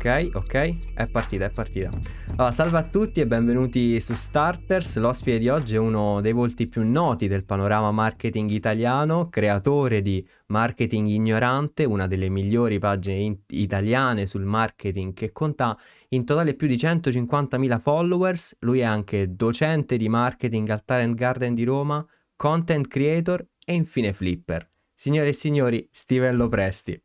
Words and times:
Ok, 0.00 0.30
ok, 0.34 0.94
è 0.94 1.08
partita, 1.08 1.46
è 1.46 1.50
partita. 1.50 1.90
Allora, 2.36 2.52
salve 2.52 2.78
a 2.78 2.84
tutti 2.84 3.18
e 3.18 3.26
benvenuti 3.26 4.00
su 4.00 4.14
Starters. 4.14 4.96
L'ospite 4.98 5.38
di 5.38 5.48
oggi 5.48 5.74
è 5.74 5.78
uno 5.78 6.20
dei 6.20 6.30
volti 6.30 6.68
più 6.68 6.88
noti 6.88 7.26
del 7.26 7.44
panorama 7.44 7.90
marketing 7.90 8.48
italiano, 8.50 9.28
creatore 9.28 10.00
di 10.00 10.24
Marketing 10.46 11.08
Ignorante, 11.08 11.82
una 11.82 12.06
delle 12.06 12.28
migliori 12.28 12.78
pagine 12.78 13.16
in- 13.16 13.38
italiane 13.48 14.26
sul 14.26 14.44
marketing 14.44 15.14
che 15.14 15.32
conta 15.32 15.76
in 16.10 16.24
totale 16.24 16.54
più 16.54 16.68
di 16.68 16.76
150.000 16.76 17.80
followers. 17.80 18.54
Lui 18.60 18.78
è 18.78 18.84
anche 18.84 19.34
docente 19.34 19.96
di 19.96 20.08
marketing 20.08 20.68
al 20.68 20.84
Talent 20.84 21.16
Garden 21.16 21.54
di 21.54 21.64
Roma, 21.64 22.06
content 22.36 22.86
creator 22.86 23.44
e 23.64 23.74
infine 23.74 24.12
flipper. 24.12 24.70
Signore 24.94 25.30
e 25.30 25.32
signori, 25.32 25.88
Steven 25.90 26.36
Lopresti. 26.36 27.02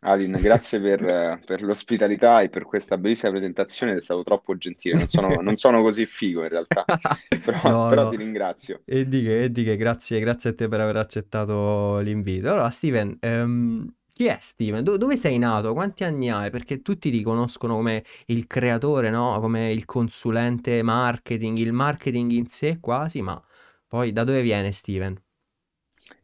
Alin, 0.00 0.36
grazie 0.40 0.80
per, 0.80 1.40
per, 1.44 1.62
l'ospitalità 1.62 2.40
e 2.40 2.48
per 2.48 2.64
questa 2.64 2.96
bellissima 2.96 3.32
presentazione, 3.32 3.96
è 3.96 4.00
stato 4.00 4.22
troppo 4.22 4.56
gentile, 4.56 4.96
non 4.96 5.08
sono, 5.08 5.40
non 5.40 5.56
sono 5.56 5.82
così 5.82 6.06
figo 6.06 6.42
in 6.42 6.48
realtà, 6.48 6.84
però, 7.44 7.60
no, 7.68 7.88
però 7.88 8.02
no. 8.04 8.10
ti 8.10 8.16
ringrazio. 8.16 8.82
E 8.84 9.08
di 9.08 9.22
che, 9.22 9.42
e 9.44 9.50
di 9.50 9.64
che, 9.64 9.76
grazie, 9.76 10.20
grazie 10.20 10.50
a 10.50 10.54
te 10.54 10.68
per 10.68 10.80
aver 10.80 10.96
accettato 10.96 11.98
l'invito. 11.98 12.48
Allora 12.48 12.70
Steven, 12.70 13.18
um, 13.22 13.92
chi 14.12 14.26
è 14.26 14.36
Steven? 14.40 14.84
Do- 14.84 14.96
dove 14.96 15.16
sei 15.16 15.36
nato? 15.38 15.72
Quanti 15.72 16.04
anni 16.04 16.30
hai? 16.30 16.50
Perché 16.50 16.80
tutti 16.80 17.10
ti 17.10 17.22
conoscono 17.22 17.74
come 17.74 18.04
il 18.26 18.46
creatore, 18.46 19.10
no? 19.10 19.38
Come 19.40 19.72
il 19.72 19.84
consulente 19.84 20.80
marketing, 20.82 21.58
il 21.58 21.72
marketing 21.72 22.30
in 22.32 22.46
sé 22.46 22.78
quasi, 22.80 23.20
ma 23.20 23.40
poi 23.86 24.12
da 24.12 24.22
dove 24.22 24.42
viene 24.42 24.70
Steven? 24.70 25.20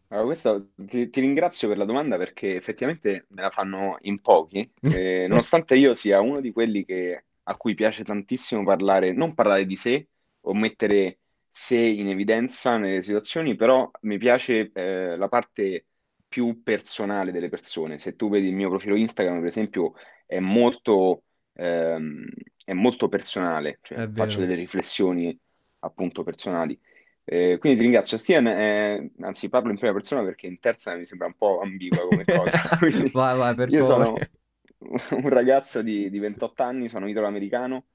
Allora, 0.09 0.27
questo, 0.27 0.71
ti, 0.77 1.09
ti 1.11 1.21
ringrazio 1.21 1.69
per 1.69 1.77
la 1.77 1.85
domanda 1.85 2.17
perché 2.17 2.55
effettivamente 2.57 3.27
me 3.31 3.43
la 3.43 3.51
fanno 3.51 3.97
in 4.03 4.21
pochi, 4.21 4.69
eh, 4.83 5.27
nonostante 5.29 5.77
io 5.77 5.95
sia 5.95 6.21
uno 6.21 6.41
di 6.41 6.53
quelli 6.53 6.85
che, 6.85 7.25
a 7.45 7.57
cui 7.57 7.75
piace 7.75 8.05
tantissimo 8.05 8.63
parlare, 8.65 9.13
non 9.13 9.35
parlare 9.35 9.67
di 9.67 9.77
sé 9.77 10.09
o 10.43 10.55
mettere 10.55 11.21
sé 11.49 11.79
in 11.79 12.09
evidenza 12.09 12.77
nelle 12.77 13.03
situazioni, 13.03 13.57
però 13.57 13.91
mi 14.03 14.19
piace 14.19 14.71
eh, 14.73 15.17
la 15.17 15.29
parte 15.29 15.87
più 16.29 16.63
personale 16.63 17.33
delle 17.33 17.49
persone. 17.49 17.99
Se 17.99 18.15
tu 18.17 18.29
vedi 18.29 18.49
il 18.49 18.55
mio 18.55 18.69
profilo 18.69 18.97
Instagram, 18.97 19.39
per 19.39 19.47
esempio, 19.49 19.95
è 20.27 20.39
molto, 20.41 21.25
ehm, 21.55 22.27
è 22.65 22.73
molto 22.73 23.09
personale, 23.09 23.79
cioè 23.83 24.03
faccio 24.13 24.41
delle 24.41 24.55
riflessioni 24.55 25.37
appunto 25.81 26.23
personali. 26.23 26.79
Eh, 27.25 27.57
quindi 27.59 27.79
ti 27.79 27.85
ringrazio, 27.85 28.19
Steven. 28.19 28.47
Eh, 28.47 29.11
anzi, 29.21 29.49
parlo 29.49 29.71
in 29.71 29.79
prima 29.79 29.95
persona 29.95 30.23
perché 30.23 30.47
in 30.47 30.59
terza 30.61 30.95
mi 30.95 31.07
sembra 31.07 31.27
un 31.27 31.35
po' 31.37 31.61
ambigua 31.61 32.07
come 32.07 32.25
cosa. 32.27 32.79
vai, 33.13 33.37
vai, 33.37 33.55
per 33.55 33.71
io 33.71 33.85
sono 33.85 34.15
un 34.79 35.29
ragazzo 35.29 35.83
di, 35.83 36.11
di 36.11 36.19
28 36.19 36.63
anni, 36.63 36.89
sono 36.89 37.09
italo-americano. 37.09 37.87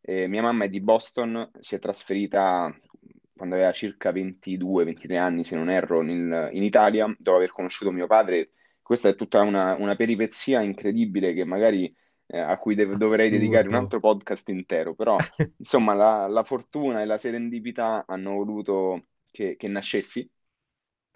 Eh, 0.00 0.26
mia 0.26 0.42
mamma 0.42 0.64
è 0.64 0.68
di 0.68 0.80
Boston, 0.80 1.50
si 1.58 1.74
è 1.74 1.78
trasferita 1.78 2.74
quando 3.36 3.54
aveva 3.54 3.72
circa 3.72 4.10
22-23 4.10 5.16
anni, 5.16 5.44
se 5.44 5.54
non 5.54 5.70
erro, 5.70 6.02
in, 6.02 6.48
in, 6.52 6.62
Italia, 6.62 7.06
dopo 7.18 7.36
aver 7.36 7.50
conosciuto 7.50 7.92
mio 7.92 8.06
padre. 8.06 8.50
Questa 8.82 9.08
è 9.08 9.14
tutta 9.14 9.42
una, 9.42 9.76
una 9.78 9.94
peripezia 9.96 10.62
incredibile 10.62 11.34
che 11.34 11.44
magari 11.44 11.94
eh, 12.30 12.38
a 12.38 12.58
cui 12.58 12.74
dev- 12.74 12.94
dovrei 12.94 13.30
dedicare 13.30 13.68
un 13.68 13.74
altro 13.74 14.00
podcast 14.00 14.48
intero, 14.50 14.94
però 14.94 15.16
insomma 15.56 15.94
la, 15.94 16.26
la, 16.26 16.44
fortuna 16.44 17.00
e 17.00 17.06
la 17.06 17.16
serendipità 17.16 18.04
hanno 18.06 18.34
voluto 18.34 19.06
che, 19.30 19.56
che 19.56 19.68
nascessi. 19.68 20.28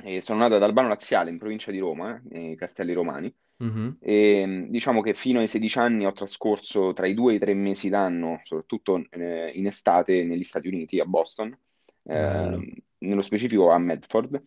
E 0.05 0.21
sono 0.21 0.41
nato 0.41 0.57
ad 0.57 0.63
Albano 0.63 0.89
Laziale, 0.89 1.31
in 1.31 1.39
provincia 1.39 1.71
di 1.71 1.79
Roma, 1.79 2.17
eh, 2.31 2.39
nei 2.39 2.57
Castelli 2.57 2.93
Romani, 2.95 3.33
mm-hmm. 3.63 3.91
e 4.01 4.67
diciamo 4.71 5.01
che 5.01 5.15
fino 5.15 5.39
ai 5.39 5.47
16 5.47 5.79
anni 5.79 6.07
ho 6.07 6.13
trascorso 6.13 6.93
tra 6.93 7.07
i 7.07 7.15
due 7.15 7.35
e 7.35 7.37
i 7.37 7.39
tre 7.39 7.55
mesi 7.55 7.89
d'anno, 7.89 8.41
soprattutto 8.43 9.05
eh, 9.11 9.53
in 9.55 9.67
estate 9.67 10.25
negli 10.25 10.43
Stati 10.43 10.67
Uniti, 10.67 10.99
a 10.99 11.05
Boston, 11.05 11.57
eh, 12.05 12.83
nello 12.99 13.23
specifico 13.23 13.71
a 13.71 13.79
Medford, 13.79 14.43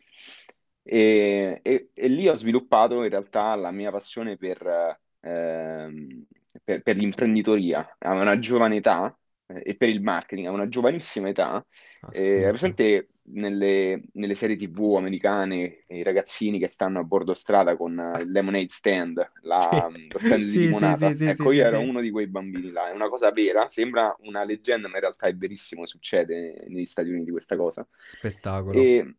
e, 0.81 1.59
e, 1.61 1.89
e, 1.93 2.07
lì 2.07 2.27
ho 2.27 2.33
sviluppato 2.33 3.03
in 3.03 3.09
realtà 3.09 3.55
la 3.55 3.71
mia 3.71 3.91
passione 3.91 4.35
per, 4.35 4.99
ehm, 5.21 6.25
per, 6.63 6.81
per 6.81 6.95
l'imprenditoria 6.95 7.97
a 7.99 8.13
una 8.13 8.39
giovane 8.39 8.77
età 8.77 9.15
eh, 9.47 9.61
e 9.63 9.75
per 9.75 9.89
il 9.89 10.01
marketing 10.01 10.47
a 10.47 10.51
una 10.51 10.67
giovanissima 10.67 11.29
età. 11.29 11.63
Eh, 12.11 12.47
presente 12.49 13.09
nelle, 13.27 14.01
nelle, 14.13 14.35
serie 14.35 14.55
TV 14.55 14.95
americane 14.97 15.83
i 15.87 16.03
ragazzini 16.03 16.59
che 16.59 16.67
stanno 16.67 16.99
a 16.99 17.03
bordo 17.03 17.33
strada 17.33 17.75
con 17.75 17.97
uh, 17.97 18.21
il 18.21 18.31
lemonade 18.31 18.69
stand, 18.69 19.31
la, 19.41 19.89
sì. 19.91 20.07
lo 20.11 20.19
stand 20.19 20.43
sì, 20.43 20.59
di 20.59 20.65
limonata. 20.65 21.13
Sì, 21.13 21.25
ecco, 21.25 21.51
io 21.51 21.65
ero 21.65 21.79
uno 21.79 22.01
di 22.01 22.11
quei 22.11 22.27
bambini 22.27 22.71
là. 22.71 22.89
È 22.89 22.93
una 22.93 23.09
cosa 23.09 23.31
vera, 23.31 23.67
sembra 23.67 24.15
una 24.21 24.43
leggenda, 24.43 24.87
ma 24.87 24.95
in 24.95 25.01
realtà 25.01 25.27
è 25.27 25.35
verissimo, 25.35 25.85
succede 25.85 26.65
negli 26.67 26.85
Stati 26.85 27.09
Uniti 27.09 27.31
questa 27.31 27.55
cosa. 27.55 27.87
Spettacolo. 28.07 28.79
E, 28.79 29.15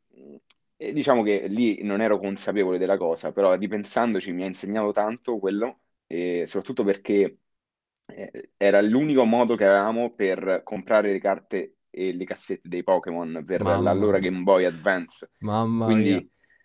e 0.76 0.92
diciamo 0.92 1.22
che 1.22 1.46
lì 1.48 1.82
non 1.82 2.00
ero 2.00 2.18
consapevole 2.18 2.78
della 2.78 2.96
cosa, 2.96 3.32
però 3.32 3.54
ripensandoci 3.54 4.32
mi 4.32 4.42
ha 4.42 4.46
insegnato 4.46 4.92
tanto 4.92 5.38
quello 5.38 5.78
e 6.06 6.44
soprattutto 6.46 6.84
perché 6.84 7.38
eh, 8.06 8.50
era 8.56 8.80
l'unico 8.80 9.24
modo 9.24 9.56
che 9.56 9.66
avevamo 9.66 10.14
per 10.14 10.62
comprare 10.64 11.12
le 11.12 11.18
carte 11.20 11.76
e 11.90 12.12
le 12.12 12.24
cassette 12.24 12.68
dei 12.68 12.82
Pokémon 12.82 13.42
per 13.46 13.62
Mamma 13.62 13.80
l'allora 13.80 14.18
Game 14.18 14.42
Boy 14.42 14.64
Advance. 14.64 15.30
Mamma 15.38 15.84
Quindi, 15.84 16.10
mia. 16.10 16.22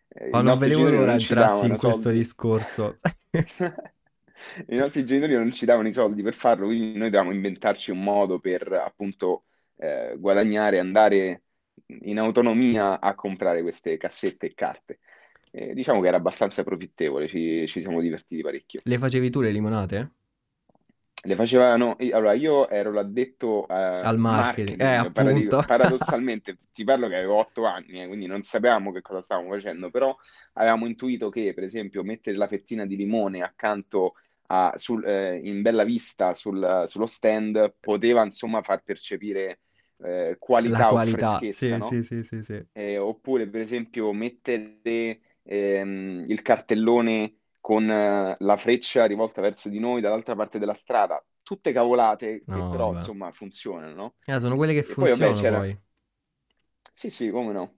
Eh, 0.09 0.29
Ma 0.29 0.41
non 0.41 0.57
vedevo 0.57 0.89
l'ora 0.89 1.13
entrassi 1.13 1.67
in 1.67 1.77
questo 1.77 2.09
soldi. 2.09 2.17
discorso. 2.17 2.99
I 4.67 4.75
nostri 4.75 5.05
genitori 5.05 5.35
non 5.35 5.51
ci 5.51 5.65
davano 5.65 5.87
i 5.87 5.93
soldi 5.93 6.21
per 6.23 6.33
farlo, 6.33 6.65
quindi 6.65 6.97
noi 6.97 7.09
dovevamo 7.09 7.31
inventarci 7.33 7.91
un 7.91 8.03
modo 8.03 8.39
per 8.39 8.71
appunto 8.73 9.45
eh, 9.77 10.15
guadagnare, 10.17 10.79
andare 10.79 11.43
in 12.03 12.17
autonomia 12.19 12.99
a 12.99 13.13
comprare 13.15 13.61
queste 13.61 13.97
cassette 13.97 14.47
e 14.47 14.53
carte. 14.53 14.99
Eh, 15.51 15.73
diciamo 15.73 15.99
che 16.01 16.07
era 16.07 16.17
abbastanza 16.17 16.63
profittevole, 16.63 17.27
ci, 17.27 17.65
ci 17.67 17.81
siamo 17.81 17.99
divertiti 17.99 18.41
parecchio. 18.41 18.81
Le 18.83 18.97
facevi 18.97 19.29
tu 19.29 19.41
le 19.41 19.51
limonate? 19.51 20.11
Le 21.23 21.35
facevano, 21.35 21.97
allora 21.99 22.33
io 22.33 22.67
ero 22.67 22.91
l'addetto 22.91 23.67
eh, 23.67 23.73
al 23.73 24.17
marketing, 24.17 24.81
marketing 24.81 25.53
eh, 25.53 25.63
paradossalmente 25.67 26.57
ti 26.73 26.83
parlo 26.83 27.07
che 27.07 27.15
avevo 27.15 27.35
otto 27.35 27.65
anni, 27.65 28.01
eh, 28.01 28.07
quindi 28.07 28.25
non 28.25 28.41
sapevamo 28.41 28.91
che 28.91 29.01
cosa 29.01 29.21
stavamo 29.21 29.51
facendo, 29.51 29.91
però 29.91 30.15
avevamo 30.53 30.87
intuito 30.87 31.29
che 31.29 31.53
per 31.53 31.63
esempio 31.63 32.01
mettere 32.01 32.37
la 32.37 32.47
fettina 32.47 32.87
di 32.87 32.95
limone 32.95 33.41
accanto 33.41 34.15
a, 34.47 34.73
sul, 34.77 35.05
eh, 35.05 35.39
in 35.43 35.61
bella 35.61 35.83
vista 35.83 36.33
sul, 36.33 36.85
sullo 36.87 37.05
stand 37.05 37.75
poteva 37.79 38.23
insomma 38.23 38.63
far 38.63 38.81
percepire 38.83 39.59
eh, 40.03 40.37
qualità, 40.39 40.77
la 40.79 40.87
qualità 40.87 41.35
o 41.35 41.37
freschezza, 41.37 41.65
sì, 41.65 41.77
no? 41.77 41.81
sì, 41.81 42.03
sì, 42.03 42.23
sì, 42.23 42.41
sì. 42.41 42.65
Eh, 42.73 42.97
oppure 42.97 43.47
per 43.47 43.61
esempio 43.61 44.11
mettere 44.11 45.19
ehm, 45.51 46.23
il 46.27 46.41
cartellone 46.41 47.37
con 47.59 47.89
eh, 47.89 48.35
la 48.39 48.57
freccia 48.57 49.05
rivolta 49.05 49.41
verso 49.41 49.69
di 49.69 49.79
noi 49.79 50.01
dall'altra 50.01 50.35
parte 50.35 50.59
della 50.59 50.73
strada. 50.73 51.23
Tutte 51.43 51.71
cavolate 51.71 52.45
che 52.49 52.65
però 52.65 52.91
vabbè. 52.91 52.91
insomma 52.91 53.31
funzionano, 53.31 53.93
no? 53.95 54.15
Eh, 54.25 54.39
sono 54.39 54.55
quelle 54.55 54.73
che 54.73 54.83
E 54.85 54.95
poi 54.95 55.09
vabbè 55.09 55.33
funzionano 55.33 55.33
c'era... 55.33 55.65
Sì, 56.93 57.09
sì, 57.09 57.29
come 57.29 57.51
no. 57.53 57.77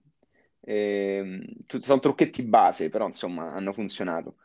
Ehm, 0.60 1.44
tu- 1.66 1.78
sono 1.80 2.00
trucchetti 2.00 2.42
base, 2.42 2.88
però 2.90 3.06
insomma 3.06 3.52
hanno 3.52 3.72
funzionato. 3.72 4.36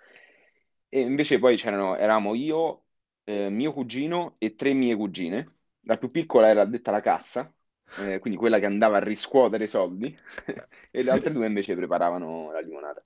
E 0.90 1.02
invece 1.02 1.40
poi 1.40 1.58
c'erano, 1.58 1.96
eravamo 1.96 2.34
io, 2.36 2.86
eh, 3.26 3.50
mio 3.50 3.74
cugino 3.74 4.36
e 4.40 4.56
tre 4.56 4.74
mie 4.74 4.96
cugine. 4.96 5.58
La 5.82 5.98
più 5.98 6.12
piccola 6.12 6.48
era 6.50 6.62
addetta 6.62 6.90
alla 6.92 7.02
cassa, 7.02 7.54
eh, 7.96 8.20
quindi 8.20 8.38
quella 8.40 8.60
che 8.60 8.66
andava 8.66 8.98
a 8.98 9.00
riscuotere 9.04 9.66
i 9.66 9.68
soldi, 9.68 10.16
e 10.92 11.04
le 11.04 11.12
altre 11.12 11.34
due 11.34 11.46
invece 11.48 11.76
preparavano 11.76 12.52
la 12.52 12.60
limonata. 12.62 13.04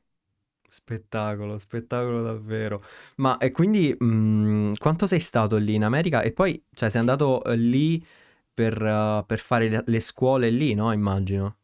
Spettacolo, 0.73 1.59
spettacolo 1.59 2.23
davvero. 2.23 2.81
Ma 3.17 3.37
e 3.37 3.51
quindi 3.51 3.95
mh, 3.97 4.05
mm, 4.05 4.71
quanto 4.79 5.05
sei 5.05 5.19
stato 5.19 5.57
lì 5.57 5.75
in 5.75 5.83
America? 5.83 6.21
E 6.23 6.31
poi, 6.31 6.63
cioè, 6.73 6.89
sei 6.89 6.99
andato 6.99 7.43
eh, 7.43 7.55
lì 7.55 8.03
per, 8.51 8.81
uh, 8.81 9.23
per 9.25 9.37
fare 9.39 9.69
le, 9.69 9.83
le 9.85 9.99
scuole 9.99 10.49
lì, 10.49 10.73
no? 10.73 10.91
Immagino. 10.91 11.57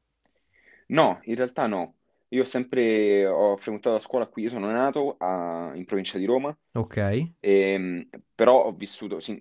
No, 0.88 1.20
in 1.24 1.36
realtà 1.36 1.68
no. 1.68 1.96
Io 2.30 2.42
ho 2.42 2.46
sempre 2.46 3.26
ho 3.26 3.56
frequentato 3.58 3.96
la 3.96 4.02
scuola 4.02 4.28
qui, 4.28 4.44
io 4.44 4.50
sono 4.50 4.70
nato 4.72 5.16
a- 5.18 5.72
in 5.76 5.86
provincia 5.86 6.18
di 6.18 6.26
Roma, 6.26 6.56
Ok. 6.74 6.98
ehm, 7.40 8.08
però 8.36 8.66
ho 8.66 8.74
vissuto, 8.74 9.20
sì, 9.20 9.38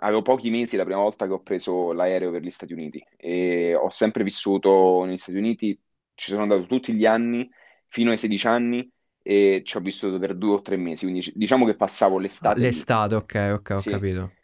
avevo 0.00 0.22
pochi 0.22 0.50
mesi 0.50 0.76
la 0.76 0.84
prima 0.84 1.00
volta 1.00 1.26
che 1.26 1.32
ho 1.32 1.40
preso 1.42 1.92
l'aereo 1.92 2.30
per 2.30 2.42
gli 2.42 2.50
Stati 2.50 2.72
Uniti 2.74 3.04
e 3.16 3.74
ho 3.74 3.90
sempre 3.90 4.24
vissuto 4.24 5.04
negli 5.04 5.16
Stati 5.18 5.38
Uniti, 5.38 5.80
ci 6.14 6.30
sono 6.30 6.42
andato 6.42 6.66
tutti 6.66 6.92
gli 6.94 7.06
anni 7.06 7.48
fino 7.88 8.10
ai 8.10 8.18
16 8.18 8.46
anni 8.46 8.90
e 9.30 9.62
ci 9.64 9.76
ho 9.76 9.80
vissuto 9.80 10.18
per 10.18 10.34
due 10.36 10.54
o 10.54 10.62
tre 10.62 10.76
mesi, 10.76 11.04
quindi 11.06 11.30
diciamo 11.34 11.66
che 11.66 11.76
passavo 11.76 12.18
Ah, 12.40 12.52
l'estate 12.58 12.64
lì. 12.66 12.86
l'estate, 12.86 13.14
ok, 13.14 13.34
ok, 13.58 13.70
ho 13.76 13.82
Sì. 13.82 13.94
capito. 13.94 14.36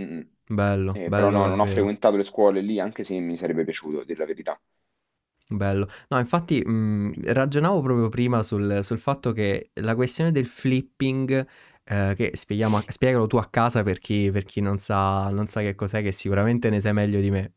Mm. 0.00 0.20
Bello, 0.50 1.00
Eh, 1.00 1.12
però 1.12 1.28
bello 1.30 1.30
no, 1.30 1.46
non 1.46 1.60
ho 1.60 1.66
frequentato 1.66 2.16
le 2.16 2.22
scuole 2.22 2.60
lì, 2.62 2.80
anche 2.80 3.04
se 3.04 3.18
mi 3.20 3.36
sarebbe 3.36 3.64
piaciuto, 3.64 4.00
a 4.00 4.04
dire 4.04 4.18
la 4.20 4.24
verità. 4.26 4.58
Bello. 5.50 5.88
No, 6.08 6.18
infatti, 6.18 6.60
mh, 6.62 7.32
ragionavo 7.32 7.80
proprio 7.80 8.08
prima 8.10 8.42
sul, 8.42 8.80
sul 8.82 8.98
fatto 8.98 9.32
che 9.32 9.70
la 9.74 9.94
questione 9.94 10.30
del 10.30 10.44
flipping, 10.46 11.46
eh, 11.84 12.12
che 12.14 12.32
spieghiamo, 12.34 12.84
spiegalo 12.88 13.26
tu 13.26 13.36
a 13.38 13.48
casa 13.48 13.82
per 13.82 13.98
chi, 13.98 14.30
per 14.30 14.44
chi 14.44 14.60
non 14.60 14.78
sa, 14.78 15.28
non 15.30 15.46
sa 15.46 15.60
che 15.62 15.74
cos'è, 15.74 16.02
che 16.02 16.12
sicuramente 16.12 16.68
ne 16.68 16.80
sai 16.80 16.92
meglio 16.92 17.18
di 17.20 17.30
me. 17.30 17.52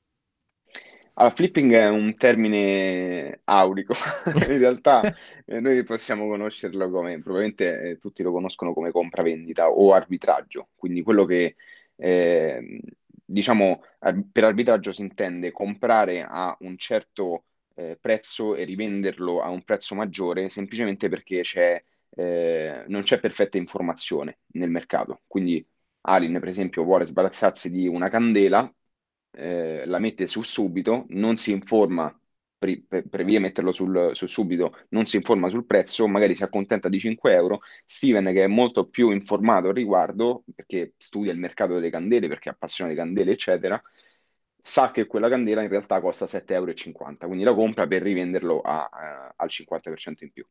Allora, 1.16 1.34
flipping 1.36 1.74
è 1.76 1.88
un 1.90 2.16
termine 2.16 3.42
aulico, 3.44 3.94
in 4.48 4.58
realtà 4.58 5.02
eh, 5.46 5.60
noi 5.60 5.84
possiamo 5.84 6.26
conoscerlo 6.28 6.90
come, 6.90 7.20
probabilmente 7.22 7.90
eh, 7.92 7.98
tutti 7.98 8.24
lo 8.24 8.32
conoscono 8.32 8.74
come 8.74 8.92
compravendita 8.92 9.70
o 9.70 9.94
arbitraggio, 9.94 10.70
quindi 10.76 11.02
quello 11.04 11.26
che, 11.26 11.56
eh, 11.98 12.80
diciamo, 13.26 13.84
ar- 14.00 14.24
per 14.32 14.46
arbitraggio 14.46 14.92
si 14.92 15.02
intende 15.02 15.52
comprare 15.52 16.24
a 16.24 16.56
un 16.62 16.78
certo 16.78 17.44
eh, 17.76 17.98
prezzo 18.00 18.56
e 18.56 18.64
rivenderlo 18.64 19.42
a 19.42 19.50
un 19.50 19.64
prezzo 19.64 19.96
maggiore 19.96 20.48
semplicemente 20.50 21.10
perché 21.10 21.42
c'è, 21.42 21.84
eh, 22.16 22.84
non 22.88 23.02
c'è 23.04 23.20
perfetta 23.20 23.58
informazione 23.58 24.40
nel 24.54 24.70
mercato. 24.72 25.22
Quindi 25.28 25.66
Alin, 26.04 26.40
per 26.40 26.48
esempio, 26.48 26.84
vuole 26.84 27.06
sbarazzarsi 27.06 27.70
di 27.70 27.88
una 27.88 28.10
candela 28.10 28.72
eh, 29.32 29.86
la 29.86 30.00
mette 30.00 30.28
su 30.28 30.42
subito, 30.42 31.06
non 31.10 31.36
si 31.38 31.52
informa, 31.52 32.14
pre- 32.58 32.84
pre- 32.88 33.04
previa 33.08 33.40
metterlo 33.40 33.72
sul, 33.72 34.12
sul 34.14 34.30
subito, 34.30 34.76
non 34.90 35.06
si 35.06 35.16
informa 35.18 35.50
sul 35.50 35.66
prezzo, 35.66 36.08
magari 36.08 36.36
si 36.36 36.44
accontenta 36.44 36.90
di 36.90 37.00
5 37.00 37.34
euro. 37.34 37.62
Steven, 37.86 38.26
che 38.34 38.44
è 38.44 38.48
molto 38.48 38.88
più 38.88 39.12
informato 39.12 39.68
al 39.70 39.74
riguardo, 39.76 40.44
perché 40.56 40.94
studia 40.98 41.32
il 41.32 41.40
mercato 41.40 41.74
delle 41.74 41.90
candele, 41.90 42.28
perché 42.28 42.50
è 42.50 42.54
appassionato 42.54 42.96
di 42.96 43.02
candele, 43.02 43.32
eccetera, 43.32 43.82
sa 44.60 44.92
che 44.92 45.08
quella 45.08 45.30
candela 45.30 45.62
in 45.64 45.70
realtà 45.70 46.00
costa 46.02 46.28
7,50 46.28 47.26
euro, 47.26 47.28
quindi 47.28 47.44
la 47.46 47.54
compra 47.54 47.88
per 47.88 48.02
rivenderlo 48.02 48.62
a- 48.62 48.86
a- 48.92 49.34
al 49.36 49.50
50% 49.50 50.24
in 50.24 50.32
più. 50.32 50.44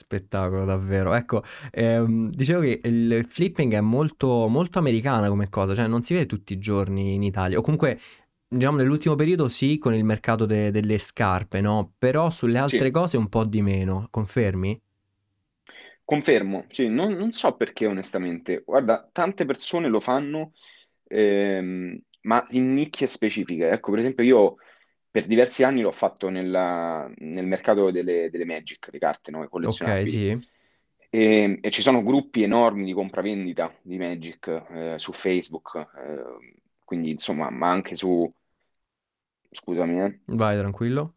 Spettacolo, 0.00 0.64
davvero. 0.64 1.12
Ecco, 1.14 1.42
ehm, 1.72 2.30
dicevo 2.30 2.60
che 2.60 2.80
il 2.84 3.26
flipping 3.28 3.74
è 3.74 3.80
molto, 3.80 4.46
molto 4.48 4.78
americana 4.78 5.28
come 5.28 5.48
cosa, 5.48 5.74
cioè 5.74 5.88
non 5.88 6.02
si 6.02 6.14
vede 6.14 6.26
tutti 6.26 6.52
i 6.52 6.58
giorni 6.58 7.14
in 7.14 7.24
Italia, 7.24 7.58
o 7.58 7.62
comunque, 7.62 7.98
diciamo, 8.46 8.76
nell'ultimo 8.76 9.16
periodo 9.16 9.48
sì, 9.48 9.76
con 9.78 9.94
il 9.94 10.04
mercato 10.04 10.46
de- 10.46 10.70
delle 10.70 10.98
scarpe, 10.98 11.60
no? 11.60 11.94
Però 11.98 12.30
sulle 12.30 12.58
altre 12.58 12.90
Sì. 12.90 12.92
cose 12.92 13.16
un 13.16 13.28
po' 13.28 13.44
di 13.44 13.60
meno, 13.60 14.06
confermi? 14.10 14.80
Confermo, 16.04 16.64
sì, 16.70 16.88
non, 16.88 17.12
non 17.12 17.32
so 17.32 17.54
perché 17.56 17.86
onestamente. 17.86 18.62
Guarda, 18.64 19.08
tante 19.12 19.44
persone 19.44 19.88
lo 19.88 20.00
fanno, 20.00 20.52
ehm, 21.06 21.98
ma 22.22 22.44
in 22.50 22.72
nicchie 22.74 23.06
specifiche. 23.06 23.68
Ecco, 23.68 23.90
per 23.90 24.00
esempio, 24.00 24.24
io 24.24 24.56
per 25.10 25.26
diversi 25.26 25.62
anni 25.62 25.80
l'ho 25.82 25.90
fatto 25.92 26.28
nella- 26.28 27.10
nel 27.18 27.46
mercato 27.46 27.90
delle, 27.90 28.30
delle 28.30 28.44
Magic, 28.44 28.88
le 28.92 28.98
carte, 28.98 29.30
no, 29.30 29.46
Ok, 29.62 29.84
collezionabili. 29.88 30.08
sì. 30.08 30.36
E, 31.10 31.58
e 31.62 31.70
ci 31.70 31.82
sono 31.82 32.02
gruppi 32.02 32.42
enormi 32.42 32.84
di 32.84 32.92
compravendita 32.92 33.74
di 33.82 33.96
Magic 33.98 34.46
eh, 34.70 34.98
su 34.98 35.12
Facebook, 35.12 35.76
eh, 35.96 36.56
quindi 36.84 37.10
insomma, 37.10 37.50
ma 37.50 37.70
anche 37.70 37.94
su, 37.94 38.30
scusami, 39.52 40.00
eh, 40.04 40.20
Vai, 40.40 40.56
tranquillo. 40.56 41.14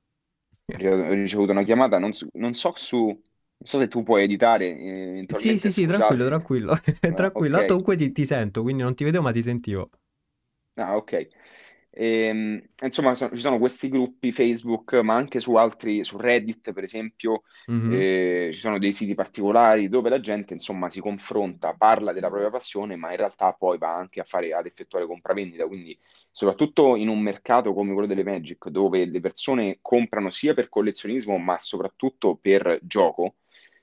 ho 0.67 1.13
ricevuto 1.13 1.51
una 1.51 1.63
chiamata, 1.63 1.97
non, 1.99 2.13
so 2.13 2.27
non 2.33 2.53
so 2.53 2.73
su, 2.75 3.05
non 3.05 3.21
so 3.63 3.77
se 3.77 3.87
tu 3.87 4.03
puoi 4.03 4.23
editare, 4.23 4.67
eh, 4.77 5.25
sì, 5.33 5.57
sì, 5.57 5.71
sì, 5.71 5.85
tranquillo, 5.87 6.25
tranquillo, 6.25 6.75
Ah, 7.07 7.13
tranquillo. 7.15 7.55
Tanto 7.57 7.73
ok, 7.73 7.81
comunque 7.81 7.95
ti, 7.95 8.11
ti 8.11 8.25
sento, 8.25 8.61
quindi 8.61 8.83
non 8.83 8.93
ti 8.95 9.03
vedevo 9.03 9.23
ma 9.23 9.31
ti 9.31 9.41
sentivo. 9.41 9.89
ah, 10.77 10.95
ok. 10.97 11.13
Ehm, 11.93 12.61
insomma, 12.83 13.15
so- 13.15 13.29
ci 13.35 13.41
sono 13.41 13.57
questi 13.59 13.89
gruppi 13.89 14.31
Facebook, 14.31 14.93
ma 14.95 15.15
anche 15.15 15.39
su 15.39 15.55
altri, 15.55 16.03
su 16.03 16.17
Reddit, 16.17 16.71
per 16.73 16.83
esempio, 16.83 17.43
Mhm, 17.67 18.05
eh, 18.05 18.49
ci 18.53 18.59
sono 18.59 18.77
dei 18.79 18.93
siti 18.93 19.13
particolari 19.15 19.87
dove 19.89 20.09
la 20.09 20.19
gente, 20.19 20.53
insomma, 20.53 20.89
si 20.89 21.01
confronta, 21.01 21.73
parla 21.73 22.13
della 22.13 22.29
propria 22.29 22.49
passione, 22.49 22.95
ma 22.95 23.11
in 23.11 23.17
realtà 23.17 23.53
poi 23.53 23.77
va 23.77 23.93
anche 23.95 24.19
a 24.21 24.23
fare, 24.23 24.53
ad 24.53 24.65
effettuare 24.65 25.05
compravendita. 25.05 25.67
Quindi, 25.67 25.97
soprattutto 26.31 26.95
in 26.95 27.09
un 27.09 27.19
mercato 27.21 27.73
come 27.73 27.91
quello 27.93 28.07
delle 28.07 28.23
Magic, 28.23 28.69
dove 28.69 29.05
le 29.05 29.19
persone 29.19 29.79
comprano 29.81 30.29
sia 30.29 30.53
per 30.53 30.69
collezionismo, 30.69 31.37
ma 31.37 31.57
soprattutto 31.59 32.35
per 32.37 32.79
gioco, 32.83 33.35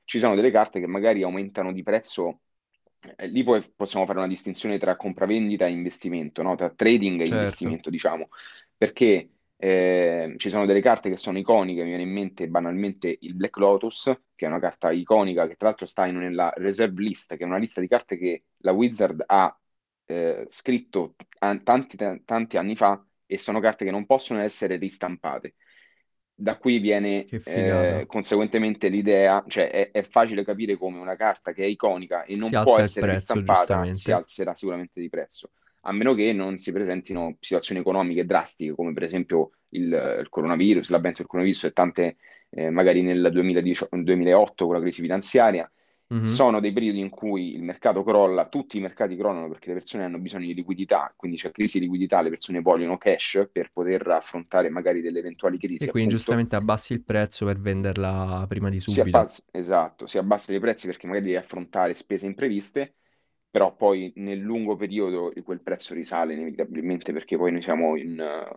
ci 0.04 0.18
sono 0.18 0.34
delle 0.34 0.50
carte 0.50 0.80
che 0.80 0.86
magari 0.86 1.22
aumentano 1.22 1.72
di 1.72 1.82
prezzo 1.82 2.40
lì 3.28 3.42
poi 3.42 3.62
possiamo 3.74 4.06
fare 4.06 4.18
una 4.18 4.26
distinzione 4.28 4.78
tra 4.78 4.96
compravendita 4.96 5.66
e 5.66 5.70
investimento, 5.70 6.42
no? 6.42 6.54
Tra 6.56 6.70
trading 6.70 7.20
e 7.20 7.26
certo, 7.26 7.28
investimento, 7.28 7.90
diciamo, 7.90 8.28
perché 8.76 9.30
eh, 9.56 10.34
ci 10.36 10.50
sono 10.50 10.66
delle 10.66 10.80
carte 10.80 11.10
che 11.10 11.16
sono 11.16 11.38
iconiche, 11.38 11.82
mi 11.82 11.88
viene 11.88 12.02
in 12.02 12.10
mente 12.12 12.48
banalmente 12.48 13.16
il 13.20 13.34
Black 13.34 13.56
Lotus, 13.58 14.04
che 14.34 14.44
è 14.46 14.48
una 14.48 14.60
carta 14.60 14.90
iconica 14.90 15.46
che 15.46 15.56
tra 15.56 15.68
l'altro 15.68 15.86
sta 15.86 16.06
in 16.06 16.16
nella 16.18 16.52
reserve 16.56 17.02
list, 17.02 17.36
che 17.36 17.42
è 17.44 17.46
una 17.46 17.58
lista 17.58 17.80
di 17.80 17.88
carte 17.88 18.16
che 18.18 18.44
la 18.58 18.72
Wizard 18.72 19.22
ha 19.26 19.56
eh, 20.06 20.44
scritto 20.48 21.14
a- 21.40 21.58
tanti, 21.58 21.96
tanti 22.24 22.56
anni 22.56 22.76
fa 22.76 23.04
e 23.26 23.38
sono 23.38 23.60
carte 23.60 23.84
che 23.84 23.90
non 23.90 24.06
possono 24.06 24.40
essere 24.40 24.76
ristampate. 24.76 25.54
Da 26.40 26.56
qui 26.56 26.78
viene 26.78 27.26
eh, 27.26 28.04
conseguentemente 28.06 28.86
l'idea, 28.86 29.44
cioè 29.48 29.70
è, 29.70 29.90
è 29.90 30.02
facile 30.02 30.44
capire 30.44 30.76
come 30.76 31.00
una 31.00 31.16
carta 31.16 31.52
che 31.52 31.64
è 31.64 31.66
iconica 31.66 32.22
e 32.22 32.34
Si 32.34 32.38
non 32.38 32.48
può 32.48 32.60
alza 32.60 32.78
il 32.78 32.84
essere 32.84 33.06
prezzo, 33.06 33.34
ristampata 33.34 33.92
si 33.92 34.12
alzerà 34.12 34.54
sicuramente 34.54 35.00
di 35.00 35.08
prezzo, 35.08 35.50
a 35.80 35.92
meno 35.92 36.14
che 36.14 36.32
non 36.32 36.56
si 36.56 36.70
presentino 36.70 37.36
situazioni 37.40 37.80
economiche 37.80 38.24
drastiche, 38.24 38.72
come 38.72 38.92
per 38.92 39.02
esempio 39.02 39.50
il, 39.70 39.86
il 40.20 40.26
coronavirus, 40.28 40.90
l'avvento 40.90 41.18
del 41.18 41.26
coronavirus 41.26 41.64
e 41.64 41.72
tante, 41.72 42.16
eh, 42.50 42.70
magari 42.70 43.02
nel 43.02 43.30
2010 43.32 43.86
2008 43.90 44.64
con 44.64 44.74
la 44.74 44.80
crisi 44.80 45.00
finanziaria, 45.00 45.68
Mhm. 46.10 46.40
sono 46.40 46.60
dei 46.60 46.72
periodi 46.72 47.00
in 47.00 47.10
cui 47.10 47.54
il 47.54 47.62
mercato 47.62 48.02
crolla, 48.02 48.48
tutti 48.48 48.76
i 48.78 48.80
mercati 48.80 49.16
crollano 49.16 49.48
perché 49.48 49.68
le 49.68 49.74
persone 49.74 50.04
hanno 50.04 50.18
bisogno 50.18 50.46
di 50.46 50.54
liquidità, 50.54 51.12
quindi 51.16 51.36
c'è 51.38 51.50
crisi 51.52 51.78
di 51.78 51.84
liquidità, 51.86 52.20
le 52.22 52.30
persone 52.30 52.60
vogliono 52.60 52.98
cash 52.98 53.48
per 53.52 53.70
poter 53.72 54.06
affrontare 54.08 54.68
magari 54.70 55.00
delle 55.00 55.18
eventuali 55.20 55.58
E 55.76 55.88
crisi, 55.88 55.88
quindi 55.88 56.10
appunto. 56.10 56.12
giustamente 56.14 56.54
abbassi 56.54 56.92
il 56.92 57.02
prezzo 57.02 57.44
per 57.44 57.58
venderla 57.58 58.44
prima 58.48 58.68
di 58.70 58.78
Si 58.84 59.00
subito. 59.00 59.00
abbassa, 59.00 59.42
esatto, 59.52 60.06
si 60.06 60.16
abbassano 60.18 60.56
i 60.56 60.60
prezzi 60.60 60.86
perché 60.86 61.06
magari 61.06 61.26
devi 61.26 61.36
affrontare 61.36 61.92
spese 61.94 62.24
impreviste, 62.26 62.94
però 63.50 63.74
poi 63.76 64.12
nel 64.16 64.38
lungo 64.38 64.76
periodo 64.76 65.32
quel 65.44 65.60
prezzo 65.60 65.92
risale 65.94 66.32
inevitabilmente 66.34 67.12
perché 67.12 67.36
poi 67.36 67.52
noi 67.52 67.62
siamo 67.62 67.96
in, 67.96 68.06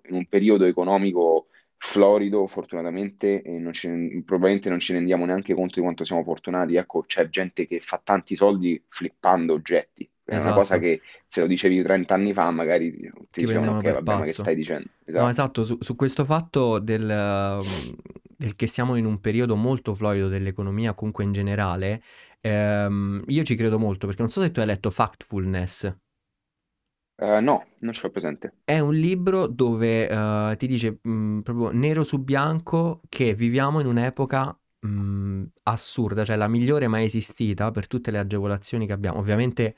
in 0.04 0.14
un 0.16 0.26
periodo 0.28 0.66
economico 0.66 1.48
florido, 1.84 2.46
fortunatamente, 2.48 3.42
e 3.42 3.58
non 3.58 3.74
ci- 3.74 3.90
probabilmente 4.26 4.70
non 4.70 4.80
ci 4.80 4.94
rendiamo 4.94 5.26
neanche 5.26 5.54
conto 5.56 5.76
di 5.76 5.82
quanto 5.82 6.04
siamo 6.04 6.24
fortunati. 6.24 6.76
Ecco, 6.76 7.02
c'è 7.04 7.28
gente 7.30 7.66
che 7.66 7.80
fa 7.80 8.00
tanti 8.04 8.36
soldi 8.36 8.82
flippando 8.88 9.54
oggetti. 9.54 10.10
È 10.24 10.38
una 10.38 10.54
cosa 10.54 10.78
Esatto. 10.78 10.80
che 10.80 11.02
se 11.28 11.42
lo 11.42 11.48
dicevi 11.48 11.82
30 11.84 12.14
anni 12.14 12.34
fa, 12.34 12.52
magari 12.52 12.96
ti 13.32 13.40
Ti 13.40 13.46
dicevano, 13.46 13.46
prendevano 13.46 13.82
ok, 13.82 13.84
per 13.84 13.94
vabbè, 13.94 14.16
ma 14.16 14.24
che 14.26 14.34
stai 14.34 14.56
dicendo? 14.56 14.90
No, 15.14 15.28
Esatto. 15.30 15.30
esatto, 15.30 15.64
su, 15.66 15.78
su 15.82 15.96
questo 15.96 16.24
fatto 16.26 16.80
del, 16.80 17.06
del 18.38 18.56
che 18.56 18.68
siamo 18.68 18.96
in 18.96 19.06
un 19.06 19.20
periodo 19.20 19.56
molto 19.56 19.94
florido 19.94 20.28
dell'economia, 20.30 20.94
comunque 20.94 21.24
in 21.26 21.32
generale, 21.34 22.02
ehm, 22.42 23.24
io 23.28 23.44
ci 23.44 23.56
credo 23.56 23.78
molto 23.80 24.08
perché 24.08 24.22
non 24.22 24.32
so 24.32 24.42
se 24.42 24.52
tu 24.52 24.60
hai 24.62 24.66
letto 24.68 24.90
Factfulness. 24.92 25.94
Eh, 27.22 27.40
no, 27.40 27.66
non 27.80 27.94
ce 27.94 28.02
l'ho 28.04 28.10
presente. 28.12 28.54
È 28.64 28.80
un 28.80 28.94
libro 28.94 29.48
dove 29.48 30.08
eh, 30.10 30.56
ti 30.58 30.66
dice 30.68 31.00
mh, 31.02 31.40
proprio 31.42 31.72
nero 31.72 32.04
su 32.04 32.20
bianco 32.20 33.02
che 33.10 33.34
viviamo 33.34 33.80
in 33.80 33.86
un'epoca 33.88 34.58
mh, 34.80 35.44
assurda, 35.64 36.24
cioè 36.24 36.36
la 36.38 36.48
migliore 36.48 36.88
mai 36.88 37.06
esistita 37.06 37.70
per 37.72 37.88
tutte 37.88 38.12
le 38.12 38.20
agevolazioni 38.20 38.86
che 38.88 38.94
abbiamo. 38.94 39.20
Ovviamente 39.20 39.76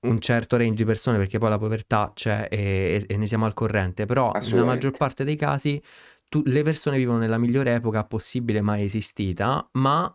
un 0.00 0.20
certo 0.20 0.56
range 0.56 0.74
di 0.74 0.84
persone 0.84 1.18
perché 1.18 1.38
poi 1.38 1.48
la 1.50 1.58
povertà 1.58 2.12
c'è 2.14 2.48
e, 2.50 3.04
e- 3.08 3.16
ne 3.16 3.26
siamo 3.26 3.44
al 3.46 3.54
corrente, 3.54 4.04
però 4.06 4.36
nella 4.40 4.64
maggior 4.64 4.96
parte 4.96 5.24
dei 5.24 5.36
casi 5.36 5.80
tu- 6.28 6.42
le 6.46 6.62
persone 6.62 6.96
vivono 6.98 7.18
nella 7.18 7.38
migliore 7.38 7.74
epoca 7.74 8.04
possibile 8.04 8.60
mai 8.60 8.84
esistita, 8.84 9.68
ma 9.72 10.14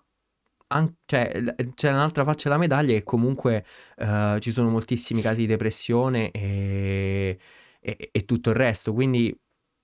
an- 0.67 0.95
cioè, 1.05 1.31
c'è 1.73 1.89
un'altra 1.89 2.23
faccia 2.23 2.49
della 2.49 2.59
medaglia 2.59 2.93
che 2.93 3.03
comunque 3.03 3.63
eh, 3.97 4.37
ci 4.39 4.51
sono 4.51 4.69
moltissimi 4.69 5.21
casi 5.21 5.41
di 5.41 5.47
depressione 5.47 6.31
e, 6.31 7.39
e- 7.79 8.09
e 8.11 8.25
tutto 8.25 8.49
il 8.51 8.55
resto, 8.55 8.93
quindi 8.93 9.35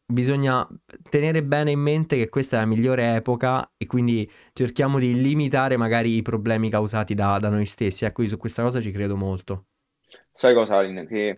bisogna 0.06 0.68
tenere 1.10 1.44
bene 1.44 1.72
in 1.72 1.80
mente 1.80 2.18
che 2.18 2.30
questa 2.30 2.58
è 2.58 2.60
la 2.60 2.66
migliore 2.66 3.16
epoca 3.16 3.72
e 3.78 3.86
quindi 3.86 4.30
cerchiamo 4.54 5.00
di 5.00 5.20
limitare 5.22 5.78
magari 5.78 6.16
i 6.18 6.22
problemi 6.22 6.70
causati 6.70 7.14
da, 7.14 7.40
da 7.40 7.50
noi 7.50 7.66
stessi. 7.66 8.06
Ecco, 8.06 8.22
io 8.24 8.28
su 8.30 8.38
questa 8.38 8.62
cosa 8.64 8.82
ci 8.82 8.92
credo 8.92 9.16
molto. 9.18 9.66
Sai 10.34 10.54
cosa, 10.54 10.78
Aline? 10.78 11.06
Che 11.06 11.38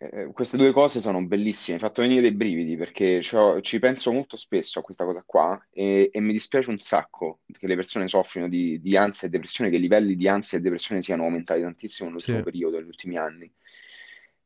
Eh, 0.00 0.30
queste 0.32 0.56
due 0.56 0.70
cose 0.72 1.00
sono 1.00 1.24
bellissime, 1.26 1.76
mi 1.76 1.82
hai 1.82 1.88
fatto 1.88 2.02
venire 2.02 2.28
i 2.28 2.32
brividi 2.32 2.76
perché 2.76 3.20
ci 3.20 3.78
penso 3.80 4.12
molto 4.12 4.36
spesso 4.36 4.78
a 4.78 4.82
questa 4.82 5.04
cosa 5.04 5.24
qua 5.26 5.60
e, 5.72 6.08
e 6.12 6.20
mi 6.20 6.32
dispiace 6.32 6.70
un 6.70 6.78
sacco 6.78 7.40
che 7.50 7.66
le 7.66 7.74
persone 7.74 8.06
soffrino 8.06 8.48
di, 8.48 8.80
di 8.80 8.96
ansia 8.96 9.26
e 9.26 9.30
depressione, 9.30 9.70
che 9.70 9.76
i 9.76 9.80
livelli 9.80 10.14
di 10.14 10.28
ansia 10.28 10.56
e 10.58 10.60
depressione 10.60 11.02
siano 11.02 11.24
aumentati 11.24 11.62
tantissimo 11.62 12.08
nell'ultimo 12.08 12.40
Sì, 12.40 12.42
periodo, 12.42 12.78
negli 12.78 12.86
ultimi 12.86 13.16
anni. 13.18 13.52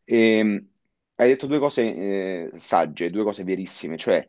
E, 0.04 0.64
hai 1.16 1.28
detto 1.28 1.46
due 1.46 1.58
cose 1.58 1.82
eh, 1.82 2.50
sagge, 2.54 3.10
due 3.10 3.22
cose 3.24 3.44
verissime, 3.44 3.96
cioè 3.98 4.26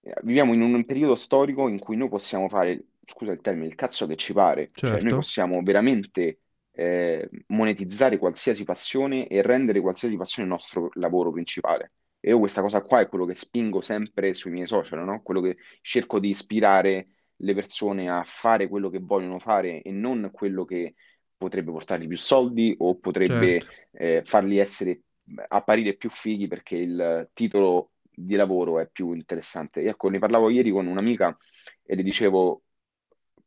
eh, 0.00 0.14
viviamo 0.22 0.52
in 0.54 0.62
un 0.62 0.84
periodo 0.84 1.14
storico 1.14 1.68
in 1.68 1.78
cui 1.78 1.96
noi 1.96 2.08
possiamo 2.08 2.48
fare, 2.48 2.86
scusa 3.04 3.32
il 3.32 3.40
termine, 3.40 3.66
il 3.66 3.74
cazzo 3.74 4.06
che 4.06 4.16
ci 4.16 4.32
pare, 4.32 4.72
cioè 4.82 5.00
noi 5.00 5.12
certo, 5.12 5.14
possiamo 5.14 5.62
veramente 5.62 6.41
eh, 6.72 7.28
monetizzare 7.48 8.18
qualsiasi 8.18 8.64
passione 8.64 9.26
e 9.26 9.42
rendere 9.42 9.80
qualsiasi 9.80 10.16
passione 10.16 10.48
il 10.48 10.54
nostro 10.54 10.90
lavoro 10.94 11.30
principale. 11.30 11.92
E 12.20 12.30
io 12.30 12.38
questa 12.38 12.62
cosa 12.62 12.82
qua 12.82 13.00
è 13.00 13.08
quello 13.08 13.24
che 13.26 13.34
spingo 13.34 13.80
sempre 13.80 14.32
sui 14.32 14.52
miei 14.52 14.66
social, 14.66 15.04
no? 15.04 15.22
Quello 15.22 15.40
che 15.40 15.56
cerco 15.80 16.18
di 16.18 16.28
ispirare 16.28 17.08
le 17.36 17.54
persone 17.54 18.08
a 18.08 18.22
fare 18.24 18.68
quello 18.68 18.88
che 18.88 19.00
vogliono 19.00 19.38
fare 19.38 19.82
e 19.82 19.90
non 19.90 20.30
quello 20.32 20.64
che 20.64 20.94
potrebbe 21.36 21.72
portargli 21.72 22.06
più 22.06 22.16
soldi 22.16 22.74
o 22.78 22.96
potrebbe 22.98 23.60
certo. 23.60 23.72
eh, 23.92 24.22
farli 24.24 24.58
essere, 24.58 25.00
apparire 25.48 25.94
più 25.96 26.08
fighi 26.08 26.46
perché 26.46 26.76
il 26.76 27.28
titolo 27.32 27.90
di 28.08 28.36
lavoro 28.36 28.78
è 28.78 28.88
più 28.88 29.12
interessante. 29.12 29.80
E 29.80 29.88
ecco, 29.88 30.08
ne 30.08 30.20
parlavo 30.20 30.50
ieri 30.50 30.70
con 30.70 30.86
un'amica 30.86 31.36
e 31.84 31.96
le 31.96 32.02
dicevo 32.04 32.62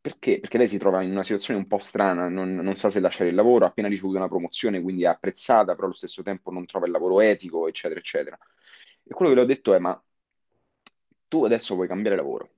perché? 0.06 0.40
Perché 0.40 0.58
lei 0.58 0.68
si 0.68 0.78
trova 0.78 1.02
in 1.02 1.12
una 1.12 1.24
situazione 1.24 1.60
un 1.60 1.68
po' 1.68 1.80
strana, 1.80 2.28
non, 2.30 2.54
non 2.56 2.76
sa 2.76 2.90
se 2.90 3.00
lasciare 3.00 3.30
il 3.30 3.36
lavoro, 3.36 3.66
ha 3.66 3.70
appena 3.70 3.88
ricevuto 3.88 4.18
una 4.18 4.28
promozione, 4.28 4.82
quindi 4.82 5.04
è 5.04 5.08
apprezzata, 5.08 5.74
però 5.74 5.86
allo 5.88 5.96
stesso 5.96 6.22
tempo 6.24 6.52
non 6.52 6.66
trova 6.66 6.86
il 6.86 6.92
lavoro 6.92 7.22
etico, 7.22 7.68
eccetera, 7.68 8.00
eccetera. 8.00 8.38
E 9.04 9.14
quello 9.14 9.32
che 9.32 9.38
le 9.38 9.44
ho 9.44 9.46
detto 9.48 9.74
è, 9.74 9.80
ma 9.80 10.00
tu 11.30 11.44
adesso 11.46 11.76
vuoi 11.76 11.88
cambiare 11.88 12.16
lavoro 12.16 12.50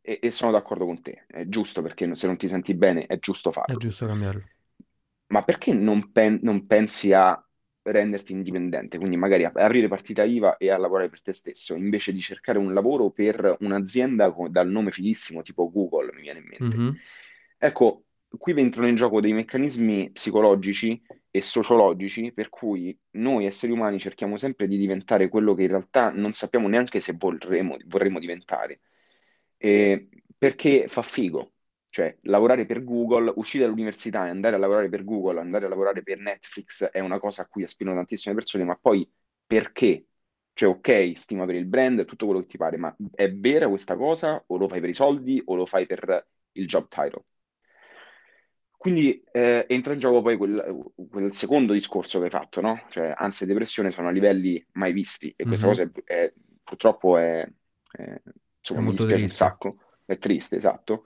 e, 0.00 0.18
e 0.22 0.30
sono 0.30 0.52
d'accordo 0.52 0.84
con 0.86 1.00
te, 1.02 1.24
è 1.28 1.46
giusto 1.48 1.82
perché 1.82 2.14
se 2.14 2.26
non 2.26 2.36
ti 2.36 2.48
senti 2.48 2.74
bene 2.74 3.06
è 3.06 3.18
giusto 3.18 3.52
È 3.64 3.76
farlo. 3.76 3.76
giusto 3.76 4.06
cambiarlo. 4.06 4.48
Ma 5.28 5.42
perché 5.42 5.74
non, 5.74 6.12
pen- 6.12 6.38
non 6.42 6.66
pensi 6.66 7.12
a 7.12 7.40
renderti 7.92 8.32
indipendente, 8.32 8.98
quindi 8.98 9.16
magari 9.16 9.44
a- 9.44 9.52
aprire 9.54 9.88
partita 9.88 10.24
IVA 10.24 10.56
e 10.56 10.70
a 10.70 10.76
lavorare 10.78 11.08
per 11.08 11.22
te 11.22 11.32
stesso, 11.32 11.74
invece 11.74 12.12
di 12.12 12.20
cercare 12.20 12.58
un 12.58 12.72
lavoro 12.74 13.10
per 13.10 13.56
un'azienda 13.60 14.32
co- 14.32 14.48
dal 14.48 14.68
nome 14.68 14.90
fighissimo 14.90 15.42
tipo 15.42 15.70
Google, 15.70 16.12
mi 16.14 16.22
viene 16.22 16.40
in 16.40 16.46
mente. 16.48 16.80
Mhm, 16.80 17.00
Ecco, 17.58 18.04
qui 18.38 18.52
entrano 18.58 18.88
in 18.88 18.94
gioco 18.96 19.20
dei 19.20 19.32
meccanismi 19.32 20.10
psicologici 20.12 21.00
e 21.30 21.40
sociologici 21.42 22.32
per 22.32 22.48
cui 22.48 22.96
noi 23.12 23.46
esseri 23.46 23.72
umani 23.72 23.98
cerchiamo 23.98 24.36
sempre 24.36 24.66
di 24.66 24.76
diventare 24.76 25.28
quello 25.28 25.54
che 25.54 25.62
in 25.62 25.68
realtà 25.68 26.10
non 26.10 26.32
sappiamo 26.32 26.68
neanche 26.68 27.00
se 27.00 27.14
vorremmo, 27.18 27.76
vorremmo 27.86 28.18
diventare, 28.18 28.80
Eh, 29.58 30.08
perché 30.38 30.86
fa 30.88 31.02
figo. 31.02 31.52
Cioè, 31.96 32.14
lavorare 32.24 32.66
per 32.66 32.84
Google, 32.84 33.32
uscire 33.36 33.64
dall'università 33.64 34.26
e 34.26 34.28
andare 34.28 34.54
a 34.56 34.58
lavorare 34.58 34.90
per 34.90 35.02
Google, 35.02 35.40
andare 35.40 35.64
a 35.64 35.68
lavorare 35.70 36.02
per 36.02 36.18
Netflix 36.18 36.84
è 36.84 37.00
una 37.00 37.18
cosa 37.18 37.40
a 37.42 37.46
cui 37.46 37.62
aspirano 37.64 37.96
tantissime 37.96 38.34
persone, 38.34 38.64
ma 38.64 38.76
poi 38.76 39.10
perché? 39.46 40.06
Cioè, 40.52 40.68
ok, 40.68 41.12
stima 41.16 41.46
per 41.46 41.54
il 41.54 41.64
brand, 41.64 42.04
tutto 42.04 42.26
quello 42.26 42.40
che 42.40 42.46
ti 42.48 42.58
pare, 42.58 42.76
ma 42.76 42.94
è 43.14 43.32
vera 43.32 43.66
questa 43.68 43.96
cosa 43.96 44.42
o 44.46 44.56
lo 44.58 44.68
fai 44.68 44.80
per 44.80 44.90
i 44.90 44.94
soldi 44.94 45.40
o 45.46 45.54
lo 45.54 45.64
fai 45.64 45.86
per 45.86 46.26
il 46.52 46.66
job 46.66 46.86
title? 46.88 47.24
Quindi 48.76 49.22
eh, 49.32 49.64
entra 49.68 49.94
in 49.94 49.98
gioco 49.98 50.22
poi 50.22 50.36
quel, 50.36 50.92
quel 51.10 51.32
secondo 51.32 51.72
discorso 51.72 52.18
che 52.18 52.24
hai 52.26 52.30
fatto, 52.30 52.60
no? 52.60 52.84
Cioè, 52.90 53.12
ansia 53.16 53.44
e 53.46 53.48
depressione 53.48 53.90
sono 53.90 54.08
a 54.08 54.10
livelli 54.10 54.64
mai 54.72 54.92
visti 54.92 55.32
e 55.36 55.44
questa 55.46 55.66
mhm. 55.66 55.66
cosa 55.66 55.82
è- 55.82 55.90
è- 56.04 56.32
purtroppo 56.62 57.16
è, 57.16 57.40
è- 57.92 58.22
È 58.70 58.78
insomma, 58.78 58.82
mi 58.82 58.90
molto 58.90 58.92
dispiace 58.92 59.24
un 59.24 59.32
triste. 59.32 59.32
sacco, 59.32 59.78
è 60.04 60.18
triste, 60.18 60.56
esatto. 60.56 61.04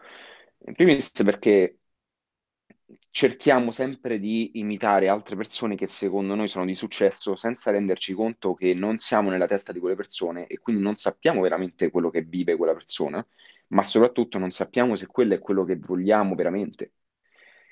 In 0.66 0.74
primis 0.74 1.10
perché 1.24 1.78
cerchiamo 3.10 3.70
sempre 3.70 4.18
di 4.18 4.58
imitare 4.58 5.08
altre 5.08 5.36
persone 5.36 5.74
che 5.74 5.86
secondo 5.86 6.34
noi 6.34 6.48
sono 6.48 6.64
di 6.64 6.74
successo 6.74 7.34
senza 7.34 7.70
renderci 7.70 8.14
conto 8.14 8.54
che 8.54 8.74
non 8.74 8.98
siamo 8.98 9.30
nella 9.30 9.46
testa 9.46 9.72
di 9.72 9.80
quelle 9.80 9.96
persone 9.96 10.46
e 10.46 10.58
quindi 10.58 10.82
non 10.82 10.96
sappiamo 10.96 11.40
veramente 11.40 11.90
quello 11.90 12.10
che 12.10 12.22
vive 12.22 12.56
quella 12.56 12.72
persona, 12.74 13.24
ma 13.68 13.82
soprattutto 13.82 14.38
non 14.38 14.50
sappiamo 14.50 14.96
se 14.96 15.06
quello 15.06 15.34
è 15.34 15.38
quello 15.38 15.64
che 15.64 15.76
vogliamo 15.76 16.34
veramente. 16.34 16.92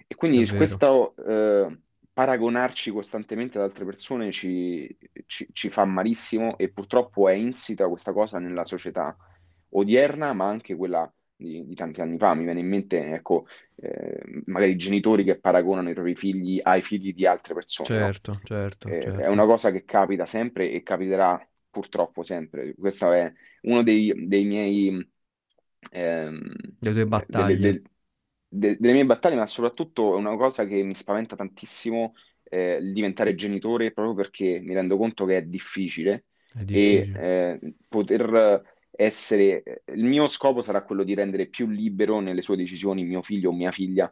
E 0.07 0.15
quindi 0.15 0.47
questo 0.49 1.15
eh, 1.17 1.79
paragonarci 2.13 2.91
costantemente 2.91 3.59
ad 3.59 3.65
altre 3.65 3.85
persone 3.85 4.33
ci, 4.33 4.97
ci- 5.27 5.49
ci 5.53 5.71
fa 5.71 5.85
malissimo 5.85 6.57
e 6.57 6.71
purtroppo 6.71 7.29
è 7.29 7.35
insita 7.35 7.89
questa 7.89 8.13
cosa 8.13 8.39
nella 8.39 8.65
società 8.65 9.17
odierna, 9.71 10.33
ma 10.33 10.47
anche 10.49 10.75
quella 10.75 11.13
di, 11.39 11.65
di 11.67 11.75
tanti 11.75 12.01
anni 12.01 12.19
fa. 12.19 12.35
Mi 12.35 12.45
viene 12.45 12.61
in 12.61 12.69
mente, 12.69 13.01
ecco, 13.15 13.47
eh, 13.77 14.43
magari 14.47 14.73
i 14.73 14.77
genitori 14.77 15.25
che 15.25 15.39
paragonano 15.39 15.91
i 15.91 15.95
propri 15.95 16.15
figli 16.17 16.61
ai 16.63 16.83
figli 16.83 17.15
di 17.15 17.27
altre 17.27 17.55
persone, 17.55 17.97
no? 17.99 18.19
Certo, 18.21 18.39
certo, 18.45 18.95
Eh, 18.95 19.13
è 19.15 19.27
una 19.29 19.45
certo. 19.45 19.47
cosa 19.47 19.71
che 19.71 19.85
capita 19.85 20.27
sempre 20.27 20.71
e 20.73 20.83
capiterà 20.83 21.41
purtroppo 21.71 22.23
sempre. 22.23 22.75
Questo 22.75 23.13
è 23.13 23.33
uno 23.63 23.83
dei, 23.83 24.27
dei 24.27 24.45
miei, 24.45 25.11
ehm, 25.91 26.53
Le 26.81 26.93
tue 26.93 27.07
delle, 27.25 27.59
battaglie. 27.59 27.59
del- 27.59 27.83
de- 28.49 28.77
delle 28.79 28.93
mie 28.95 29.05
battaglie, 29.05 29.37
ma 29.37 29.47
soprattutto 29.47 30.15
è 30.15 30.17
una 30.19 30.37
cosa 30.37 30.65
che 30.65 30.83
mi 30.83 30.95
spaventa 30.95 31.37
tantissimo, 31.37 32.15
eh, 32.45 32.77
il 32.77 32.93
diventare 32.93 33.35
genitore, 33.35 33.93
proprio 33.93 34.15
perché 34.15 34.61
mi 34.61 34.75
rendo 34.75 34.97
conto 34.97 35.25
che 35.27 35.39
è 35.39 35.43
difficile 35.43 36.27
È 36.53 36.63
e 36.71 37.11
difficile. 37.17 37.27
eh, 37.59 37.59
poter 37.89 38.63
essere, 38.91 39.83
il 39.95 40.05
mio 40.05 40.27
scopo 40.29 40.61
sarà 40.63 40.83
quello 40.85 41.05
di 41.05 41.15
rendere 41.15 41.49
più 41.49 41.67
libero 41.69 42.21
nelle 42.21 42.43
sue 42.43 42.57
decisioni 42.57 43.05
mio 43.05 43.23
figlio 43.23 43.51
o 43.51 43.55
mia 43.55 43.71
figlia, 43.71 44.11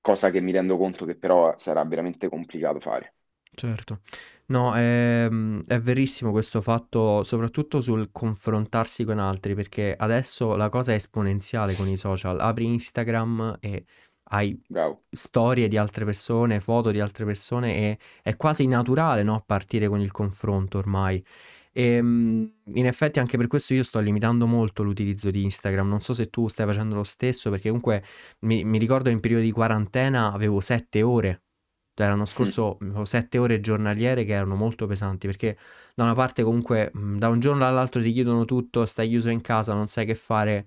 cosa 0.00 0.30
che 0.30 0.40
mi 0.40 0.52
rendo 0.52 0.76
conto 0.76 1.04
che 1.04 1.16
però 1.16 1.54
sarà 1.58 1.84
veramente 1.84 2.28
complicato 2.28 2.80
fare. 2.80 3.14
Certo. 3.54 4.00
No, 4.46 4.74
è, 4.74 5.28
mm, 5.30 5.60
è 5.66 5.78
verissimo 5.78 6.30
questo 6.30 6.60
fatto, 6.60 7.22
soprattutto 7.22 7.80
sul 7.80 8.10
confrontarsi 8.10 9.04
con 9.04 9.18
altri, 9.18 9.54
perché 9.54 9.94
adesso 9.96 10.56
la 10.56 10.68
cosa 10.68 10.92
è 10.92 10.94
esponenziale 10.94 11.74
con 11.74 11.86
i 11.88 11.96
social. 11.96 12.40
Apri 12.40 12.64
Instagram 12.66 13.58
e 13.60 13.84
hai 14.24 14.58
Bravo. 14.68 15.02
storie 15.10 15.68
di 15.68 15.76
altre 15.76 16.04
persone, 16.06 16.60
foto 16.60 16.90
di 16.90 17.00
altre 17.00 17.24
persone 17.26 17.76
e 17.76 17.98
è 18.22 18.36
quasi 18.36 18.66
naturale, 18.66 19.22
no? 19.22 19.42
Partire 19.46 19.88
con 19.88 20.00
il 20.00 20.10
confronto 20.10 20.78
ormai. 20.78 21.22
E 21.72 22.00
mm, 22.02 22.44
in 22.74 22.86
effetti 22.86 23.18
anche 23.18 23.36
per 23.36 23.46
questo 23.46 23.74
io 23.74 23.82
sto 23.82 23.98
limitando 24.00 24.46
molto 24.46 24.82
l'utilizzo 24.82 25.30
di 25.30 25.42
Instagram. 25.44 25.88
Non 25.88 26.00
so 26.02 26.14
se 26.14 26.28
tu 26.30 26.48
stai 26.48 26.66
facendo 26.66 26.94
lo 26.94 27.04
stesso, 27.04 27.50
perché 27.50 27.68
comunque 27.68 28.02
mi, 28.40 28.64
mi 28.64 28.78
ricordo 28.78 29.08
in 29.10 29.20
periodo 29.20 29.42
di 29.44 29.50
quarantena 29.52 30.32
avevo 30.32 30.60
sette 30.60 31.02
ore. 31.02 31.42
L'anno 31.94 32.24
scorso 32.26 32.78
avevo 32.80 33.04
sette 33.04 33.38
ore 33.38 33.60
giornaliere 33.60 34.24
che 34.24 34.32
erano 34.32 34.54
molto 34.56 34.86
pesanti 34.86 35.26
perché 35.26 35.56
da 35.94 36.04
una 36.04 36.14
parte 36.14 36.42
comunque 36.42 36.90
mh, 36.92 37.18
da 37.18 37.28
un 37.28 37.38
giorno 37.38 37.66
all'altro 37.66 38.02
ti 38.02 38.12
chiedono 38.12 38.44
tutto, 38.44 38.86
stai 38.86 39.08
chiuso 39.08 39.28
in 39.28 39.40
casa, 39.42 39.74
non 39.74 39.88
sai 39.88 40.06
che 40.06 40.14
fare, 40.14 40.66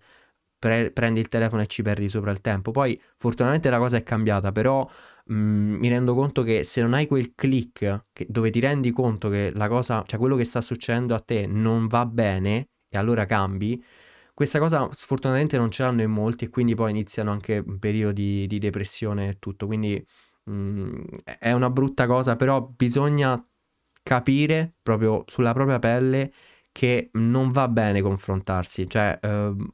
pre- 0.66 0.90
prendi 0.92 1.20
il 1.20 1.28
telefono 1.30 1.62
e 1.62 1.68
ci 1.68 1.84
perdi 1.84 2.10
sopra 2.10 2.32
il 2.32 2.42
tempo. 2.42 2.72
Poi 2.72 3.00
fortunatamente 3.16 3.70
la 3.70 3.78
cosa 3.78 3.98
è 3.98 4.04
cambiata, 4.04 4.52
però 4.52 4.88
mh, 5.26 5.36
mi 5.36 5.88
rendo 5.90 6.16
conto 6.16 6.42
che 6.42 6.64
se 6.64 6.82
non 6.82 6.94
hai 6.96 7.06
quel 7.06 7.34
click 7.36 8.06
che- 8.12 8.26
dove 8.28 8.50
ti 8.50 8.60
rendi 8.60 8.92
conto 8.92 9.30
che 9.30 9.52
la 9.54 9.68
cosa, 9.68 10.04
cioè 10.08 10.20
quello 10.20 10.36
che 10.36 10.44
sta 10.44 10.62
succedendo 10.62 11.14
a 11.14 11.20
te 11.20 11.46
non 11.46 11.86
va 11.88 12.06
bene 12.08 12.70
e 12.90 12.98
allora 12.98 13.26
cambi, 13.26 13.84
questa 14.34 14.58
cosa 14.60 14.90
sfortunatamente 14.92 15.56
non 15.58 15.70
ce 15.72 15.84
l'hanno 15.84 16.02
in 16.02 16.12
molti 16.12 16.46
e 16.46 16.50
quindi 16.50 16.74
poi 16.76 16.90
iniziano 16.92 17.32
anche 17.32 17.64
periodi 17.80 18.48
di 18.48 18.58
depressione 18.58 19.30
e 19.30 19.40
tutto. 19.40 19.68
Quindi 19.68 20.04
mh, 20.46 21.02
è 21.40 21.52
una 21.52 21.70
brutta 21.70 22.08
cosa, 22.08 22.36
però 22.36 22.62
bisogna 22.62 23.40
capire 24.04 24.76
proprio 24.82 25.24
sulla 25.28 25.54
propria 25.54 25.80
pelle 25.80 26.32
che 26.72 27.10
non 27.14 27.52
va 27.52 27.68
bene 27.68 28.02
confrontarsi, 28.02 28.88
cioè 28.90 29.18
ehm, 29.22 29.72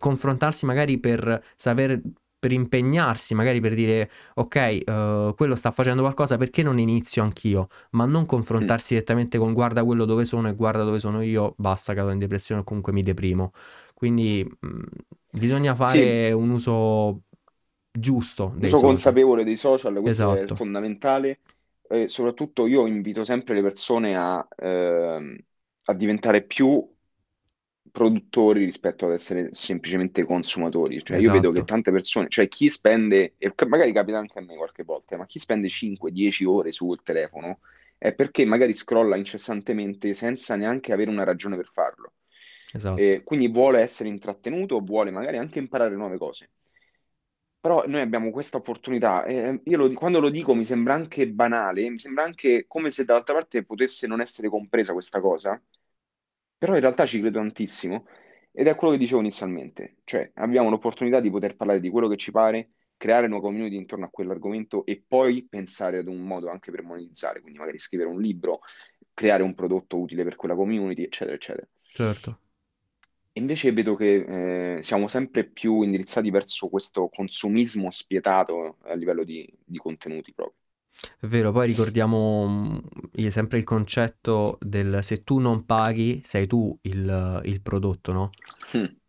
confrontarsi 0.00 0.66
magari 0.66 0.98
per 0.98 1.42
saper, 1.56 2.00
per 2.40 2.52
impegnarsi, 2.52 3.34
magari 3.34 3.60
per 3.60 3.74
dire 3.74 4.10
ok, 4.34 4.56
eh, 4.56 5.34
quello 5.36 5.56
sta 5.56 5.70
facendo 5.70 6.02
qualcosa, 6.02 6.38
perché 6.38 6.62
non 6.64 6.78
inizio 6.80 7.22
anch'io? 7.22 7.68
Ma 7.92 8.06
non 8.06 8.26
Mm. 8.60 8.74
confrontarsi 8.74 8.94
direttamente 8.94 9.38
con 9.38 9.52
guarda 9.52 9.84
quello 9.84 10.06
dove 10.06 10.24
sono 10.24 10.48
e 10.48 10.54
guarda 10.54 10.84
dove 10.84 10.98
sono 11.00 11.22
io, 11.22 11.54
basta, 11.58 11.94
cado 11.94 12.10
in 12.10 12.18
depressione 12.18 12.62
o 12.62 12.64
comunque 12.64 12.92
mi 12.92 13.02
deprimo. 13.02 13.52
Quindi 13.94 14.44
mh, 14.60 14.80
bisogna 15.30 15.74
Sì, 15.82 16.14
fare 16.14 16.32
un 16.32 16.50
uso 16.50 17.22
giusto 17.92 18.52
dei 18.56 18.72
uso 18.74 18.80
consapevole 18.80 19.44
dei 19.44 19.56
social, 19.56 20.00
questo 20.00 20.32
è 20.32 20.46
Esatto, 20.46 20.52
fondamentale. 20.52 21.40
Eh, 21.88 22.08
soprattutto 22.08 22.66
io 22.66 22.86
invito 22.86 23.24
sempre 23.24 23.54
le 23.54 23.62
persone 23.62 24.16
a, 24.16 24.46
ehm, 24.56 25.36
a 25.84 25.94
diventare 25.94 26.42
più 26.44 26.88
produttori 27.90 28.64
rispetto 28.64 29.06
ad 29.06 29.12
essere 29.12 29.52
semplicemente 29.52 30.24
consumatori. 30.24 31.02
Cioè, 31.04 31.18
io 31.18 31.30
vedo 31.30 31.50
che 31.52 31.62
esatto. 31.62 31.64
tante 31.64 31.90
persone, 31.90 32.28
cioè 32.28 32.48
chi 32.48 32.68
spende, 32.68 33.34
e 33.38 33.52
magari 33.68 33.92
capita 33.92 34.18
anche 34.18 34.38
a 34.38 34.42
me 34.42 34.56
qualche 34.56 34.82
volta, 34.84 35.16
ma 35.16 35.26
chi 35.26 35.38
spende 35.38 35.68
5-10 35.68 36.44
ore 36.44 36.72
sul 36.72 37.02
telefono 37.02 37.60
è 37.98 38.14
perché 38.14 38.44
magari 38.44 38.72
scrolla 38.72 39.16
incessantemente 39.16 40.14
senza 40.14 40.56
neanche 40.56 40.92
avere 40.92 41.10
una 41.10 41.24
ragione 41.24 41.56
per 41.56 41.68
farlo. 41.72 42.12
Esatto. 42.74 43.06
E 43.08 43.22
quindi 43.24 43.48
vuole 43.48 43.80
essere 43.80 44.08
intrattenuto, 44.08 44.80
vuole 44.80 45.10
magari 45.10 45.38
anche 45.38 45.58
imparare 45.58 45.94
nuove 45.94 46.18
cose. 46.18 46.50
Però 47.60 47.84
noi 47.86 48.00
abbiamo 48.00 48.30
questa 48.30 48.56
opportunità. 48.56 49.24
e 49.24 49.60
io 49.64 49.76
lo- 49.76 49.92
quando 49.92 50.18
lo 50.20 50.30
dico 50.30 50.54
mi 50.54 50.64
sembra 50.64 50.94
anche 50.94 51.28
banale, 51.28 51.88
mi 51.90 51.98
sembra 51.98 52.24
anche 52.24 52.64
come 52.66 52.90
se 52.90 53.04
dall'altra 53.04 53.34
parte 53.34 53.64
potesse 53.64 54.06
non 54.06 54.20
essere 54.22 54.48
compresa 54.48 54.92
questa 54.94 55.20
cosa, 55.20 55.60
però 56.60 56.74
in 56.74 56.80
realtà 56.80 57.06
ci 57.06 57.20
credo 57.20 57.38
tantissimo 57.38 58.06
ed 58.52 58.66
è 58.66 58.74
quello 58.74 58.92
che 58.92 58.98
dicevo 58.98 59.20
inizialmente, 59.20 59.96
cioè 60.04 60.30
abbiamo 60.34 60.68
l'opportunità 60.68 61.18
di 61.18 61.30
poter 61.30 61.56
parlare 61.56 61.80
di 61.80 61.88
quello 61.88 62.06
che 62.06 62.18
ci 62.18 62.30
pare, 62.32 62.72
creare 62.98 63.24
una 63.28 63.40
community 63.40 63.76
intorno 63.76 64.04
a 64.04 64.10
quell'argomento 64.10 64.84
e 64.84 65.02
poi 65.08 65.46
pensare 65.48 65.98
ad 66.00 66.06
un 66.06 66.18
modo 66.18 66.50
anche 66.50 66.70
per 66.70 66.82
monetizzare, 66.82 67.40
quindi 67.40 67.58
magari 67.58 67.78
scrivere 67.78 68.10
un 68.10 68.20
libro, 68.20 68.60
creare 69.14 69.42
un 69.42 69.54
prodotto 69.54 69.98
utile 69.98 70.22
per 70.22 70.36
quella 70.36 70.54
community, 70.54 71.04
eccetera, 71.04 71.34
eccetera. 71.34 71.66
Certo. 71.80 72.40
E 73.32 73.40
Invece 73.40 73.72
vedo 73.72 73.94
che 73.94 74.76
eh, 74.76 74.82
siamo 74.82 75.08
sempre 75.08 75.48
più 75.48 75.80
indirizzati 75.80 76.30
verso 76.30 76.68
questo 76.68 77.08
consumismo 77.08 77.90
spietato 77.90 78.76
a 78.82 78.94
livello 78.94 79.24
di, 79.24 79.50
di 79.64 79.78
contenuti 79.78 80.34
proprio. 80.34 80.59
È 81.18 81.26
vero, 81.26 81.52
poi 81.52 81.66
ricordiamo 81.66 82.46
mm, 83.14 83.26
sempre 83.28 83.58
il 83.58 83.64
concetto 83.64 84.58
del 84.60 84.98
se 85.02 85.22
tu 85.24 85.38
non 85.38 85.64
paghi, 85.64 86.20
sei 86.24 86.46
tu 86.46 86.76
il, 86.82 87.40
il 87.44 87.60
prodotto, 87.62 88.12
no? 88.12 88.30
Mm. 88.74 89.00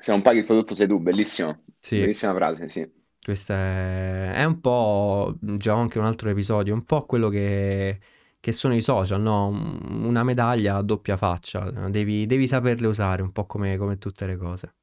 Se 0.00 0.10
non 0.12 0.22
paghi 0.22 0.38
il 0.38 0.44
prodotto 0.44 0.74
sei 0.74 0.86
tu, 0.86 0.98
bellissimo, 1.00 1.64
Sì, 1.80 1.98
bellissima 1.98 2.34
frase, 2.34 2.68
sì, 2.68 2.88
questo 3.22 3.52
è, 3.52 4.32
è 4.32 4.44
un 4.44 4.60
po', 4.60 5.36
già 5.40 5.74
anche 5.74 5.98
un 5.98 6.04
altro 6.04 6.30
episodio, 6.30 6.74
un 6.74 6.84
po' 6.84 7.04
quello 7.06 7.28
che, 7.28 8.00
che 8.38 8.52
sono 8.52 8.74
i 8.74 8.80
social, 8.82 9.20
no? 9.20 9.48
Una 9.48 10.22
medaglia 10.22 10.76
a 10.76 10.82
doppia 10.82 11.16
faccia, 11.16 11.68
devi, 11.90 12.26
devi 12.26 12.46
saperle 12.46 12.86
usare, 12.86 13.22
un 13.22 13.32
po' 13.32 13.46
come, 13.46 13.76
come 13.76 13.98
tutte 13.98 14.26
le 14.26 14.36
cose. 14.36 14.74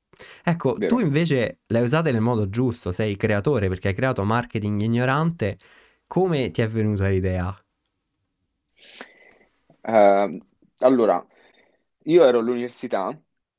Ecco, 0.44 0.84
tu 0.86 1.00
vero. 1.00 1.00
invece 1.00 1.62
le 1.68 1.78
hai 1.80 1.84
usate 1.84 2.12
nel 2.12 2.22
modo 2.22 2.50
giusto, 2.50 2.92
sei 2.92 3.16
creatore 3.18 3.68
perché 3.70 3.90
hai 3.90 3.94
creato 3.96 4.24
marketing 4.24 4.82
ignorante. 4.82 5.58
Come 6.08 6.52
ti 6.52 6.62
è 6.62 6.68
venuta 6.68 7.08
l'idea? 7.10 7.56
Eh, 9.82 10.40
allora, 10.80 11.26
io 12.06 12.26
ero 12.26 12.40
all'università, 12.40 13.18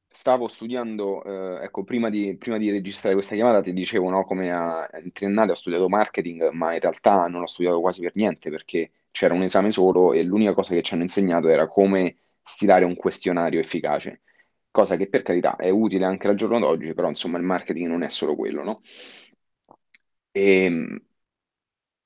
stavo 0.09 0.49
studiando, 0.49 1.23
eh, 1.61 1.65
ecco, 1.65 1.85
prima 1.85 2.11
di, 2.11 2.37
prima 2.37 2.59
di 2.59 2.71
registrare 2.71 3.15
questa 3.15 3.35
chiamata 3.35 3.61
ti 3.63 3.73
dicevo, 3.73 4.11
no, 4.11 4.25
come 4.25 4.53
a, 4.53 4.89
in 5.03 5.13
triennale 5.13 5.53
ho 5.53 5.55
studiato 5.55 5.89
marketing, 5.89 6.51
ma 6.51 6.75
in 6.75 6.81
realtà 6.81 7.27
non 7.27 7.43
ho 7.43 7.47
studiato 7.47 7.81
quasi 7.81 8.01
per 8.01 8.13
niente 8.15 8.51
perché 8.51 8.91
c'era 9.11 9.35
un 9.35 9.43
esame 9.43 9.71
solo 9.71 10.13
e 10.13 10.23
l'unica 10.23 10.55
cosa 10.55 10.75
che 10.75 10.83
ci 10.83 10.95
hanno 10.95 11.03
insegnato 11.03 11.49
era 11.49 11.67
come 11.69 12.17
stilare 12.43 12.85
un 12.85 12.95
questionario 12.97 13.61
efficace, 13.61 14.23
cosa 14.75 14.97
che 14.97 15.09
per 15.09 15.23
carità 15.23 15.55
è 15.57 15.69
utile 15.71 16.05
anche 16.05 16.27
al 16.27 16.35
giorno 16.35 16.59
d'oggi, 16.59 16.95
però 16.95 17.09
insomma 17.09 17.39
il 17.39 17.45
marketing 17.45 17.87
non 17.89 18.03
è 18.03 18.09
solo 18.09 18.35
quello, 18.35 18.65
no? 18.65 18.81
E, 20.35 20.69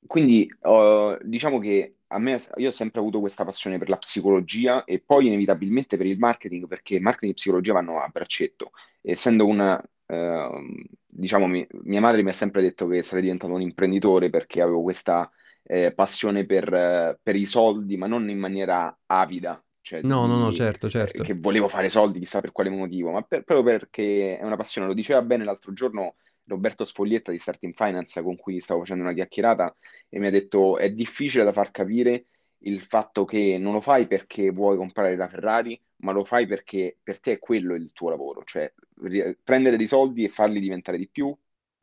quindi 0.06 0.48
eh, 0.62 1.18
diciamo 1.22 1.58
che 1.58 1.94
a 2.10 2.18
me, 2.18 2.38
io 2.56 2.68
ho 2.68 2.70
sempre 2.70 3.00
avuto 3.00 3.20
questa 3.20 3.44
passione 3.44 3.76
per 3.78 3.88
la 3.90 3.98
psicologia 3.98 4.84
e 4.84 5.00
poi 5.00 5.26
inevitabilmente 5.26 5.96
per 5.98 6.06
il 6.06 6.18
marketing, 6.18 6.66
perché 6.66 6.98
marketing 7.00 7.32
e 7.32 7.34
psicologia 7.34 7.74
vanno 7.74 8.00
a 8.00 8.08
braccetto. 8.08 8.70
Essendo 9.02 9.46
una, 9.46 9.82
ehm, 10.06 10.74
diciamo, 11.06 11.46
mi- 11.46 11.66
mia 11.84 12.00
madre 12.00 12.22
mi 12.22 12.30
ha 12.30 12.32
sempre 12.32 12.62
detto 12.62 12.86
che 12.88 13.02
sarei 13.02 13.22
diventato 13.24 13.52
un 13.52 13.60
imprenditore 13.60 14.30
perché 14.30 14.62
avevo 14.62 14.80
questa 14.82 15.30
eh, 15.64 15.92
passione 15.92 16.46
per, 16.46 16.72
eh, 16.72 17.18
per 17.22 17.36
i 17.36 17.44
soldi, 17.44 17.96
ma 17.98 18.06
non 18.06 18.30
in 18.30 18.38
maniera 18.38 18.96
avida, 19.06 19.62
cioè 19.88 20.02
No, 20.02 20.26
no, 20.26 20.36
no, 20.38 20.50
di, 20.50 20.52
certo, 20.52 20.88
eh, 21.10 21.20
certo. 21.20 21.22
che 21.22 21.34
volevo 21.34 21.68
fare 21.68 21.88
soldi, 21.88 22.18
chissà 22.18 22.40
per 22.40 22.52
quale 22.52 22.68
motivo, 22.70 23.10
ma 23.10 23.22
per- 23.22 23.42
proprio 23.44 23.64
perché 23.78 24.38
è 24.38 24.44
una 24.44 24.56
passione. 24.56 24.86
Lo 24.86 24.94
diceva 24.94 25.22
bene 25.22 25.44
l'altro 25.44 25.72
giorno 25.72 26.16
Roberto 26.44 26.84
Sfoglietta 26.84 27.30
di 27.30 27.38
Starting 27.38 27.74
Finance, 27.74 28.22
con 28.22 28.36
cui 28.36 28.60
stavo 28.60 28.80
facendo 28.80 29.02
una 29.04 29.12
chiacchierata 29.14 29.74
e 30.08 30.18
mi 30.18 30.26
ha 30.26 30.30
detto 30.30 30.76
è 30.78 30.90
difficile 30.90 31.44
da 31.44 31.52
far 31.52 31.70
capire 31.70 32.26
il 32.62 32.82
fatto 32.82 33.24
che 33.24 33.56
non 33.58 33.72
lo 33.72 33.80
fai 33.80 34.06
perché 34.06 34.50
vuoi 34.50 34.76
comprare 34.76 35.16
la 35.16 35.28
Ferrari, 35.28 35.80
ma 35.98 36.12
lo 36.12 36.24
fai 36.24 36.46
perché 36.46 36.98
per 37.02 37.20
te 37.20 37.32
è 37.32 37.38
quello 37.38 37.74
il 37.74 37.92
tuo 37.92 38.10
lavoro, 38.10 38.42
cioè 38.44 38.70
ri- 39.02 39.36
prendere 39.42 39.76
dei 39.76 39.86
soldi 39.86 40.24
e 40.24 40.28
farli 40.28 40.60
diventare 40.60 40.98
di 40.98 41.08
più, 41.08 41.34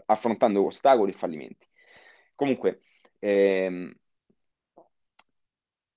affrontando 0.07 0.65
ostacoli 0.65 1.11
e 1.11 1.13
fallimenti. 1.15 1.67
Comunque, 2.35 2.81
ehm, 3.19 3.93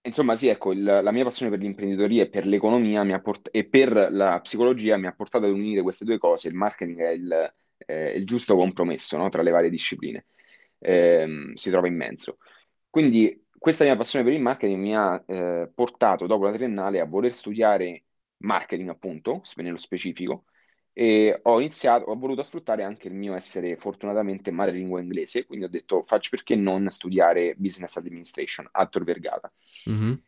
Insomma, 0.02 0.37
sì, 0.37 0.48
ecco, 0.48 0.72
il- 0.72 0.82
la 0.82 1.11
mia 1.12 1.24
passione 1.24 1.50
per 1.50 1.61
l'imprenditoria 1.61 2.22
e 2.22 2.28
per 2.30 2.46
l'economia 2.46 3.02
mi 3.04 3.12
ha 3.12 3.20
port- 3.20 3.48
e 3.52 3.66
per 3.68 4.08
la 4.11 4.40
psicologia 4.40 4.96
mi 4.96 5.06
ha 5.06 5.12
portato 5.12 5.44
ad 5.46 5.52
unire 5.52 5.82
queste 5.82 6.04
due 6.04 6.18
cose. 6.18 6.48
Il 6.48 6.54
marketing 6.54 7.00
è 7.00 7.11
il, 7.11 7.54
eh, 7.87 8.11
il 8.12 8.24
giusto 8.24 8.56
compromesso, 8.56 9.18
no, 9.18 9.28
tra 9.28 9.42
le 9.42 9.50
varie 9.50 9.68
discipline. 9.70 10.24
Ehm, 10.78 11.52
si 11.54 11.70
trova 11.70 11.88
in 11.88 11.96
mezzo. 11.96 12.38
Quindi 12.88 13.46
questa 13.58 13.84
mia 13.84 13.96
passione 13.96 14.24
per 14.24 14.32
il 14.34 14.40
marketing 14.40 14.80
mi 14.80 14.96
ha 14.96 15.22
eh, 15.26 15.70
portato 15.74 16.26
dopo 16.26 16.44
la 16.44 16.52
triennale 16.52 17.00
a 17.00 17.04
voler 17.06 17.34
studiare 17.34 18.04
marketing, 18.38 18.88
appunto, 18.88 19.42
nello 19.56 19.76
specifico, 19.78 20.44
e 20.98 21.38
ho 21.44 21.61
iniziato, 21.61 22.06
ho 22.06 22.16
voluto 22.18 22.42
sfruttare 22.42 22.82
anche 22.82 23.06
il 23.06 23.14
mio 23.14 23.37
essere 23.37 23.76
fortunatamente 23.76 24.50
madrelingua 24.50 25.00
inglese, 25.00 25.46
quindi 25.46 25.66
ho 25.66 25.68
detto 25.68 26.02
faccio 26.04 26.30
perché 26.30 26.56
non 26.56 26.90
studiare 26.90 27.54
business 27.56 27.94
administration 27.98 28.68
a 28.72 28.84
Tor 28.87 29.04
Vergata. 29.04 29.48
Mhm. 29.84 30.20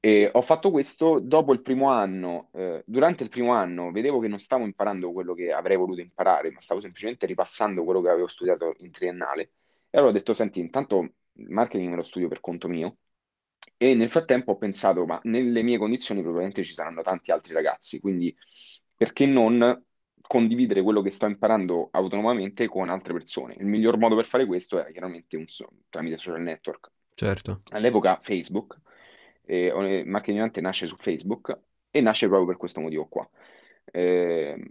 E 0.00 0.30
ho 0.32 0.40
fatto 0.40 0.70
questo 0.70 1.18
dopo 1.20 1.52
il 1.52 1.60
primo 1.60 1.90
anno. 1.90 2.48
eh, 2.54 2.82
durante 2.86 3.22
il 3.22 3.28
primo 3.28 3.52
anno 3.52 3.90
vedevo 3.90 4.18
che 4.18 4.28
non 4.28 4.38
stavo 4.38 4.64
imparando 4.64 5.12
quello 5.12 5.34
che 5.34 5.52
avrei 5.52 5.76
voluto 5.76 6.00
imparare, 6.00 6.50
ma 6.52 6.60
stavo 6.62 6.80
semplicemente 6.80 7.26
ripassando 7.26 7.84
quello 7.84 8.00
che 8.00 8.08
avevo 8.08 8.28
studiato 8.28 8.76
in 8.78 8.90
triennale. 8.90 9.42
E 9.90 9.98
allora 9.98 10.08
ho 10.08 10.14
detto, 10.14 10.32
senti, 10.32 10.58
intanto 10.58 11.00
il 11.34 11.50
marketing 11.50 11.90
me 11.90 11.96
lo 11.96 12.02
studio 12.02 12.28
per 12.28 12.40
conto 12.40 12.66
mio. 12.68 12.96
E 13.76 13.94
nel 13.94 14.08
frattempo 14.08 14.52
ho 14.52 14.56
pensato, 14.56 15.04
ma 15.04 15.20
nelle 15.24 15.62
mie 15.62 15.76
condizioni 15.76 16.22
probabilmente 16.22 16.62
ci 16.62 16.72
saranno 16.72 17.02
tanti 17.02 17.30
altri 17.30 17.52
ragazzi, 17.52 18.00
quindi 18.00 18.34
perché 18.96 19.26
non 19.26 19.84
condividere 20.28 20.82
quello 20.82 21.02
che 21.02 21.10
sto 21.10 21.26
imparando 21.26 21.88
autonomamente 21.90 22.68
con 22.68 22.88
altre 22.88 23.12
persone? 23.12 23.56
Il 23.58 23.66
miglior 23.66 23.98
modo 23.98 24.14
per 24.14 24.26
fare 24.26 24.46
questo 24.46 24.78
era 24.78 24.90
chiaramente 24.92 25.36
un 25.36 25.46
tramite 25.88 26.16
social 26.16 26.40
network. 26.42 26.90
Certo. 27.16 27.60
All'epoca 27.72 28.20
Facebook, 28.22 28.78
eh, 29.44 29.66
eh, 29.66 30.04
Marketing 30.04 30.56
nasce 30.58 30.86
su 30.86 30.96
Facebook 30.96 31.58
e 31.90 32.00
nasce 32.00 32.28
proprio 32.28 32.46
per 32.48 32.56
questo 32.56 32.80
motivo 32.80 33.06
qua. 33.08 33.28
Ehm, 33.92 34.64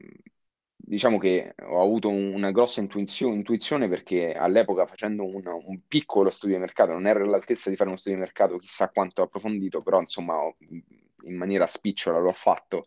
diciamo 0.76 1.18
che 1.18 1.54
ho 1.64 1.82
avuto 1.82 2.10
un- 2.10 2.34
una 2.34 2.52
grossa 2.52 2.80
intuizio- 2.80 3.34
intuizione 3.34 3.90
perché 3.90 4.34
all'epoca 4.34 4.86
facendo 4.86 5.26
un, 5.26 5.42
un 5.46 5.82
piccolo 5.88 6.30
studio 6.30 6.56
di 6.56 6.62
mercato, 6.62 6.94
non 6.94 7.08
ero 7.08 7.24
all'altezza 7.24 7.70
di 7.70 7.76
fare 7.76 7.90
uno 7.90 7.98
studio 7.98 8.18
di 8.18 8.24
mercato 8.24 8.58
chissà 8.58 8.90
quanto 8.90 9.22
approfondito, 9.24 9.82
però 9.82 10.00
insomma 10.00 10.36
ho- 10.38 10.56
in 11.26 11.36
maniera 11.36 11.68
spicciola 11.68 12.20
l'ho 12.20 12.32
fatto 12.34 12.86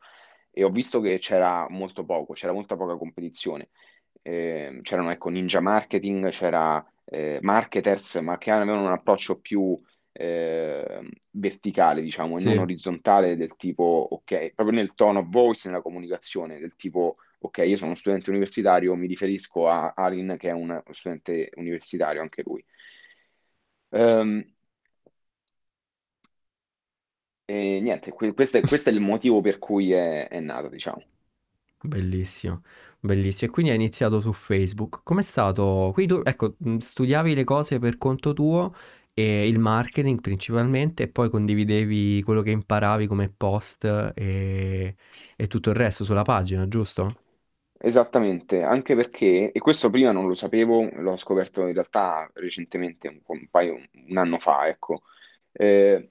e 0.50 0.64
ho 0.64 0.70
visto 0.70 1.00
che 1.00 1.18
c'era 1.18 1.66
molto 1.70 2.04
poco, 2.04 2.32
c'era 2.34 2.52
molta 2.52 2.76
poca 2.76 2.96
competizione. 2.96 3.70
Eh, 4.22 4.80
c'erano 4.82 5.10
ecco, 5.10 5.28
Ninja 5.30 5.60
Marketing, 5.60 6.28
c'era 6.30 6.84
eh, 7.06 7.38
marketers, 7.42 8.16
ma 8.16 8.36
che 8.38 8.50
avevano 8.50 8.84
un 8.86 8.92
approccio 8.92 9.38
più 9.40 9.80
eh, 10.12 11.00
verticale, 11.30 12.02
diciamo, 12.02 12.36
e 12.38 12.40
non 12.40 12.58
Sì, 12.58 12.58
orizzontale 12.58 13.36
del 13.36 13.56
tipo, 13.56 14.08
ok, 14.10 14.52
proprio 14.54 14.76
nel 14.76 14.94
tone 14.94 15.18
of 15.20 15.28
voice, 15.28 15.68
nella 15.68 15.82
comunicazione, 15.82 16.58
del 16.58 16.76
tipo, 16.76 17.16
ok, 17.40 17.58
io 17.66 17.76
sono 17.76 17.88
uno 17.90 17.96
studente 17.98 18.30
universitario, 18.30 18.94
mi 18.94 19.06
riferisco 19.06 19.68
a 19.68 19.92
Alin 19.96 20.36
che 20.38 20.48
è 20.50 20.52
un 20.52 20.82
studente 20.90 21.50
universitario, 21.56 22.20
anche 22.20 22.42
lui. 22.44 22.64
Ehm, 23.92 24.44
e 27.76 27.80
niente, 27.80 28.12
que- 28.12 28.34
questo 28.34 28.58
è, 28.58 28.60
questo 28.62 28.88
è 28.90 28.92
il 28.92 29.00
motivo 29.00 29.40
per 29.40 29.58
cui 29.58 29.92
è, 29.92 30.28
è 30.28 30.40
nato, 30.40 30.68
diciamo. 30.68 31.02
bellissimo, 31.82 32.62
bellissimo. 33.00 33.50
E 33.50 33.52
quindi 33.54 33.70
hai 33.72 33.76
iniziato 33.78 34.20
su 34.20 34.32
Facebook. 34.32 35.00
Com'è 35.02 35.22
stato? 35.22 35.90
Qui 35.92 36.06
tu, 36.06 36.20
ecco, 36.24 36.56
studiavi 36.78 37.34
le 37.34 37.44
cose 37.44 37.78
per 37.78 37.96
conto 37.98 38.32
tuo 38.32 38.74
e 39.14 39.48
il 39.48 39.58
marketing 39.58 40.20
principalmente 40.20 41.04
e 41.04 41.08
poi 41.08 41.28
condividevi 41.30 42.22
quello 42.22 42.42
che 42.42 42.50
imparavi 42.50 43.06
come 43.06 43.28
post 43.30 43.84
e, 44.14 44.96
e 45.36 45.46
tutto 45.46 45.70
il 45.70 45.76
resto 45.76 46.04
sulla 46.04 46.22
pagina, 46.22 46.66
giusto? 46.68 47.16
Esattamente, 47.82 48.62
anche 48.62 48.94
perché, 48.94 49.52
e 49.52 49.58
questo 49.60 49.88
prima 49.88 50.12
non 50.12 50.26
lo 50.26 50.34
sapevo, 50.34 50.86
l'ho 51.00 51.16
scoperto 51.16 51.66
in 51.66 51.72
realtà 51.72 52.30
recentemente, 52.34 53.08
un, 53.08 53.20
un 53.26 53.48
paio, 53.48 53.80
un 54.08 54.16
anno 54.18 54.38
fa, 54.38 54.68
ecco. 54.68 55.02
Eh, 55.52 56.10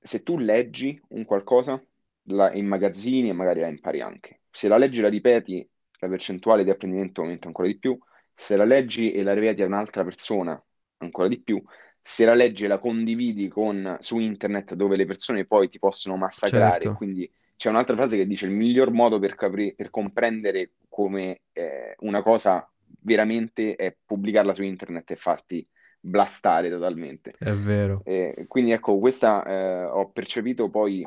se 0.00 0.22
tu 0.22 0.38
leggi 0.38 1.00
un 1.08 1.24
qualcosa 1.24 1.82
la 2.30 2.52
immagazzini 2.52 3.28
e 3.28 3.32
magari 3.32 3.60
la 3.60 3.68
impari 3.68 4.00
anche. 4.00 4.42
Se 4.50 4.68
la 4.68 4.76
leggi 4.76 4.98
e 5.00 5.02
la 5.02 5.08
ripeti, 5.08 5.68
la 6.00 6.08
percentuale 6.08 6.64
di 6.64 6.70
apprendimento 6.70 7.22
aumenta 7.22 7.46
ancora 7.46 7.68
di 7.68 7.78
più. 7.78 7.98
Se 8.34 8.56
la 8.56 8.64
leggi 8.64 9.12
e 9.12 9.22
la 9.22 9.32
ripeti 9.34 9.62
a 9.62 9.66
un'altra 9.66 10.04
persona, 10.04 10.62
ancora 10.98 11.28
di 11.28 11.40
più. 11.40 11.62
se 12.02 12.24
la 12.24 12.34
leggi 12.34 12.64
e 12.64 12.68
la 12.68 12.78
condividi 12.78 13.48
con, 13.48 13.96
su 14.00 14.18
internet 14.18 14.74
dove 14.74 14.96
le 14.96 15.04
persone 15.04 15.44
poi 15.46 15.68
ti 15.68 15.78
possono 15.78 16.16
massacrare, 16.16 16.80
Certo, 16.80 16.94
quindi 16.94 17.30
c'è 17.56 17.68
un'altra 17.68 17.96
frase 17.96 18.16
che 18.16 18.26
dice 18.26 18.46
il 18.46 18.52
miglior 18.52 18.90
modo 18.92 19.18
per, 19.18 19.34
capri- 19.34 19.74
per 19.74 19.90
comprendere 19.90 20.72
come 20.88 21.42
eh, 21.52 21.94
una 22.00 22.22
cosa 22.22 22.66
veramente 23.00 23.74
è 23.76 23.94
pubblicarla 24.06 24.54
su 24.54 24.62
internet 24.62 25.10
e 25.10 25.16
farti 25.16 25.66
blastare 26.00 26.70
totalmente. 26.70 27.34
è 27.38 27.52
vero. 27.52 28.02
Eh, 28.04 28.44
quindi 28.48 28.72
ecco, 28.72 28.98
questa 28.98 29.44
eh, 29.44 29.84
ho 29.84 30.10
percepito 30.10 30.70
poi 30.70 31.06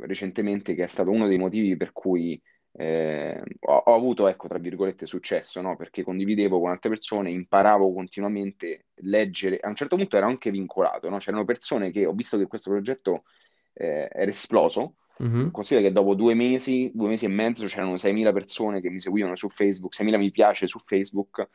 recentemente 0.00 0.74
che 0.74 0.84
è 0.84 0.86
stato 0.86 1.10
uno 1.10 1.26
dei 1.26 1.38
motivi 1.38 1.76
per 1.76 1.92
cui 1.92 2.40
eh, 2.78 3.42
ho, 3.60 3.82
ho 3.86 3.94
avuto, 3.94 4.28
ecco, 4.28 4.48
tra 4.48 4.58
virgolette, 4.58 5.06
successo, 5.06 5.60
no? 5.60 5.76
Perché 5.76 6.02
condividevo 6.02 6.60
con 6.60 6.70
altre 6.70 6.90
persone, 6.90 7.30
imparavo 7.30 7.92
continuamente 7.92 8.86
a 8.96 9.00
leggere. 9.02 9.58
A 9.58 9.68
un 9.68 9.74
certo 9.74 9.96
punto 9.96 10.16
ero 10.16 10.26
anche 10.26 10.50
vincolato, 10.50 11.08
no? 11.08 11.16
C'erano 11.16 11.44
persone 11.44 11.90
che 11.90 12.04
ho 12.04 12.12
visto 12.12 12.36
che 12.36 12.46
questo 12.46 12.70
progetto 12.70 13.24
eh, 13.72 14.08
era 14.12 14.30
esploso. 14.30 14.96
Mhm. 15.18 15.50
Considera 15.50 15.86
che 15.86 15.92
dopo 15.94 16.14
due 16.14 16.34
mesi, 16.34 16.90
due 16.92 17.08
mesi 17.08 17.24
e 17.24 17.28
mezzo, 17.28 17.64
c'erano 17.64 17.96
6.000 17.96 18.32
persone 18.32 18.82
che 18.82 18.90
mi 18.90 19.00
seguivano 19.00 19.36
su 19.36 19.48
Facebook, 19.48 19.94
6.000 19.94 20.18
mi 20.18 20.30
piace 20.30 20.66
su 20.66 20.78
Facebook, 20.84 21.48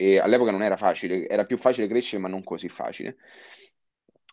e 0.00 0.18
all'epoca 0.20 0.50
non 0.52 0.62
era 0.62 0.76
facile, 0.76 1.28
era 1.28 1.44
più 1.44 1.58
facile 1.58 1.88
crescere, 1.88 2.22
ma 2.22 2.28
non 2.28 2.44
così 2.44 2.68
facile. 2.68 3.16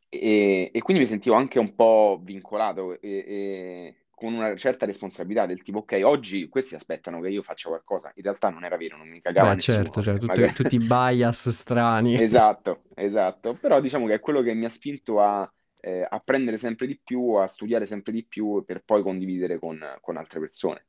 E, 0.10 0.72
e 0.74 0.82
quindi 0.82 1.02
mi 1.04 1.10
sentivo 1.10 1.36
anche 1.36 1.60
un 1.60 1.76
po' 1.76 2.20
vincolato 2.24 3.00
e, 3.02 3.10
e 3.28 4.06
con 4.12 4.34
una 4.34 4.56
certa 4.56 4.86
responsabilità 4.86 5.46
del 5.46 5.62
tipo, 5.62 5.80
ok, 5.80 6.00
oggi 6.04 6.48
questi 6.48 6.76
aspettano 6.76 7.20
che 7.20 7.30
io 7.30 7.42
faccia 7.44 7.68
qualcosa. 7.70 8.12
In 8.16 8.24
realtà 8.24 8.50
non 8.50 8.64
era 8.64 8.78
vero, 8.78 8.96
non 8.98 9.10
mi 9.10 9.20
cagava 9.22 9.54
Beh, 9.54 9.58
certo, 9.58 10.02
nessuno. 10.02 10.02
cioè, 10.02 10.18
cioè, 10.32 10.50
magari- 10.50 10.54
tutti 10.54 10.76
i 10.76 10.80
bias 10.80 11.50
strani. 11.50 12.18
Esatto, 12.18 12.84
esatto. 12.96 13.58
Però 13.58 13.80
diciamo 13.82 14.08
che 14.08 14.16
è 14.16 14.20
quello 14.20 14.42
che 14.42 14.54
mi 14.54 14.66
ha 14.66 14.70
spinto 14.70 15.22
a, 15.22 15.52
eh, 15.82 16.06
a 16.10 16.20
prendere 16.20 16.58
sempre 16.58 16.88
di 16.88 17.00
più, 17.04 17.34
a 17.34 17.48
studiare 17.48 17.86
sempre 17.86 18.12
di 18.14 18.26
più 18.26 18.64
per 18.66 18.84
poi 18.84 19.02
condividere 19.04 19.60
con, 19.60 19.80
con 20.02 20.16
altre 20.18 20.40
persone. 20.40 20.88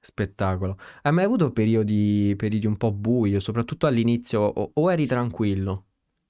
Spettacolo. 0.00 0.76
Hai 1.02 1.12
mai 1.12 1.24
avuto 1.24 1.52
periodi, 1.52 2.34
periodi 2.36 2.66
un 2.66 2.76
po' 2.76 2.92
bui, 2.92 3.38
soprattutto 3.40 3.86
all'inizio, 3.86 4.40
o, 4.40 4.70
o 4.74 4.92
eri 4.92 5.06
tranquillo, 5.06 5.86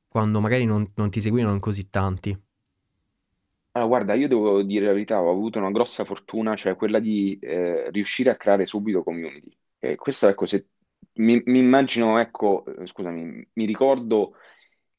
quando 0.08 0.40
magari 0.40 0.64
non, 0.64 0.90
non 0.96 1.10
ti 1.10 1.20
seguivano 1.20 1.58
così 1.60 1.88
tanti? 1.90 2.36
Allora, 3.72 3.88
guarda, 3.90 4.14
io 4.14 4.28
devo 4.28 4.62
dire 4.62 4.86
la 4.86 4.92
verità, 4.92 5.20
ho 5.20 5.30
avuto 5.30 5.58
una 5.58 5.70
grossa 5.70 6.04
fortuna, 6.04 6.56
cioè 6.56 6.74
quella 6.74 6.98
di 6.98 7.38
eh, 7.40 7.90
riuscire 7.90 8.30
a 8.30 8.36
creare 8.36 8.66
subito 8.66 9.02
community. 9.04 9.56
E 9.78 9.94
questo, 9.96 10.26
ecco, 10.26 10.46
se 10.46 10.68
mi, 11.14 11.40
mi 11.46 11.58
immagino, 11.60 12.18
ecco, 12.18 12.64
eh, 12.66 12.86
scusami, 12.86 13.48
mi 13.52 13.64
ricordo 13.66 14.34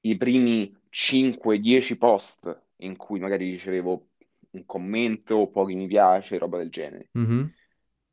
i 0.01 0.15
primi 0.17 0.73
5-10 0.89 1.97
post 1.97 2.63
in 2.77 2.95
cui 2.95 3.19
magari 3.19 3.49
ricevevo 3.51 4.07
un 4.51 4.65
commento, 4.65 5.47
pochi 5.49 5.75
mi 5.75 5.87
piace, 5.87 6.37
roba 6.37 6.57
del 6.57 6.69
genere. 6.69 7.09
Mhm, 7.15 7.53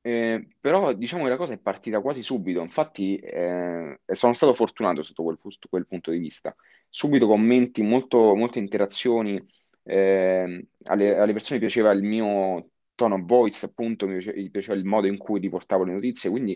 Eh, 0.07 0.47
però 0.61 0.93
diciamo 0.93 1.25
che 1.25 1.31
la 1.31 1.37
cosa 1.37 1.55
è 1.55 1.59
partita 1.59 2.01
quasi 2.01 2.23
subito, 2.23 2.61
infatti 2.61 3.17
eh, 3.17 3.99
sono 4.07 4.35
stato 4.35 4.55
fortunato 4.55 5.03
sotto 5.03 5.25
quel, 5.25 5.39
quel 5.69 5.87
punto 5.87 6.11
di 6.13 6.19
vista. 6.19 6.55
Subito 6.89 7.27
commenti, 7.27 7.83
molto- 7.83 8.35
molte 8.37 8.61
interazioni, 8.61 9.45
eh, 9.83 10.69
alle, 10.85 11.17
alle 11.19 11.33
persone 11.33 11.59
piaceva 11.59 11.91
il 11.93 12.03
mio 12.05 12.71
tone 12.95 13.15
of 13.15 13.23
voice, 13.25 13.67
appunto, 13.67 14.07
mi 14.07 14.13
piace- 14.19 14.39
gli 14.41 14.51
piaceva 14.51 14.75
il 14.79 14.85
modo 14.85 15.09
in 15.09 15.17
cui 15.19 15.41
riportavo 15.41 15.83
le 15.85 15.93
notizie, 15.95 16.31
quindi 16.31 16.53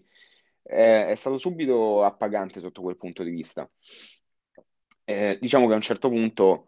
eh, 0.62 1.08
è 1.08 1.14
stato 1.16 1.36
subito 1.38 2.04
appagante 2.04 2.60
sotto 2.60 2.82
quel 2.82 2.96
punto 2.96 3.22
di 3.24 3.30
vista. 3.30 3.68
Eh, 5.04 5.38
diciamo 5.40 5.66
che 5.66 5.72
a 5.72 5.76
un 5.76 5.82
certo 5.82 6.08
punto, 6.08 6.66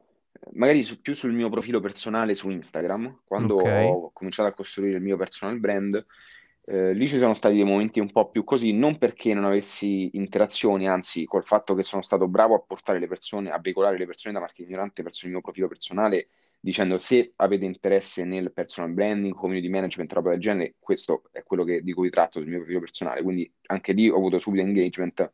magari 0.54 0.82
su- 0.82 1.00
più 1.00 1.14
sul 1.14 1.32
mio 1.32 1.48
profilo 1.48 1.80
personale 1.80 2.34
su 2.34 2.50
Instagram, 2.50 3.22
quando 3.24 3.56
Ok, 3.56 3.64
ho 4.06 4.10
cominciato 4.12 4.48
a 4.48 4.52
costruire 4.52 4.96
il 4.96 5.02
mio 5.02 5.16
personal 5.16 5.58
brand, 5.60 6.04
eh, 6.64 6.92
lì 6.94 7.06
ci 7.06 7.18
sono 7.18 7.34
stati 7.34 7.54
dei 7.56 7.64
momenti 7.64 8.00
un 8.00 8.10
po' 8.12 8.30
più 8.30 8.44
così, 8.44 8.72
non 8.72 8.98
perché 8.98 9.34
non 9.34 9.44
avessi 9.44 10.10
interazioni, 10.16 10.88
anzi, 10.88 11.24
col 11.24 11.44
fatto 11.44 11.74
che 11.74 11.82
sono 11.82 12.02
stato 12.02 12.28
bravo 12.28 12.54
a 12.54 12.60
portare 12.60 12.98
le 12.98 13.08
persone, 13.08 13.50
a 13.50 13.58
veicolare 13.58 13.98
le 13.98 14.06
persone 14.06 14.34
da 14.34 14.40
marketing 14.40 14.68
ignorante 14.68 15.02
verso 15.02 15.26
il 15.26 15.32
mio 15.32 15.40
profilo 15.40 15.68
personale, 15.68 16.28
dicendo 16.60 16.98
se 16.98 17.32
avete 17.36 17.64
interesse 17.64 18.24
nel 18.24 18.52
personal 18.52 18.92
branding, 18.92 19.34
community 19.34 19.68
management, 19.68 20.12
roba 20.12 20.30
del 20.30 20.40
genere, 20.40 20.74
questo 20.78 21.24
è 21.32 21.42
quello 21.42 21.64
che- 21.64 21.82
di 21.82 21.92
cui 21.92 22.08
tratto 22.10 22.38
sul 22.40 22.48
mio 22.48 22.58
profilo 22.58 22.80
personale, 22.80 23.22
quindi 23.22 23.52
anche 23.66 23.92
lì 23.92 24.08
ho 24.08 24.16
avuto 24.16 24.38
subito 24.38 24.62
engagement, 24.64 25.30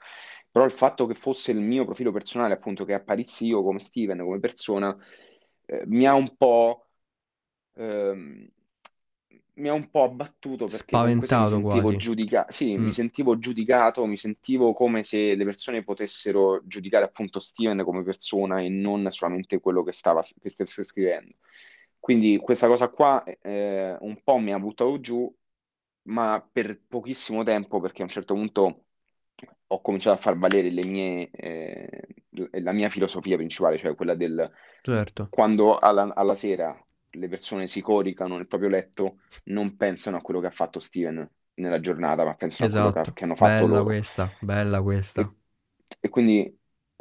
però 0.50 0.64
il 0.64 0.70
fatto 0.72 1.06
che 1.06 1.14
fosse 1.14 1.52
il 1.52 1.60
mio 1.60 1.84
profilo 1.84 2.10
personale, 2.12 2.54
appunto, 2.54 2.84
che 2.84 2.94
apparissi 2.94 3.46
io 3.46 3.62
come 3.62 3.78
Steven, 3.78 4.18
come 4.20 4.40
persona, 4.40 4.96
eh, 5.66 5.82
mi 5.86 6.06
ha 6.06 6.14
un 6.14 6.36
po' 6.36 6.86
ehm, 7.74 8.48
mi 9.58 9.68
ha 9.68 9.72
un 9.74 9.90
po' 9.90 10.04
abbattuto 10.04 10.68
perché 10.68 11.12
sì, 11.24 11.36
mi 11.36 11.46
spaventato 11.46 11.46
sentivo 11.46 11.94
quasi. 11.94 11.96
giudicato, 11.96 12.52
sì, 12.52 12.76
Mm, 12.78 12.78
mi 12.78 12.92
sentivo 12.92 13.38
giudicato, 13.38 14.04
mi 14.06 14.16
sentivo 14.16 14.72
come 14.72 15.02
se 15.02 15.34
le 15.34 15.44
persone 15.44 15.82
potessero 15.84 16.60
giudicare 16.66 17.04
appunto 17.04 17.40
Steven 17.40 17.82
come 17.84 18.02
persona 18.02 18.60
e 18.60 18.68
non 18.68 19.10
solamente 19.10 19.60
quello 19.60 19.82
che 19.82 19.92
stava, 19.92 20.22
che 20.40 20.48
stesse 20.50 20.84
scrivendo. 20.84 21.34
Quindi 21.98 22.38
questa 22.38 22.66
cosa 22.68 22.88
qua 22.90 23.24
eh, 23.24 23.96
un 24.00 24.22
po' 24.22 24.38
mi 24.38 24.52
ha 24.52 24.58
buttato 24.58 25.00
giù, 25.00 25.34
ma 26.02 26.46
per 26.52 26.80
pochissimo 26.86 27.42
tempo, 27.44 27.80
perché 27.80 28.02
a 28.02 28.04
un 28.04 28.10
certo 28.10 28.34
punto 28.34 28.84
ho 29.68 29.80
cominciato 29.80 30.16
a 30.16 30.20
far 30.20 30.38
valere 30.38 30.70
le 30.70 30.86
mie, 30.86 31.30
eh, 31.30 32.06
la 32.62 32.72
mia 32.72 32.88
filosofia 32.88 33.36
principale, 33.36 33.78
cioè 33.78 33.94
quella 33.94 34.14
del 34.14 34.50
certo, 34.82 35.30
quando 35.30 35.78
alla, 35.78 36.14
alla 36.14 36.34
sera 36.34 36.74
le 37.10 37.28
persone 37.28 37.66
si 37.66 37.80
coricano 37.80 38.36
nel 38.36 38.46
proprio 38.46 38.68
letto, 38.68 39.18
non 39.44 39.76
pensano 39.76 40.16
a 40.16 40.20
quello 40.20 40.40
che 40.40 40.46
ha 40.46 40.50
fatto 40.50 40.80
Steven 40.80 41.28
nella 41.54 41.80
giornata, 41.80 42.24
ma 42.24 42.34
pensano 42.34 42.68
a 42.68 42.70
quello 42.70 42.90
che, 42.92 42.98
esatto. 43.00 43.12
che 43.12 43.24
hanno 43.24 43.34
fatto 43.34 43.66
Bella 43.66 43.66
loro. 43.66 43.84
questa, 43.84 44.32
bella 44.40 44.82
questa. 44.82 45.20
E, 45.20 45.36
e 46.00 46.08
quindi 46.08 46.58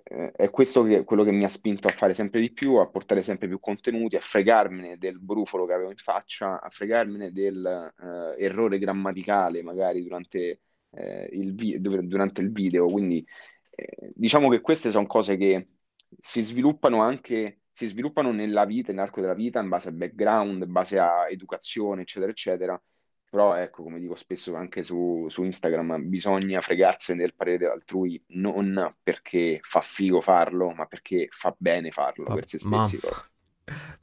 eh, 0.09 0.31
è 0.31 0.49
questo 0.49 0.83
che, 0.83 1.03
quello 1.03 1.23
che 1.23 1.31
mi 1.31 1.43
ha 1.43 1.49
spinto 1.49 1.87
a 1.87 1.91
fare 1.91 2.13
sempre 2.13 2.39
di 2.39 2.51
più, 2.51 2.75
a 2.75 2.87
portare 2.87 3.21
sempre 3.21 3.47
più 3.47 3.59
contenuti, 3.59 4.15
a 4.15 4.21
fregarmene 4.21 4.97
del 4.97 5.19
brufolo 5.19 5.65
che 5.65 5.73
avevo 5.73 5.91
in 5.91 5.97
faccia, 5.97 6.61
a 6.61 6.69
fregarmene 6.69 7.31
del 7.31 7.93
eh, 8.37 8.79
grammaticale 8.79 9.61
magari 9.61 10.01
durante, 10.03 10.61
eh, 10.91 11.29
il 11.33 11.53
vi- 11.53 11.79
durante 11.79 12.41
il 12.41 12.51
video. 12.51 12.87
Quindi 12.87 13.25
eh, 13.69 14.11
diciamo 14.15 14.49
che 14.49 14.61
queste 14.61 14.91
sono 14.91 15.05
cose 15.05 15.37
che 15.37 15.67
si 16.19 16.41
sviluppano 16.41 17.01
anche, 17.01 17.59
si 17.77 17.85
sviluppano 17.85 18.31
nella 18.31 18.65
vita, 18.65 18.91
nell'arco 18.91 19.21
della 19.21 19.35
vita, 19.35 19.59
in 19.59 19.69
base 19.69 19.89
al 19.89 19.93
background, 19.93 20.63
in 20.63 20.71
base 20.71 20.97
a 20.97 21.29
educazione, 21.29 22.01
eccetera, 22.01 22.31
eccetera. 22.31 22.83
Però 23.29 23.53
ecco, 23.53 23.83
come 23.83 23.99
dico 23.99 24.15
spesso 24.15 24.55
anche 24.55 24.81
su, 24.81 25.27
su 25.29 25.43
Instagram, 25.43 26.09
bisogna 26.09 26.59
fregarsene 26.59 27.21
del 27.21 27.35
parere 27.35 27.67
altrui 27.67 28.19
non 28.29 28.95
perché 29.03 29.59
fa 29.61 29.81
figo 29.81 30.21
farlo, 30.21 30.71
ma 30.71 30.87
perché 30.87 31.27
fa 31.29 31.53
bene 31.55 31.91
farlo 31.91 32.29
Ma, 32.29 32.33
per 32.33 32.47
se 32.47 32.57
ma, 32.63 32.81
stessi 32.81 32.99
proprio. 32.99 33.29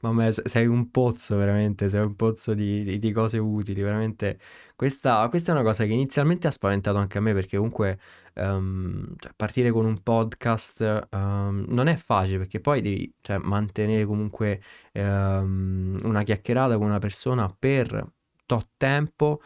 Mamma, 0.01 0.31
se- 0.31 0.43
sei 0.45 0.65
un 0.67 0.89
pozzo 0.91 1.35
veramente, 1.37 1.89
sei 1.89 2.01
un 2.01 2.15
pozzo 2.15 2.53
di, 2.53 2.83
di- 2.83 2.99
di 2.99 3.11
cose 3.11 3.37
utili, 3.37 3.81
veramente. 3.81 4.39
Questa, 4.75 5.27
questa 5.29 5.51
è 5.51 5.55
una 5.55 5.63
cosa 5.63 5.85
che 5.85 5.93
inizialmente 5.93 6.47
ha 6.47 6.51
spaventato 6.51 6.97
anche 6.97 7.17
a 7.17 7.21
me 7.21 7.33
perché 7.33 7.55
comunque 7.57 7.97
ehm, 8.33 9.15
cioè, 9.17 9.31
partire 9.35 9.71
con 9.71 9.85
un 9.85 10.01
podcast 10.03 11.07
ehm, 11.11 11.65
non 11.69 11.87
è 11.87 11.95
facile 11.95 12.39
perché 12.39 12.59
poi 12.59 12.81
devi 12.81 13.13
cioè, 13.21 13.37
mantenere 13.37 14.05
comunque 14.05 14.61
ehm, 14.91 15.97
una 16.03 16.23
chiacchierata 16.23 16.77
con 16.77 16.87
una 16.87 16.99
persona 16.99 17.53
per 17.57 18.05
tot 18.45 18.69
tempo 18.77 19.41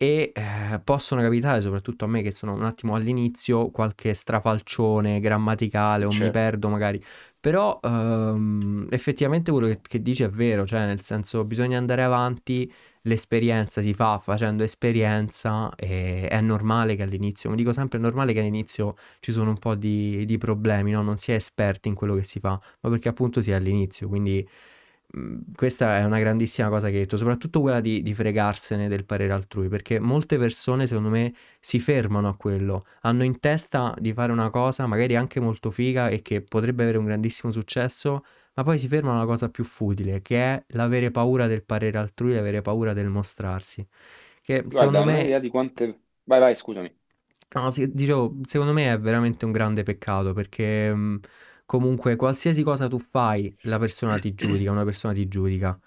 e 0.00 0.32
eh, 0.32 0.80
possono 0.84 1.20
capitare, 1.22 1.60
soprattutto 1.60 2.04
a 2.04 2.08
me 2.08 2.22
che 2.22 2.30
sono 2.30 2.54
un 2.54 2.62
attimo 2.64 2.94
all'inizio, 2.94 3.70
qualche 3.70 4.14
strafalcione 4.14 5.20
grammaticale 5.20 6.04
o 6.04 6.12
mi 6.12 6.30
Certo, 6.30 6.30
perdo 6.30 6.68
magari. 6.68 7.02
Però 7.40 7.80
ehm, 7.82 8.86
effettivamente 8.90 9.50
quello 9.50 9.66
che, 9.66 9.80
che 9.82 10.00
dice 10.00 10.26
è 10.26 10.28
vero, 10.28 10.66
cioè 10.66 10.86
nel 10.86 11.00
senso 11.02 11.44
bisogna 11.44 11.78
andare 11.78 12.02
avanti, 12.04 12.72
l'esperienza 13.02 13.82
si 13.82 13.92
fa 13.94 14.18
facendo 14.18 14.62
esperienza 14.64 15.70
e 15.76 16.28
è 16.28 16.40
normale 16.40 16.94
che 16.96 17.02
all'inizio, 17.02 17.50
mi 17.50 17.56
dico 17.56 17.72
sempre, 17.72 17.98
è 17.98 18.00
normale 18.00 18.32
che 18.32 18.40
all'inizio 18.40 18.96
ci 19.20 19.32
sono 19.32 19.50
un 19.50 19.58
po' 19.58 19.74
di, 19.74 20.24
di 20.24 20.38
problemi, 20.38 20.92
no? 20.92 21.02
Non 21.02 21.18
si 21.18 21.32
è 21.32 21.34
esperti 21.34 21.88
in 21.88 21.94
quello 21.94 22.14
che 22.14 22.22
si 22.24 22.38
fa, 22.40 22.60
ma 22.80 22.90
perché 22.90 23.08
appunto 23.08 23.40
si 23.42 23.50
è 23.50 23.54
all'inizio, 23.54 24.08
quindi 24.08 24.46
questa 25.54 25.98
è 25.98 26.04
una 26.04 26.18
grandissima 26.18 26.68
cosa 26.68 26.88
che 26.88 26.94
hai 26.94 27.00
detto, 27.00 27.16
soprattutto 27.16 27.60
quella 27.60 27.80
di, 27.80 28.02
di 28.02 28.14
fregarsene 28.14 28.88
del 28.88 29.04
parere 29.06 29.32
altrui, 29.32 29.68
perché 29.68 29.98
molte 29.98 30.36
persone 30.38 30.86
secondo 30.86 31.08
me 31.08 31.34
si 31.60 31.80
fermano 31.80 32.28
a 32.28 32.36
quello, 32.36 32.84
hanno 33.02 33.24
in 33.24 33.40
testa 33.40 33.94
di 33.98 34.12
fare 34.12 34.32
una 34.32 34.50
cosa 34.50 34.86
magari 34.86 35.16
anche 35.16 35.40
molto 35.40 35.70
figa 35.70 36.08
e 36.08 36.20
che 36.22 36.42
potrebbe 36.42 36.82
avere 36.82 36.98
un 36.98 37.06
grandissimo 37.06 37.52
successo, 37.52 38.24
ma 38.54 38.62
poi 38.64 38.78
si 38.78 38.88
fermano 38.88 39.16
alla 39.16 39.26
cosa 39.26 39.48
più 39.48 39.64
futile, 39.64 40.20
che 40.20 40.36
è 40.38 40.64
l'avere 40.68 41.10
paura 41.10 41.46
del 41.46 41.64
parere 41.64 41.96
altrui, 41.98 42.34
l'avere 42.34 42.60
paura 42.60 42.92
del 42.92 43.08
mostrarsi. 43.08 43.86
Che 44.42 44.64
guarda, 44.64 45.00
secondo 45.00 45.04
me 45.04 45.20
idea 45.20 45.38
di 45.40 45.48
quante... 45.50 46.02
Vai, 46.24 46.40
vai, 46.40 46.54
scusami. 46.54 46.94
No, 47.54 47.70
sì, 47.70 47.90
dicevo, 47.90 48.36
secondo 48.44 48.74
me 48.74 48.92
è 48.92 48.98
veramente 49.00 49.46
un 49.46 49.52
grande 49.52 49.82
peccato 49.82 50.34
perché 50.34 50.92
mh, 50.94 51.20
comunque 51.68 52.16
qualsiasi 52.16 52.62
cosa 52.62 52.88
tu 52.88 52.98
fai, 52.98 53.54
la 53.62 53.78
persona 53.78 54.18
ti 54.18 54.34
giudica, 54.34 54.70
una 54.70 54.84
persona 54.84 55.12
ti 55.12 55.28
giudica. 55.28 55.78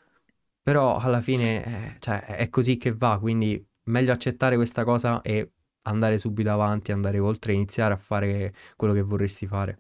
Però 0.62 0.98
alla 1.00 1.22
fine, 1.22 1.96
eh, 1.96 1.98
cioè, 2.00 2.22
è 2.26 2.50
così 2.50 2.78
che 2.78 2.92
va, 2.94 3.18
quindi 3.20 3.64
meglio 3.86 4.12
accettare 4.14 4.56
questa 4.58 4.84
cosa 4.84 5.22
e 5.22 5.52
andare 5.84 6.18
subito 6.20 6.52
avanti, 6.52 6.92
andare 6.92 7.20
oltre 7.20 7.54
e 7.54 7.56
iniziare 7.56 7.94
a 7.94 7.98
fare 7.98 8.54
quello 8.76 8.94
che 8.94 9.02
vorresti 9.02 9.48
fare. 9.48 9.80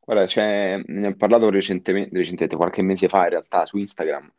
Guarda, 0.00 0.26
c'è- 0.26 0.82
ne 0.86 1.08
ho 1.08 1.14
parlato 1.16 1.48
recentemente, 1.50 2.14
recentemente, 2.16 2.56
qualche 2.56 2.82
mese 2.82 3.08
fa 3.08 3.22
in 3.24 3.30
realtà 3.30 3.64
su 3.64 3.78
Instagram, 3.78 4.30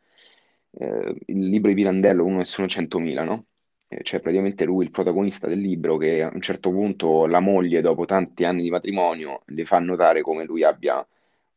eh, 0.72 1.14
il 1.26 1.48
libro 1.48 1.68
di 1.70 1.74
Pirandello, 1.76 2.24
Uno 2.24 2.38
Nessuno 2.38 2.68
100.000, 2.68 3.24
no? 3.24 3.46
Eh, 3.88 4.02
C'è 4.02 4.20
praticamente 4.20 4.64
lui, 4.64 4.84
il 4.84 4.90
protagonista 4.90 5.46
del 5.46 5.60
libro, 5.60 5.96
che 5.96 6.22
a 6.22 6.30
un 6.32 6.40
certo 6.40 6.70
punto 6.70 7.26
la 7.26 7.40
moglie, 7.40 7.80
dopo 7.80 8.04
tanti 8.04 8.44
anni 8.44 8.62
di 8.62 8.70
matrimonio, 8.70 9.42
le 9.46 9.64
fa 9.64 9.78
notare 9.78 10.22
come 10.22 10.44
lui 10.44 10.64
abbia 10.64 11.06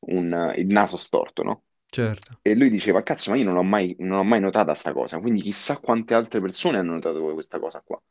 un- 0.01 0.53
il 0.55 0.67
naso 0.67 0.97
storto, 0.97 1.43
no? 1.43 1.63
Certo. 1.91 2.41
E 2.41 2.55
lui 2.55 2.69
diceva, 2.69 3.03
cazzo, 3.03 3.31
ma 3.31 3.37
io 3.37 3.43
non 3.45 3.53
l'ho 3.55 3.63
mai, 3.63 3.95
non 3.99 4.19
ho 4.19 4.23
mai 4.23 4.39
notata 4.39 4.73
sta 4.73 4.93
cosa, 4.93 5.19
quindi 5.19 5.41
chissà 5.41 5.77
quante 5.79 6.13
altre 6.13 6.39
persone 6.41 6.77
hanno 6.77 6.93
notato 6.93 7.21
questa 7.33 7.59
cosa 7.59 7.81
qua. 7.81 8.01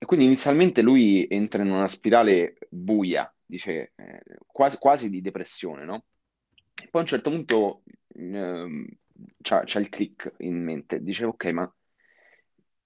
E 0.00 0.04
quindi 0.06 0.26
inizialmente 0.26 0.80
lui 0.82 1.26
entra 1.28 1.62
in 1.62 1.70
una 1.70 1.88
spirale 1.88 2.56
buia, 2.68 3.32
dice, 3.44 3.92
eh, 3.96 4.22
quasi, 4.46 4.78
quasi 4.78 5.10
di 5.10 5.20
depressione, 5.20 5.84
no? 5.84 6.04
Poi 6.74 6.88
a 6.92 6.98
un 7.00 7.06
certo 7.06 7.30
punto 7.30 7.82
ehm, 8.14 8.86
c'ha, 9.42 9.62
c'ha 9.64 9.78
il 9.80 9.88
click 9.88 10.32
in 10.38 10.62
mente, 10.62 11.02
dice, 11.02 11.24
ok, 11.24 11.44
ma 11.46 11.74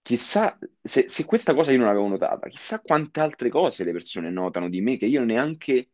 chissà 0.03 0.59
se, 0.83 1.09
se 1.09 1.25
questa 1.25 1.55
cosa 1.55 1.71
io 1.73 1.79
non 1.79 1.87
l'avevo 1.87 2.09
notata, 2.09 2.49
chissà 2.49 2.81
quante 2.81 3.21
altre 3.21 3.49
cose 3.49 3.85
le 3.85 3.93
persone 3.93 4.31
notano 4.31 4.69
di 4.69 4.81
me 4.81 4.97
che 4.97 5.07
io 5.07 5.25
neanche, 5.25 5.91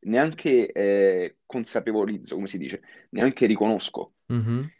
neanche 0.00 0.70
eh, 0.72 1.38
consapevolizzo, 1.46 2.34
come 2.34 2.46
si 2.48 2.58
dice, 2.58 2.82
neanche 3.10 3.46
riconosco. 3.46 4.14
Mhm. 4.28 4.72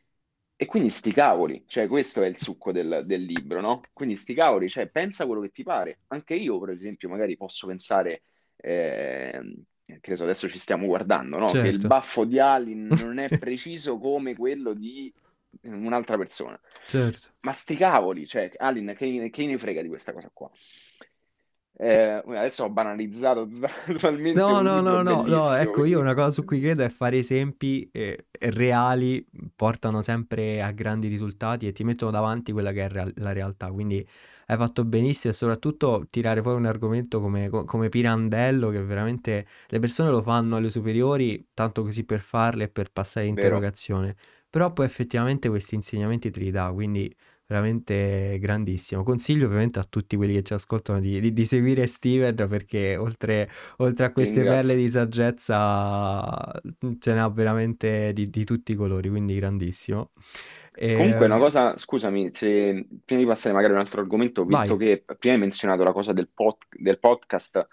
E 0.57 0.67
quindi 0.67 0.91
sti 0.91 1.13
cavoli, 1.13 1.65
cioè 1.67 1.89
questo 1.89 2.23
è 2.23 2.27
il 2.29 2.39
succo 2.39 2.71
del, 2.71 3.03
del 3.05 3.23
libro, 3.25 3.61
no? 3.61 3.89
Quindi 3.93 4.15
sti 4.15 4.33
cavoli, 4.35 4.69
cioè 4.69 4.89
pensa 4.89 5.27
quello 5.27 5.41
che 5.41 5.51
ti 5.51 5.65
pare. 5.65 6.03
Anche 6.09 6.35
io, 6.35 6.61
per 6.61 6.71
esempio, 6.71 7.09
magari 7.09 7.37
posso 7.37 7.67
pensare, 7.67 8.23
ehm, 8.57 9.61
che 9.85 10.11
ne 10.11 10.17
so, 10.17 10.23
adesso 10.23 10.49
ci 10.49 10.61
stiamo 10.61 10.87
guardando, 10.87 11.39
no? 11.39 11.57
Che 11.57 11.67
il 11.67 11.81
Certo. 11.81 11.85
baffo 11.85 12.25
di 12.25 12.39
Alin 12.39 12.87
non 12.97 13.19
è 13.19 13.33
preciso 13.33 13.99
come 13.99 14.37
quello 14.37 14.73
di 14.73 15.13
un'altra 15.63 16.17
persona. 16.17 16.59
Certo. 16.87 17.31
Ma 17.41 17.53
sti 17.53 17.75
cavoli, 17.77 18.27
cioè, 18.27 18.53
Alin, 18.57 18.95
che, 18.97 19.31
che 19.31 19.47
ne 19.47 19.59
frega 19.59 19.83
di 19.83 19.89
questa 19.89 20.13
cosa 20.13 20.31
qua? 20.33 20.51
Eh, 21.79 22.23
adesso 22.27 22.65
ho 22.65 22.71
banalizzato 22.71 23.49
totalmente 23.87 24.55
No, 24.55 24.63
no, 24.63 24.81
no, 24.81 25.03
no, 25.03 25.27
no, 25.27 25.53
ecco, 25.53 25.85
io 25.85 26.01
una 26.01 26.15
cosa 26.15 26.31
su 26.31 26.45
cui 26.45 26.59
credo 26.59 26.83
è 26.83 26.89
fare 26.89 27.19
esempi 27.19 27.87
eh, 27.93 28.29
reali, 28.41 29.23
portano 29.55 30.01
sempre 30.01 30.63
a 30.63 30.71
grandi 30.71 31.07
risultati 31.09 31.67
e 31.67 31.73
ti 31.73 31.85
mettono 31.85 32.11
davanti 32.11 32.51
quella 32.51 32.73
che 32.73 32.87
è 32.87 32.89
real- 32.89 33.13
la 33.17 33.33
realtà, 33.33 33.71
quindi 33.71 33.97
hai 34.47 34.57
fatto 34.57 34.87
benissimo 34.87 35.35
e 35.35 35.37
soprattutto 35.37 36.07
tirare 36.09 36.41
fuori 36.41 36.57
un 36.57 36.65
argomento 36.65 37.21
come, 37.21 37.51
co- 37.51 37.65
come 37.65 37.91
Pirandello, 37.91 38.71
che 38.71 38.83
veramente 38.83 39.47
le 39.67 39.79
persone 39.81 40.09
lo 40.09 40.23
fanno 40.23 40.57
alle 40.57 40.71
superiori, 40.71 41.49
tanto 41.53 41.83
così 41.83 42.03
per 42.05 42.21
farle 42.21 42.65
e 42.65 42.69
per 42.71 42.91
passare 42.91 43.27
Vero. 43.27 43.27
l'interrogazione, 43.27 44.17
però 44.53 44.73
poi 44.73 44.87
effettivamente 44.87 45.49
questi 45.49 45.75
insegnamenti 45.77 46.31
te 46.31 46.41
li 46.41 46.51
dà, 46.51 46.71
quindi 46.73 47.15
veramente 47.47 48.39
grandissimo. 48.41 49.03
Consiglio 49.03 49.47
ovviamente 49.47 49.79
a 49.79 49.85
tutti 49.85 50.17
quelli 50.17 50.35
che 50.35 50.43
ci 50.43 50.53
ascoltano 50.55 51.01
di, 51.01 51.21
di- 51.21 51.33
di 51.33 51.45
seguire 51.47 51.87
Steven 51.87 52.35
perché 52.49 52.97
oltre, 52.97 53.49
oltre 53.79 54.07
a 54.07 54.13
queste 54.13 54.45
perle 54.47 54.75
di 54.77 54.89
saggezza 54.89 56.51
ce 56.99 57.15
ne 57.15 57.21
ha 57.21 57.29
veramente 57.31 58.13
di, 58.13 58.29
di 58.31 58.45
tutti 58.45 58.73
i 58.73 58.75
colori, 58.75 59.09
quindi 59.09 59.35
grandissimo. 59.37 60.13
Comunque, 60.91 61.25
una 61.27 61.39
Ehm, 61.39 61.39
cosa, 61.39 61.77
scusami, 61.79 62.35
se, 62.35 62.87
prima 63.05 63.21
di 63.23 63.27
passare 63.27 63.55
magari 63.55 63.73
a 63.73 63.77
un 63.77 63.83
altro 63.83 64.01
argomento, 64.03 64.45
visto 64.45 64.77
vai. 64.77 64.77
che 64.77 65.03
prima 65.19 65.35
hai 65.35 65.41
menzionato 65.41 65.85
la 65.85 65.93
cosa 65.93 66.13
del, 66.13 66.29
pod- 66.29 66.67
del 66.71 66.99
podcast, 66.99 67.67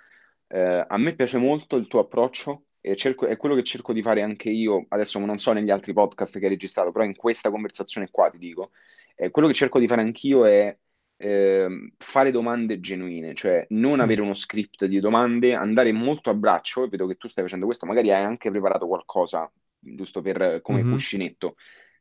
eh, 0.47 0.85
a 0.87 0.97
me 0.97 1.13
piace 1.15 1.37
molto 1.37 1.75
il 1.75 1.87
tuo 1.87 1.99
approccio 1.99 2.67
e 2.81 2.95
cerco- 2.95 3.25
è 3.27 3.37
quello 3.37 3.55
che 3.55 3.63
cerco 3.63 3.93
di 3.93 4.01
fare 4.01 4.21
anche 4.21 4.49
io, 4.49 4.85
adesso 4.89 5.19
non 5.19 5.37
so 5.39 5.51
negli 5.53 5.69
altri 5.71 5.93
podcast 5.93 6.37
che 6.39 6.45
hai 6.45 6.51
registrato, 6.51 6.91
però 6.91 7.03
in 7.05 7.15
questa 7.15 7.49
conversazione 7.49 8.09
qua 8.11 8.29
ti 8.29 8.37
dico, 8.37 8.71
eh, 9.15 9.31
quello 9.31 9.47
che 9.47 9.53
cerco 9.53 9.79
di 9.79 9.87
fare 9.87 10.01
anch'io 10.01 10.45
è 10.45 10.75
ehm, 11.17 11.91
fare 11.97 12.31
domande 12.31 12.79
genuine, 12.79 13.33
cioè 13.33 13.65
non 13.69 13.99
Sì. 13.99 14.01
avere 14.01 14.21
uno 14.21 14.33
script 14.33 14.85
di 14.85 14.99
domande, 14.99 15.53
andare 15.53 15.91
molto 15.91 16.29
a 16.29 16.33
braccio, 16.33 16.83
e 16.83 16.87
vedo 16.89 17.07
che 17.07 17.15
tu 17.17 17.27
stai 17.27 17.43
facendo 17.43 17.65
questo, 17.65 17.85
magari 17.85 18.11
hai 18.11 18.23
anche 18.23 18.49
preparato 18.49 18.87
qualcosa, 18.87 19.51
giusto 19.79 20.21
per, 20.21 20.61
come 20.61 20.83
Mhm. 20.83 20.85
cuscinetto 20.85 21.55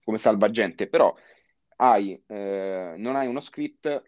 come 0.04 0.18
salvagente, 0.18 0.88
però 0.88 1.14
hai, 1.76 2.20
eh, 2.26 2.94
non 2.96 3.16
hai 3.16 3.26
uno 3.26 3.40
script, 3.40 4.02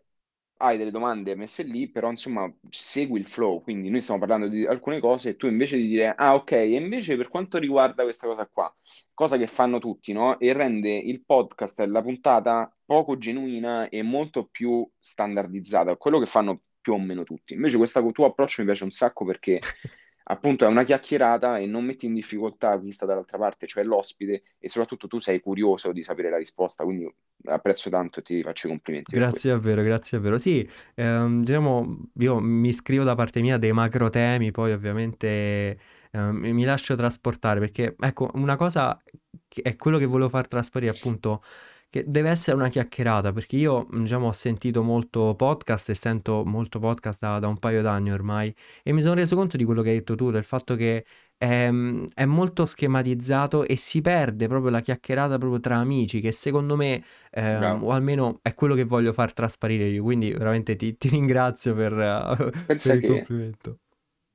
hai 0.60 0.76
delle 0.76 0.90
domande 0.90 1.34
messe 1.34 1.62
lì, 1.62 1.88
però 1.88 2.10
insomma 2.10 2.50
segui 2.68 3.18
il 3.18 3.26
flow, 3.26 3.62
quindi 3.62 3.88
noi 3.88 4.00
stiamo 4.00 4.20
parlando 4.20 4.48
di 4.48 4.66
alcune 4.66 5.00
cose 5.00 5.30
e 5.30 5.36
tu 5.36 5.46
invece 5.46 5.76
di 5.76 5.88
dire, 5.88 6.14
ah 6.14 6.34
ok, 6.34 6.52
e 6.52 6.74
invece 6.74 7.16
per 7.16 7.28
quanto 7.28 7.58
riguarda 7.58 8.02
questa 8.02 8.26
cosa 8.26 8.46
qua, 8.46 8.74
cosa 9.14 9.36
che 9.36 9.46
fanno 9.46 9.78
tutti, 9.78 10.12
no? 10.12 10.38
E 10.38 10.52
rende 10.52 10.90
il 10.90 11.24
podcast 11.24 11.80
e 11.80 11.86
la 11.86 12.02
puntata 12.02 12.74
poco 12.84 13.16
genuina 13.16 13.88
e 13.88 14.02
molto 14.02 14.46
più 14.46 14.86
standardizzata, 14.98 15.96
quello 15.96 16.18
che 16.18 16.26
fanno 16.26 16.62
più 16.80 16.92
o 16.94 16.98
meno 16.98 17.24
tutti. 17.24 17.54
Invece 17.54 17.76
questo 17.76 18.04
tuo 18.10 18.26
approccio 18.26 18.60
mi 18.60 18.66
piace 18.66 18.84
un 18.84 18.90
sacco 18.90 19.24
perché 19.24 19.60
appunto 20.30 20.64
è 20.64 20.68
una 20.68 20.84
chiacchierata 20.84 21.58
e 21.58 21.66
non 21.66 21.84
metti 21.84 22.06
in 22.06 22.14
difficoltà 22.14 22.80
chi 22.80 22.92
sta 22.92 23.04
dall'altra 23.04 23.36
parte, 23.38 23.66
cioè 23.66 23.82
l'ospite, 23.82 24.42
e 24.58 24.68
soprattutto 24.68 25.08
tu 25.08 25.18
sei 25.18 25.40
curioso 25.40 25.92
di 25.92 26.02
sapere 26.02 26.30
la 26.30 26.38
risposta, 26.38 26.84
quindi 26.84 27.12
apprezzo 27.44 27.90
tanto 27.90 28.20
e 28.20 28.22
ti 28.22 28.42
faccio 28.42 28.66
i 28.66 28.70
complimenti 28.70 29.12
Grazie 29.12 29.50
davvero, 29.50 29.82
grazie 29.82 30.18
davvero. 30.18 30.38
Sì, 30.38 30.68
ehm, 30.94 31.42
diciamo, 31.42 32.10
io 32.18 32.38
mi 32.40 32.68
iscrivo 32.68 33.02
da 33.02 33.14
parte 33.14 33.40
mia 33.40 33.58
dei 33.58 33.72
macro 33.72 34.08
temi, 34.08 34.52
poi 34.52 34.72
ovviamente 34.72 35.78
ehm, 36.12 36.36
mi 36.36 36.52
mi 36.52 36.64
lascio 36.64 36.94
trasportare 36.94 37.58
perché, 37.58 37.96
ecco, 37.98 38.30
una 38.34 38.56
cosa 38.56 39.00
che 39.48 39.62
è 39.62 39.76
quello 39.76 39.98
che 39.98 40.06
volevo 40.06 40.28
far 40.28 40.46
trasparire 40.46 40.92
appunto, 40.92 41.42
che 41.90 42.04
deve 42.06 42.30
essere 42.30 42.56
una 42.56 42.68
chiacchierata, 42.68 43.32
perché 43.32 43.56
io, 43.56 43.86
diciamo, 43.90 44.28
ho 44.28 44.32
sentito 44.32 44.82
molto 44.82 45.34
podcast 45.34 45.90
e 45.90 45.94
sento 45.96 46.44
molto 46.44 46.78
podcast 46.78 47.20
da, 47.20 47.38
da 47.40 47.48
un 47.48 47.58
paio 47.58 47.82
d'anni 47.82 48.12
ormai 48.12 48.54
e 48.82 48.92
mi 48.92 49.02
sono 49.02 49.14
reso 49.14 49.34
conto 49.36 49.56
di 49.56 49.64
quello 49.64 49.82
che 49.82 49.90
hai 49.90 49.96
detto 49.96 50.14
tu, 50.14 50.30
del 50.30 50.44
fatto 50.44 50.76
che 50.76 51.04
ehm, 51.36 52.06
è 52.14 52.24
molto 52.24 52.64
schematizzato 52.64 53.66
e 53.66 53.76
si 53.76 54.00
perde 54.00 54.46
proprio 54.46 54.70
la 54.70 54.80
chiacchierata 54.80 55.36
proprio 55.36 55.58
tra 55.58 55.76
amici, 55.76 56.20
che 56.20 56.30
secondo 56.32 56.76
me 56.76 57.02
Bravo. 57.32 57.86
o 57.86 57.90
almeno 57.90 58.38
è 58.42 58.54
quello 58.54 58.74
che 58.74 58.84
voglio 58.84 59.12
far 59.12 59.32
trasparire 59.32 59.86
io, 59.88 60.02
quindi 60.04 60.30
veramente 60.32 60.76
ti, 60.76 60.96
ti 60.96 61.08
ringrazio 61.08 61.74
per, 61.74 61.92
eh, 61.98 62.50
per 62.66 62.76
il 62.76 63.00
che 63.00 63.06
complimento. 63.06 63.78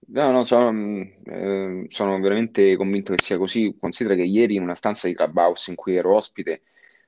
No, 0.07 0.29
no, 0.31 0.43
sono, 0.43 0.71
mm, 0.71 1.01
eh, 1.23 1.85
sono 1.87 2.19
veramente 2.19 2.75
convinto 2.75 3.11
che 3.13 3.19
sia 3.19 3.37
così. 3.37 3.75
Considera 3.79 4.15
che 4.15 4.23
ieri 4.23 4.55
in 4.55 4.61
una 4.61 4.75
stanza 4.75 5.07
di 5.07 5.15
Clubhouse 5.15 5.69
in 5.71 5.75
cui 5.75 5.95
ero 5.95 6.15
ospite, 6.15 6.61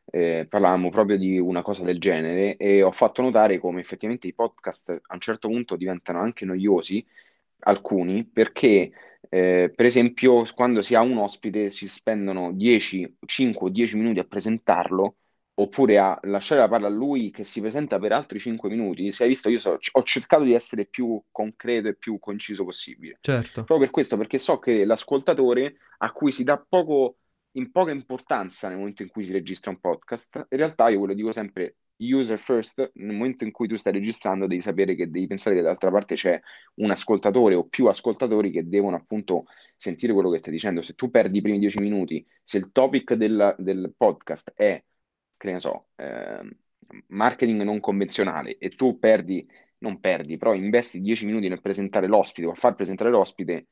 eh, 0.10 0.46
parlavamo 0.50 0.90
proprio 0.90 1.18
di 1.18 1.38
una 1.40 1.62
cosa 1.62 1.84
del 1.84 2.00
genere 2.00 2.58
e 2.58 2.82
ho 2.82 2.92
fatto 2.92 3.22
notare 3.22 3.60
come 3.60 3.82
effettivamente 3.82 4.28
i 4.28 4.34
podcast 4.34 4.90
a 4.90 5.14
un 5.14 5.20
certo 5.20 5.48
punto 5.48 5.76
diventano 5.76 6.20
anche 6.20 6.46
noiosi, 6.46 7.06
alcuni, 7.60 8.26
perché 8.26 8.92
eh, 9.30 9.72
per 9.76 9.86
esempio 9.86 10.44
quando 10.54 10.82
si 10.82 10.96
ha 10.96 11.02
un 11.02 11.18
ospite 11.18 11.70
si 11.70 11.88
spendono 11.88 12.54
10, 12.54 13.18
5 13.26 13.68
o 13.68 13.70
10 13.70 13.98
minuti 13.98 14.20
a 14.20 14.24
presentarlo 14.24 15.18
oppure 15.60 15.98
a 15.98 16.18
lasciare 16.24 16.62
la 16.62 16.68
palla 16.68 16.86
a 16.88 16.90
lui 16.90 17.32
che 17.32 17.44
si 17.44 17.60
presenta 17.62 17.98
per 17.98 18.12
altri 18.12 18.40
5 18.40 18.70
minuti. 18.70 19.12
Se 19.12 19.24
hai 19.24 19.30
visto, 19.30 19.50
io 19.50 19.58
so- 19.58 19.78
ho 19.92 20.04
cercato 20.04 20.44
di 20.44 20.54
essere 20.54 20.86
più 20.86 21.22
concreto 21.32 21.88
e 21.88 21.96
più 21.96 22.20
conciso 22.20 22.64
possibile. 22.64 23.18
Certo, 23.22 23.64
Proprio 23.64 23.80
per 23.80 23.90
questo, 23.90 24.18
perché 24.18 24.38
so 24.38 24.60
che 24.60 24.86
l'ascoltatore 24.86 25.78
a 25.98 26.12
cui 26.12 26.32
si 26.32 26.44
dà 26.44 26.64
poco, 26.64 27.18
in 27.58 27.72
poca 27.72 27.92
importanza 27.92 28.68
nel 28.68 28.78
momento 28.78 29.02
in 29.02 29.10
cui 29.10 29.26
si 29.26 29.32
registra 29.32 29.72
un 29.72 29.80
podcast, 29.80 30.48
in 30.50 30.58
realtà 30.58 30.90
io 30.90 31.02
ve 31.02 31.08
lo 31.08 31.14
dico 31.14 31.32
sempre, 31.32 31.78
user 31.98 32.38
first, 32.38 32.92
nel 32.96 33.16
momento 33.16 33.44
in 33.44 33.52
cui 33.52 33.68
tu 33.68 33.76
stai 33.76 33.92
registrando 33.94 34.46
devi 34.46 34.62
sapere 34.62 34.96
che 34.96 35.10
devi 35.10 35.26
pensare 35.28 35.56
che 35.56 35.62
dall'altra 35.62 35.90
parte 35.90 36.16
c'è 36.16 36.40
un 36.76 36.92
ascoltatore 36.92 37.56
o 37.56 37.66
più 37.68 37.88
ascoltatori 37.88 38.52
che 38.52 38.68
devono 38.68 38.96
appunto 38.96 39.46
sentire 39.76 40.14
quello 40.14 40.30
che 40.30 40.38
stai 40.38 40.52
dicendo. 40.52 40.82
Se 40.84 40.94
tu 40.94 41.10
perdi 41.10 41.40
i 41.40 41.42
primi 41.42 41.58
dieci 41.60 41.80
minuti, 41.80 42.26
se 42.44 42.58
il 42.58 42.72
topic 42.72 43.14
del, 43.16 43.56
del 43.58 43.94
podcast 43.98 44.54
è 44.56 44.84
che 45.38 45.52
ne 45.52 45.60
so, 45.60 45.88
ehm, 45.96 46.52
marketing 47.08 47.62
non 47.64 47.80
convenzionale 47.80 48.58
e 48.58 48.70
tu 48.70 49.00
perdi, 49.00 49.48
non 49.80 50.00
perdi, 50.00 50.38
però 50.38 50.54
investi 50.54 51.02
10 51.02 51.26
minuti 51.26 51.48
nel 51.48 51.62
presentare 51.62 52.08
l'ospite 52.08 52.48
o 52.48 52.52
a 52.52 52.56
far 52.56 52.76
presentare 52.76 53.10
l'ospite, 53.10 53.68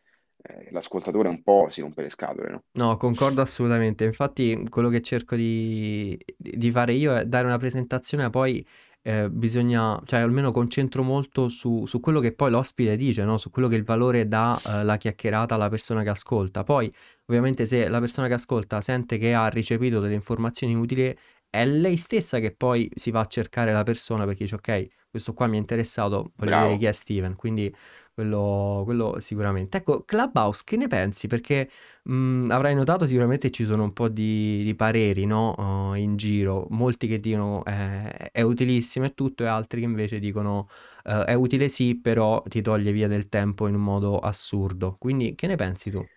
eh, 0.48 0.68
l'ascoltatore 0.72 1.28
un 1.28 1.42
po' 1.42 1.68
si 1.70 1.82
rompe 1.82 2.04
le 2.04 2.10
scatole, 2.10 2.50
no? 2.50 2.64
no, 2.74 2.98
concordo 2.98 3.42
assolutamente. 3.42 4.04
Infatti, 4.04 4.66
quello 4.70 4.90
che 4.90 5.02
cerco 5.02 5.36
di, 5.36 6.18
di 6.38 6.72
fare 6.72 6.94
io 6.94 7.16
è 7.16 7.26
dare 7.26 7.48
una 7.48 7.58
presentazione 7.58 8.30
poi 8.30 8.66
eh, 9.02 9.30
bisogna, 9.30 10.02
cioè 10.06 10.22
almeno 10.22 10.52
concentro 10.52 11.04
molto 11.04 11.48
su, 11.50 11.86
su 11.86 12.00
quello 12.00 12.20
che 12.20 12.34
poi 12.34 12.50
l'ospite 12.50 12.96
dice, 12.96 13.24
no? 13.24 13.38
Su 13.38 13.52
quello 13.52 13.68
che 13.68 13.76
il 13.76 13.84
valore 13.84 14.28
dà 14.28 14.60
eh, 14.66 14.84
la 14.84 14.98
chiacchierata 14.98 15.56
alla 15.56 15.70
persona 15.70 16.02
che 16.02 16.10
ascolta. 16.10 16.64
Poi, 16.64 16.92
ovviamente, 17.28 17.66
se 17.66 17.88
la 17.88 18.00
persona 18.00 18.28
che 18.28 18.34
ascolta 18.34 18.82
sente 18.82 19.18
che 19.18 19.34
ha 19.34 19.48
ricepito 19.48 20.00
delle 20.00 20.16
informazioni 20.16 20.74
utili, 20.74 21.16
è 21.50 21.66
lei 21.66 21.98
stessa 21.98 22.40
che 22.40 22.54
poi 22.56 22.90
si 22.94 23.12
va 23.12 23.22
a 23.22 23.26
cercare 23.28 23.72
la 23.72 23.84
persona 23.84 24.26
perché 24.26 24.44
dice 24.44 24.56
ok, 24.56 24.88
questo 25.10 25.34
qua 25.34 25.48
mi 25.48 25.56
è 25.56 25.60
interessato, 25.60 26.34
voglio 26.36 26.52
vedere 26.52 26.62
Bravo. 26.64 26.78
chi 26.78 26.86
è 26.86 26.92
Steven, 26.92 27.36
quindi 27.36 27.74
quello, 28.16 28.82
quello 28.86 29.20
sicuramente. 29.20 29.78
Ecco, 29.78 30.04
Clubhouse, 30.06 30.64
che 30.66 30.78
ne 30.78 30.88
pensi? 30.88 31.28
Perché 31.28 31.70
mh, 32.06 32.50
avrai 32.52 32.74
notato 32.76 33.06
sicuramente 33.08 33.52
ci 33.52 33.66
sono 33.66 33.84
un 33.84 33.94
po' 33.94 34.10
di, 34.10 34.64
di 34.64 34.74
pareri, 34.76 35.26
no? 35.28 35.54
Uh, 35.92 35.96
in 35.96 36.18
giro, 36.18 36.68
molti 36.72 37.08
che 37.08 37.20
dicono 37.20 37.64
eh, 37.66 38.32
è 38.32 38.42
utilissimo 38.42 39.06
e 39.06 39.14
tutto 39.14 39.44
e 39.44 39.48
altri 39.48 39.82
che 39.82 39.86
invece 39.86 40.20
dicono 40.20 40.68
eh, 41.04 41.26
è 41.26 41.34
utile 41.36 41.70
sì, 41.70 41.96
però 42.00 42.42
ti 42.44 42.62
toglie 42.64 42.92
via 42.94 43.08
del 43.08 43.30
tempo 43.30 43.68
in 43.68 43.76
un 43.76 43.82
modo 43.82 44.18
assurdo. 44.20 44.96
Quindi 44.98 45.36
che 45.36 45.48
ne 45.48 45.56
pensi 45.58 45.92
tu? 45.92 46.10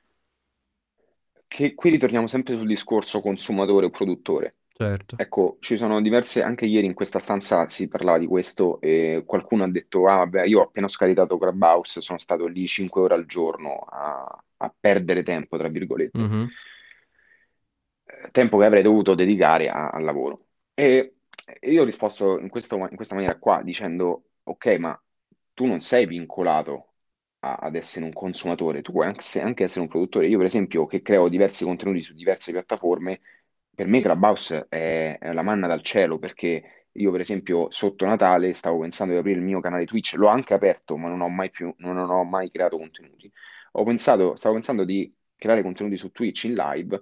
Che 1.49 1.75
qui 1.75 1.91
ritorniamo 1.91 2.29
sempre 2.29 2.55
sul 2.57 2.69
discorso 2.69 3.21
consumatore 3.21 3.87
o 3.87 3.91
produttore. 3.91 4.58
Certo. 4.81 5.17
Ecco, 5.19 5.57
ci 5.59 5.77
sono 5.77 6.01
diverse, 6.01 6.41
anche 6.43 6.65
ieri 6.65 6.87
in 6.87 6.95
questa 6.95 7.19
stanza 7.19 7.69
si 7.69 7.89
parlava 7.89 8.19
di 8.19 8.27
questo 8.27 8.81
e 8.81 9.25
qualcuno 9.27 9.65
ha 9.65 9.69
detto, 9.69 10.07
ah 10.07 10.19
vabbè, 10.19 10.45
io 10.45 10.61
ho 10.61 10.63
appena 10.63 10.87
scaricato 10.87 11.37
Clubhouse, 11.37 12.01
sono 12.01 12.21
stato 12.21 12.47
lì 12.47 12.65
5 12.69 13.01
ore 13.01 13.15
al 13.15 13.27
giorno 13.27 13.79
a, 13.79 14.45
a 14.59 14.75
perdere 14.79 15.25
tempo, 15.25 15.59
tra 15.59 15.67
virgolette, 15.67 16.19
Mhm, 16.21 16.49
Eh, 18.05 18.31
tempo 18.31 18.57
che 18.59 18.65
avrei 18.65 18.83
dovuto 18.83 19.15
dedicare 19.15 19.69
a- 19.69 19.89
al 19.91 20.05
lavoro. 20.05 20.47
E 20.75 21.17
io 21.63 21.83
ho 21.83 21.85
risposto 21.85 22.39
in 22.39 22.49
questo- 22.49 22.77
in 22.77 22.95
questa 22.97 23.15
maniera 23.15 23.37
qua, 23.39 23.63
dicendo, 23.63 24.29
ok, 24.45 24.67
ma 24.79 25.03
tu 25.55 25.67
non 25.67 25.81
sei 25.81 26.07
vincolato 26.07 26.93
a- 27.41 27.57
ad 27.57 27.75
essere 27.77 28.05
un 28.05 28.13
consumatore, 28.13 28.83
tu 28.83 28.93
puoi 28.93 29.07
anche, 29.07 29.41
anche 29.41 29.65
essere 29.65 29.81
un 29.83 29.89
produttore. 29.89 30.27
Io, 30.29 30.37
per 30.39 30.47
esempio, 30.47 30.87
che 30.87 31.03
creo 31.03 31.29
diversi 31.29 31.65
contenuti 31.65 32.01
su 32.01 32.15
diverse 32.15 32.53
piattaforme, 32.53 33.21
per 33.79 33.87
me 33.87 34.01
Clubhouse 34.01 34.67
è, 34.69 35.19
è 35.21 35.33
la 35.33 35.43
manna 35.43 35.69
dal 35.69 35.83
cielo 35.83 36.19
perché 36.19 36.87
io, 36.93 37.11
per 37.13 37.21
esempio, 37.21 37.71
sotto 37.71 38.05
Natale 38.07 38.53
stavo 38.53 38.81
pensando 38.81 39.13
di 39.13 39.19
aprire 39.21 39.39
il 39.39 39.45
mio 39.45 39.61
canale 39.61 39.85
Twitch, 39.87 40.15
l'ho 40.15 40.27
anche 40.27 40.53
aperto, 40.55 40.97
ma 40.97 41.09
non 41.09 41.21
ho 41.21 41.29
mai 41.29 41.51
più, 41.51 41.73
non 41.79 41.97
ho 41.97 42.25
mai 42.25 42.51
creato 42.51 42.77
contenuti. 42.77 43.31
Pensato, 43.85 44.35
stavo 44.35 44.55
pensando 44.55 44.85
di 44.85 45.15
creare 45.37 45.63
contenuti 45.63 45.97
su 45.97 46.11
Twitch 46.11 46.45
in 46.45 46.55
live 46.55 46.99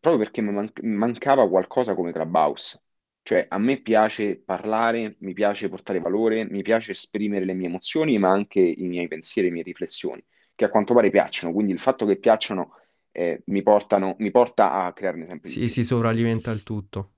proprio 0.00 0.22
perché 0.22 0.40
mi 0.40 0.52
man- 0.52 0.72
mancava 0.82 1.48
qualcosa 1.48 1.94
come 1.94 2.12
Clubhouse. 2.12 2.80
Cioè, 3.22 3.46
a 3.48 3.58
me 3.58 3.80
piace 3.82 4.38
parlare, 4.40 5.16
mi 5.20 5.34
piace 5.34 5.68
portare 5.68 6.00
valore, 6.00 6.44
mi 6.48 6.62
piace 6.62 6.92
esprimere 6.92 7.44
le 7.44 7.52
mie 7.54 7.66
emozioni, 7.68 8.18
ma 8.18 8.30
anche 8.30 8.60
i 8.60 8.86
miei 8.88 9.08
pensieri, 9.08 9.48
le 9.48 9.54
mie 9.54 9.62
riflessioni, 9.62 10.24
che 10.54 10.64
a 10.64 10.68
quanto 10.70 10.94
pare 10.94 11.10
piacciono. 11.10 11.52
Quindi 11.52 11.72
il 11.72 11.78
fatto 11.78 12.06
che 12.06 12.16
piacciono 12.16 12.79
eh, 13.12 13.42
mi 13.46 13.62
portano, 13.62 14.16
mi 14.18 14.30
porta 14.30 14.72
a 14.84 14.92
crearne 14.92 15.26
sempre 15.26 15.50
di 15.50 15.58
Si, 15.58 15.60
più. 15.60 15.68
si 15.68 15.84
sovralimenta 15.84 16.50
il 16.50 16.62
tutto. 16.62 17.12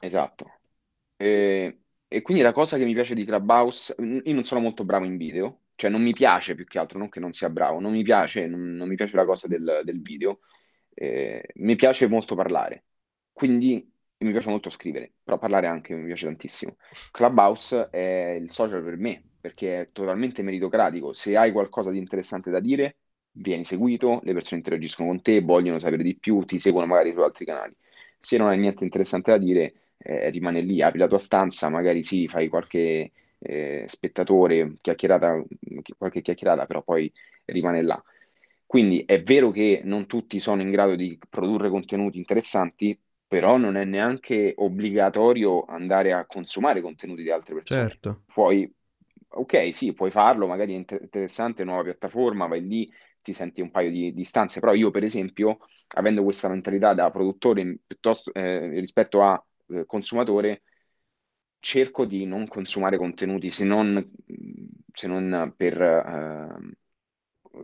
Esatto. 0.00 0.60
E, 1.16 1.80
e 2.08 2.22
quindi 2.22 2.42
la 2.42 2.52
cosa 2.52 2.76
che 2.76 2.84
mi 2.84 2.94
piace 2.94 3.14
di 3.14 3.24
Clubhouse, 3.24 3.94
io 3.98 4.34
non 4.34 4.44
sono 4.44 4.60
molto 4.60 4.84
bravo 4.84 5.04
in 5.04 5.16
video, 5.16 5.62
cioè 5.74 5.90
non 5.90 6.02
mi 6.02 6.12
piace 6.12 6.54
più 6.54 6.64
che 6.66 6.78
altro, 6.78 6.98
non 6.98 7.08
che 7.08 7.20
non 7.20 7.32
sia 7.32 7.50
bravo, 7.50 7.80
non 7.80 7.92
mi 7.92 8.02
piace, 8.02 8.46
non, 8.46 8.74
non 8.74 8.88
mi 8.88 8.96
piace 8.96 9.16
la 9.16 9.24
cosa 9.24 9.48
del, 9.48 9.82
del 9.84 10.02
video, 10.02 10.40
Eh, 10.94 11.42
mi 11.56 11.76
piace 11.76 12.08
molto 12.08 12.34
parlare, 12.36 12.84
quindi 13.32 13.90
mi 14.18 14.30
piace 14.32 14.48
molto 14.50 14.70
scrivere, 14.70 15.14
però 15.22 15.38
parlare 15.38 15.66
anche 15.66 15.94
mi 15.94 16.06
piace 16.06 16.26
tantissimo. 16.26 16.76
Clubhouse 17.10 17.88
è 17.90 18.38
il 18.40 18.50
social 18.52 18.82
per 18.84 18.96
me, 18.96 19.22
perché 19.40 19.80
è 19.82 19.92
totalmente 19.92 20.42
meritocratico, 20.42 21.12
se 21.12 21.36
hai 21.36 21.52
qualcosa 21.52 21.90
di 21.90 21.98
interessante 21.98 22.50
da 22.50 22.60
dire, 22.60 22.98
vieni 23.34 23.64
seguito, 23.64 24.20
le 24.24 24.32
persone 24.32 24.60
interagiscono 24.60 25.08
con 25.08 25.22
te, 25.22 25.40
vogliono 25.40 25.78
sapere 25.78 26.02
di 26.02 26.16
più, 26.16 26.40
ti 26.44 26.58
seguono 26.58 26.86
magari 26.86 27.12
su 27.12 27.20
altri 27.20 27.44
canali. 27.44 27.74
Se 28.18 28.36
non 28.36 28.48
hai 28.48 28.58
niente 28.58 28.84
interessante 28.84 29.30
da 29.30 29.38
dire 29.38 29.74
eh, 29.98 30.30
rimane 30.30 30.60
lì, 30.60 30.82
apri 30.82 30.98
la 30.98 31.06
tua 31.08 31.18
stanza, 31.18 31.68
magari 31.68 32.02
sì, 32.04 32.28
fai 32.28 32.48
qualche 32.48 33.12
eh, 33.38 33.84
spettatore, 33.86 34.74
chiacchierata, 34.80 35.42
qualche 35.98 36.22
chiacchierata, 36.22 36.66
però 36.66 36.82
poi 36.82 37.12
rimane 37.46 37.82
là. 37.82 38.02
Quindi 38.66 39.04
è 39.04 39.22
vero 39.22 39.50
che 39.50 39.80
non 39.84 40.06
tutti 40.06 40.40
sono 40.40 40.62
in 40.62 40.70
grado 40.70 40.96
di 40.96 41.18
produrre 41.28 41.68
contenuti 41.70 42.18
interessanti, 42.18 42.98
però 43.26 43.56
non 43.56 43.76
è 43.76 43.84
neanche 43.84 44.52
obbligatorio 44.56 45.64
andare 45.64 46.12
a 46.12 46.26
consumare 46.26 46.80
contenuti 46.80 47.22
di 47.22 47.30
altre 47.30 47.54
persone. 47.54 47.88
Certo, 47.88 48.22
Puoi, 48.32 48.72
ok, 49.28 49.72
sì, 49.74 49.92
puoi 49.92 50.10
farlo, 50.10 50.46
magari 50.46 50.72
è 50.72 50.76
inter- 50.76 51.02
interessante, 51.02 51.64
nuova 51.64 51.82
piattaforma, 51.84 52.46
vai 52.46 52.66
lì, 52.66 52.90
ti 53.24 53.32
senti 53.32 53.60
un 53.62 53.72
paio 53.72 53.90
di, 53.90 54.14
di 54.14 54.24
stanze, 54.24 54.60
però 54.60 54.74
io 54.74 54.92
per 54.92 55.04
esempio, 55.04 55.58
avendo 55.96 56.22
questa 56.22 56.48
mentalità 56.48 56.94
da 56.94 57.10
produttore 57.10 57.78
piuttosto 57.86 58.32
eh, 58.34 58.68
rispetto 58.80 59.22
a 59.24 59.44
eh, 59.68 59.84
consumatore, 59.86 60.62
cerco 61.60 62.04
di 62.04 62.26
non 62.26 62.46
consumare 62.46 62.98
contenuti 62.98 63.50
se 63.50 63.64
non, 63.64 64.10
se 64.92 65.06
non 65.06 65.54
per 65.56 65.80
eh, 65.80 66.74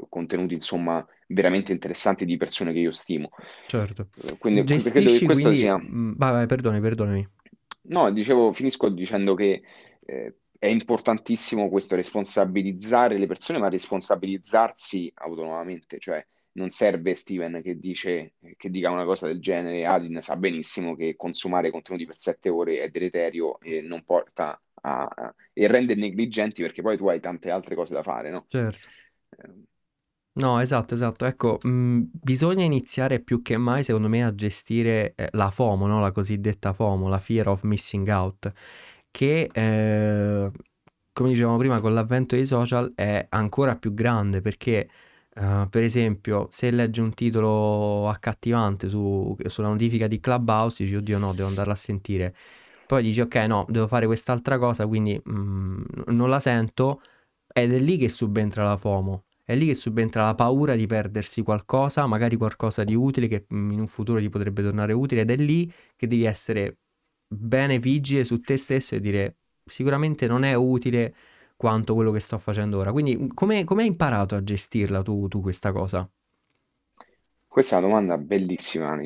contenuti, 0.09 0.55
insomma, 0.55 1.05
veramente 1.29 1.73
interessanti 1.73 2.25
di 2.25 2.37
persone 2.37 2.73
che 2.73 2.79
io 2.79 2.91
stimo. 2.91 3.31
certo. 3.67 4.09
Eh, 4.15 4.37
Quindi 4.39 4.65
qui- 4.65 4.83
credo 4.83 5.11
che 5.13 5.21
Gestisci 5.21 5.23
questo 5.23 5.53
quindi... 5.53 5.55
sia 5.55 5.77
mm, 5.79 6.13
Vai, 6.17 6.33
vai, 6.33 6.47
perdoni, 6.47 6.81
perdonami. 6.81 7.29
No, 7.83 8.11
dicevo, 8.13 8.53
finisco 8.53 8.89
dicendo 8.91 9.35
che 9.35 9.63
eh, 10.05 10.37
è 10.61 10.69
importantissimo 10.69 11.69
questo 11.71 11.97
responsabilizzare 11.97 13.19
le 13.19 13.27
persone, 13.27 13.59
ma 13.59 13.69
responsabilizzarsi 13.71 15.11
autonomamente, 15.17 15.99
cioè 15.99 16.25
non 16.53 16.71
serve 16.71 17.15
Steven 17.17 17.63
che 17.63 17.79
dice, 17.81 18.35
che 18.57 18.71
dica 18.71 18.91
una 18.91 19.05
cosa 19.07 19.27
del 19.27 19.41
genere, 19.41 19.87
Adin 19.87 20.21
sa 20.21 20.37
benissimo 20.37 20.95
che 20.97 21.17
consumare 21.17 21.71
contenuti 21.73 22.07
per 22.07 22.19
sette 22.19 22.51
ore 22.51 22.83
è 22.83 22.91
deleterio 22.91 23.61
e 23.61 23.81
non 23.83 24.05
porta 24.05 24.61
a, 24.83 25.05
a- 25.07 25.35
e 25.55 25.67
rende 25.69 25.97
negligenti 25.97 26.63
perché 26.63 26.83
poi 26.83 26.97
tu 26.99 27.09
hai 27.09 27.21
tante 27.21 27.51
altre 27.51 27.75
cose 27.77 27.95
da 27.95 28.03
fare, 28.05 28.31
no? 28.31 28.49
Certo. 28.49 28.89
Eh, 29.31 29.65
No, 30.33 30.61
esatto, 30.61 30.95
esatto. 30.95 31.27
Ecco, 31.27 31.59
mh, 31.63 32.03
bisogna 32.13 32.65
iniziare 32.65 33.21
più 33.21 33.43
che 33.43 33.57
mai, 33.59 33.83
secondo 33.85 34.09
me, 34.09 34.25
a 34.25 34.35
gestire 34.35 35.13
eh, 35.17 35.29
la 35.33 35.51
FOMO, 35.51 35.87
no? 35.87 36.01
La 36.01 36.13
cosiddetta 36.13 36.73
FOMO, 36.73 37.09
la 37.09 37.19
fear 37.19 37.49
of 37.49 37.63
missing 37.65 38.09
out, 38.09 38.51
che, 39.11 39.49
eh, 39.53 40.51
come 41.13 41.29
dicevamo 41.31 41.57
prima, 41.59 41.81
con 41.81 41.95
l'avvento 41.95 42.37
dei 42.37 42.47
social 42.47 42.93
è 42.95 43.27
ancora 43.31 43.77
più 43.77 43.93
grande 43.95 44.41
perché, 44.41 44.89
eh, 45.35 45.67
per 45.71 45.83
esempio, 45.83 46.47
se 46.51 46.71
leggi 46.71 47.01
un 47.01 47.13
titolo 47.15 48.09
accattivante 48.09 48.89
su- 48.89 49.37
sulla 49.47 49.69
notifica 49.69 50.07
di 50.07 50.21
Clubhouse, 50.21 50.83
dici, 50.85 50.97
oddio 50.97 51.19
no, 51.19 51.35
devo 51.35 51.49
andarla 51.49 51.73
a 51.73 51.77
sentire. 51.77 52.35
Poi 52.87 53.03
dici, 53.03 53.21
ok, 53.21 53.35
no, 53.47 53.67
devo 53.69 53.87
fare 53.87 54.07
quest'altra 54.07 54.59
cosa, 54.59 54.87
quindi 54.87 55.21
mh, 55.23 55.83
non 56.09 56.29
la 56.29 56.41
sento, 56.41 57.01
ed 57.53 57.73
è 57.73 57.79
lì 57.79 57.97
che 57.97 58.09
subentra 58.09 58.65
la 58.65 58.77
FOMO. 58.77 59.25
È 59.45 59.55
lì 59.57 59.67
che 59.67 59.75
subentra 59.75 60.25
la 60.27 60.35
paura 60.35 60.75
di 60.77 60.87
perdersi 60.87 61.43
qualcosa, 61.43 62.07
magari 62.07 62.37
qualcosa 62.37 62.85
di 62.85 62.95
utile 62.95 63.29
che 63.29 63.47
mm, 63.53 63.71
in 63.73 63.81
un 63.81 63.87
futuro 63.89 64.19
ti 64.21 64.29
potrebbe 64.29 64.63
tornare 64.63 64.93
utile, 64.93 65.23
ed 65.23 65.31
è 65.31 65.37
lì 65.37 65.71
che 65.97 66.07
devi 66.07 66.25
essere 66.25 66.79
bene 67.33 67.79
vigile 67.79 68.25
su 68.25 68.41
te 68.41 68.57
stesso 68.57 68.95
e 68.97 69.01
dire 69.01 69.37
sicuramente 69.65 70.27
non 70.27 70.43
è 70.45 70.55
utile 70.55 71.15
quanto 71.57 71.95
quello 71.95 72.11
che 72.11 72.21
sto 72.21 72.39
facendo 72.39 72.79
ora. 72.79 72.93
Quindi 72.93 73.17
mm, 73.17 73.29
come, 73.35 73.65
hai 73.67 73.87
imparato 73.87 74.35
a 74.35 74.43
gestirla 74.43 75.03
tu, 75.03 75.29
tu 75.29 75.41
questa 75.41 75.73
cosa? 75.73 76.09
Questa 77.47 77.77
è 77.77 77.79
una 77.79 77.89
domanda 77.89 78.19
bellissima. 78.19 78.97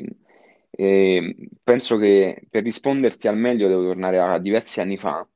E 0.69 1.35
penso 1.63 1.97
che 1.97 2.45
per 2.49 2.63
risponderti 2.63 3.27
al 3.27 3.37
meglio 3.37 3.67
devo 3.67 3.83
tornare 3.83 4.19
a 4.19 4.37
diversi 4.39 4.79
anni 4.81 4.97
fa. 4.97 5.27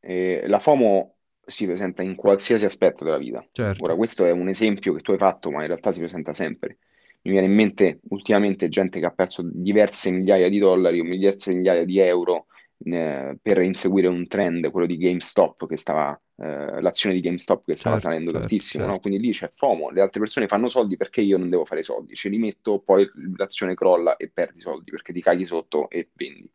Eh, 0.00 0.44
la 0.46 0.58
FOMO 0.58 1.16
si 1.44 1.66
presenta 1.66 2.02
in 2.02 2.14
qualsiasi 2.14 2.64
aspetto 2.64 3.04
della 3.04 3.18
vita. 3.18 3.46
Certo, 3.52 3.84
Ora, 3.84 3.94
questo 3.96 4.24
è 4.24 4.30
un 4.30 4.48
esempio 4.48 4.94
che 4.94 5.00
tu 5.02 5.12
hai 5.12 5.18
fatto, 5.18 5.50
ma 5.50 5.60
in 5.62 5.66
realtà 5.68 5.92
si 5.92 5.98
presenta 5.98 6.32
sempre. 6.32 6.78
Mi 7.24 7.32
viene 7.32 7.46
in 7.46 7.54
mente 7.54 8.00
ultimamente 8.10 8.68
gente 8.68 9.00
che 9.00 9.06
ha 9.06 9.10
perso 9.10 9.42
diverse 9.44 10.10
migliaia 10.10 10.48
di 10.48 10.58
dollari 10.58 11.00
o 11.00 11.04
diverse 11.04 11.54
migliaia 11.54 11.84
di 11.84 11.98
euro 11.98 12.46
eh, 12.84 13.38
per 13.40 13.62
inseguire 13.62 14.08
un 14.08 14.26
trend, 14.26 14.70
quello 14.70 14.86
di 14.86 14.98
GameStop, 14.98 15.66
che 15.66 15.76
stava, 15.76 16.20
eh, 16.36 16.82
l'azione 16.82 17.14
di 17.14 17.22
GameStop 17.22 17.64
che 17.64 17.76
stava 17.76 17.96
certo, 17.96 18.10
salendo 18.10 18.30
certo, 18.30 18.46
tantissimo, 18.46 18.84
no? 18.84 18.92
certo, 18.92 19.08
Quindi 19.08 19.26
lì 19.26 19.32
c'è 19.32 19.50
FOMO, 19.54 19.90
le 19.90 20.00
altre 20.02 20.20
persone 20.20 20.48
fanno 20.48 20.68
soldi 20.68 20.96
perché 20.96 21.22
io 21.22 21.38
non 21.38 21.48
devo 21.48 21.64
fare 21.64 21.80
soldi, 21.80 22.14
ce 22.14 22.28
li 22.28 22.38
metto, 22.38 22.80
poi 22.80 23.08
l'azione 23.36 23.74
crolla 23.74 24.16
e 24.16 24.30
perdi 24.30 24.60
soldi 24.60 24.90
perché 24.90 25.14
ti 25.14 25.22
caghi 25.22 25.46
sotto 25.46 25.88
e 25.88 26.10
vendi. 26.12 26.50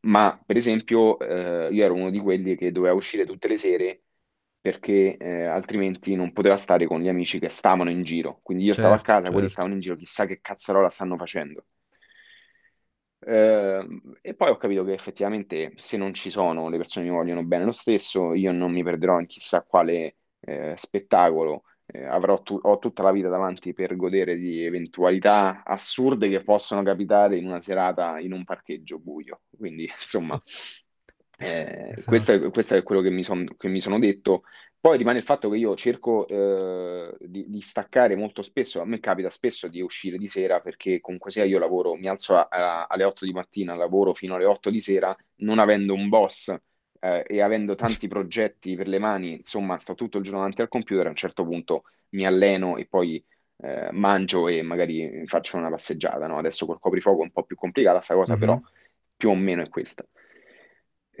Ma 0.00 0.40
per 0.44 0.56
esempio, 0.56 1.18
eh, 1.20 1.68
io 1.72 1.84
ero 1.84 1.94
uno 1.94 2.10
di 2.10 2.18
quelli 2.18 2.56
che 2.56 2.72
doveva 2.72 2.94
uscire 2.94 3.26
tutte 3.26 3.48
le 3.48 3.56
sere 3.56 4.02
perché 4.60 5.16
eh, 5.16 5.44
altrimenti 5.44 6.14
non 6.14 6.32
poteva 6.32 6.56
stare 6.56 6.86
con 6.86 7.00
gli 7.00 7.08
amici 7.08 7.38
che 7.38 7.48
stavano 7.48 7.90
in 7.90 8.02
giro. 8.02 8.40
Quindi 8.42 8.64
io 8.64 8.74
stavo 8.74 8.94
a 8.94 9.00
certo, 9.00 9.00
casa, 9.00 9.30
quelli 9.30 9.48
certo. 9.48 9.48
stavano 9.48 9.74
in 9.74 9.80
giro, 9.80 9.96
chissà 9.96 10.26
che 10.26 10.40
cazzarola 10.40 10.88
stanno 10.88 11.16
facendo. 11.16 11.64
Eh, 13.20 13.86
e 14.22 14.34
poi 14.34 14.50
ho 14.50 14.56
capito 14.56 14.84
che 14.84 14.92
effettivamente 14.92 15.72
se 15.76 15.96
non 15.96 16.14
ci 16.14 16.30
sono 16.30 16.68
le 16.68 16.76
persone 16.76 17.06
mi 17.06 17.12
vogliono 17.12 17.42
bene 17.44 17.64
lo 17.64 17.72
stesso, 17.72 18.32
io 18.34 18.52
non 18.52 18.70
mi 18.72 18.82
perderò 18.84 19.18
in 19.20 19.26
chissà 19.26 19.62
quale 19.62 20.16
eh, 20.40 20.74
spettacolo, 20.76 21.64
eh, 21.86 22.04
avrò 22.04 22.40
tu- 22.42 22.58
ho 22.62 22.78
tutta 22.78 23.02
la 23.02 23.10
vita 23.10 23.28
davanti 23.28 23.72
per 23.72 23.96
godere 23.96 24.36
di 24.36 24.62
eventualità 24.64 25.62
assurde 25.64 26.28
che 26.28 26.44
possono 26.44 26.82
capitare 26.82 27.36
in 27.36 27.46
una 27.46 27.60
serata 27.60 28.18
in 28.20 28.32
un 28.32 28.44
parcheggio 28.44 28.98
buio. 29.00 29.42
Quindi, 29.56 29.84
insomma, 29.84 30.40
eh, 31.38 32.02
questo 32.04 32.32
Esatto. 32.32 32.34
è, 32.34 32.50
questo 32.50 32.74
è 32.74 32.82
quello 32.82 33.00
che 33.00 33.10
mi, 33.10 33.22
son- 33.24 33.46
che 33.56 33.68
mi 33.68 33.80
sono 33.80 33.98
detto. 33.98 34.42
Poi 34.80 34.96
rimane 34.96 35.18
il 35.18 35.24
fatto 35.24 35.48
che 35.50 35.56
io 35.56 35.74
cerco 35.74 36.26
eh, 36.28 37.16
di, 37.20 37.48
di 37.48 37.60
staccare 37.60 38.14
molto 38.16 38.42
spesso, 38.42 38.80
a 38.80 38.84
me 38.84 39.00
capita 39.00 39.28
spesso 39.30 39.66
di 39.68 39.80
uscire 39.80 40.18
di 40.18 40.28
sera 40.28 40.60
perché 40.60 41.00
comunque 41.00 41.30
sia 41.32 41.44
io 41.44 41.58
lavoro, 41.58 41.94
mi 41.96 42.06
alzo 42.08 42.36
a- 42.36 42.46
a- 42.50 42.86
alle 42.88 43.04
8 43.04 43.24
di 43.24 43.32
mattina, 43.32 43.74
lavoro 43.74 44.14
fino 44.14 44.34
alle 44.36 44.44
8 44.44 44.70
di 44.70 44.80
sera, 44.80 45.16
non 45.36 45.58
avendo 45.58 45.94
un 45.94 46.08
boss 46.08 46.54
eh, 47.00 47.24
e 47.26 47.40
avendo 47.42 47.74
tanti 47.74 48.08
progetti 48.08 48.76
per 48.76 48.88
le 48.88 48.98
mani, 48.98 49.32
insomma, 49.34 49.78
sto 49.78 49.94
tutto 49.94 50.18
il 50.18 50.24
giorno 50.24 50.38
davanti 50.40 50.60
al 50.62 50.68
computer, 50.68 51.06
a 51.06 51.10
un 51.10 51.16
certo 51.16 51.44
punto 51.44 51.84
mi 52.10 52.26
alleno 52.26 52.76
e 52.76 52.86
poi 52.86 53.24
eh, 53.58 53.88
mangio 53.92 54.48
e 54.48 54.62
magari 54.62 55.24
faccio 55.26 55.56
una 55.56 55.70
passeggiata, 55.70 56.26
no? 56.26 56.38
Adesso 56.38 56.66
col 56.66 56.78
coprifuoco 56.80 57.20
è 57.20 57.24
un 57.24 57.32
po' 57.32 57.44
più 57.44 57.56
complicata 57.56 58.00
sta 58.00 58.14
cosa, 58.14 58.36
però 58.36 58.58
Mhm. 58.58 58.64
più 59.16 59.30
o 59.30 59.34
meno 59.34 59.62
è 59.62 59.68
questa. 59.68 60.04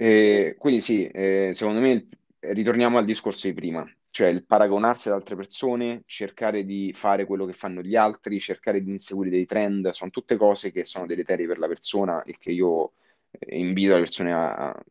Eh, 0.00 0.54
quindi 0.58 0.80
sì, 0.80 1.06
eh, 1.08 1.50
secondo 1.52 1.80
me 1.80 2.08
ritorniamo 2.38 2.98
al 2.98 3.04
discorso 3.04 3.48
di 3.48 3.52
prima, 3.52 3.84
cioè 4.10 4.28
il 4.28 4.44
paragonarsi 4.44 5.08
ad 5.08 5.14
altre 5.14 5.34
persone, 5.34 6.02
cercare 6.06 6.64
di 6.64 6.92
fare 6.94 7.24
quello 7.26 7.44
che 7.46 7.52
fanno 7.52 7.82
gli 7.82 7.96
altri, 7.96 8.38
cercare 8.38 8.80
di 8.80 8.90
inseguire 8.92 9.30
dei 9.30 9.44
trend, 9.44 9.88
sono 9.90 10.10
tutte 10.10 10.36
cose 10.36 10.70
che 10.70 10.84
sono 10.84 11.04
deleterie 11.06 11.48
per 11.48 11.58
la 11.58 11.66
persona 11.66 12.22
e 12.22 12.36
che 12.38 12.52
io 12.52 12.92
eh, 13.30 13.58
invito 13.58 13.94
le 13.94 14.00
persone 14.00 14.32
a... 14.32 14.82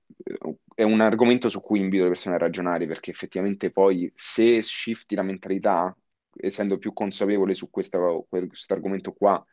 È 0.76 0.84
un 0.84 1.00
argomento 1.02 1.48
su 1.50 1.62
cui 1.62 1.80
invito 1.80 2.04
le 2.04 2.10
persone 2.10 2.36
a 2.36 2.38
ragionare 2.40 2.86
perché 2.86 3.10
effettivamente 3.12 3.72
poi 3.72 4.12
se 4.14 4.62
shifti 4.62 5.16
la 5.16 5.24
mentalità, 5.24 5.96
essendo 6.36 6.78
più 6.78 6.92
consapevole 6.94 7.54
su 7.54 7.70
questo, 7.70 8.26
questo 8.30 8.74
argomento 8.74 9.14
qua, 9.14 9.44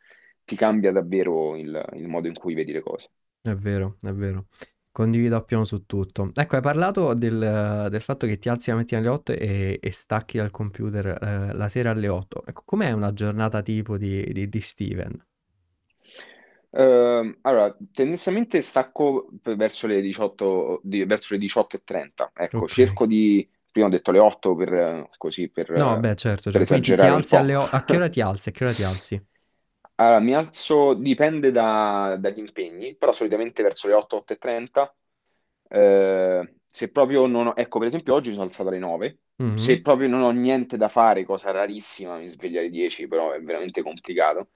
ti 0.43 0.55
cambia 0.55 0.91
davvero 0.91 1.55
il 1.55 1.83
il 1.93 2.07
modo 2.07 2.27
in 2.27 2.33
cui 2.35 2.53
vedi 2.53 2.71
le 2.73 2.81
cose. 2.81 3.09
È 3.41 3.53
vero, 3.55 3.97
è 4.01 4.11
vero. 4.11 4.47
Condivido 4.95 5.35
appieno 5.35 5.65
su 5.65 5.85
tutto. 5.85 6.31
Ecco, 6.33 6.55
hai 6.55 6.61
parlato 6.61 7.13
del, 7.13 7.87
del 7.91 8.01
fatto 8.01 8.25
che 8.27 8.37
ti 8.39 8.47
alzi 8.47 8.69
la 8.69 8.77
mattina 8.77 9.01
alle 9.01 9.09
8 9.09 9.33
e, 9.33 9.77
e 9.81 9.91
stacchi 9.91 10.37
dal 10.37 10.51
computer 10.51 11.07
eh, 11.21 11.53
la 11.53 11.67
sera 11.67 11.91
alle 11.91 12.07
8. 12.07 12.45
Ecco, 12.45 12.61
com'è 12.65 12.91
una 12.91 13.11
giornata 13.11 13.61
tipo 13.61 13.97
di, 13.97 14.23
di- 14.31 14.47
di 14.47 14.61
Steven? 14.61 15.25
Ehm, 16.71 17.37
allora, 17.41 17.75
tendenzialmente 17.93 18.61
stacco 18.61 19.29
verso 19.55 19.87
le 19.87 20.01
18, 20.01 20.79
di- 20.83 21.05
verso 21.05 21.33
le 21.33 21.39
18.30. 21.39 22.31
Ecco, 22.35 22.67
Ok. 22.67 22.67
cerco 22.67 23.05
di, 23.05 23.47
prima 23.71 23.87
ho 23.87 23.89
detto 23.89 24.11
le 24.11 24.19
8 24.19 24.55
per, 24.55 25.09
così, 25.17 25.49
per, 25.49 25.71
No, 25.77 25.97
eh, 25.99 25.99
beh, 25.99 26.15
certo, 26.15 26.49
per 26.49 26.63
cioè, 26.65 26.67
ti, 26.67 26.79
alzi 27.05 27.35
alle 27.35 27.53
8. 27.55 27.75
A 27.75 27.83
che 27.83 27.95
ora 27.97 28.09
ti 28.09 28.21
alzi? 28.21 28.49
A 28.49 28.51
che 28.51 28.63
ora 28.63 28.73
ti 28.73 28.83
alzi? 28.83 29.23
Allora, 29.97 30.19
mi 30.19 30.33
alzo, 30.35 30.93
dipende 30.93 31.51
da- 31.51 32.17
dagli 32.19 32.39
impegni, 32.39 32.95
però 32.97 33.13
solitamente 33.13 33.63
verso 33.63 33.87
le 33.87 33.93
8, 33.93 34.17
8.30. 34.17 34.93
Eh, 35.69 36.55
se 36.65 36.91
proprio 36.91 37.25
non 37.27 37.47
ho, 37.47 37.53
ecco, 37.55 37.79
per 37.79 37.87
esempio 37.87 38.13
oggi 38.13 38.27
mi 38.29 38.35
sono 38.35 38.45
alzato 38.47 38.69
alle 38.69 38.79
9. 38.79 39.19
Se 39.53 39.79
Mhm. 39.79 39.81
proprio 39.81 40.09
non 40.09 40.21
ho 40.21 40.31
niente 40.31 40.75
da 40.77 40.89
fare, 40.89 41.23
cosa 41.23 41.51
rarissima, 41.51 42.17
mi 42.17 42.27
sveglio 42.27 42.59
alle 42.59 42.69
10, 42.69 43.07
però 43.07 43.31
è 43.31 43.41
veramente 43.41 43.81
complicato. 43.81 44.49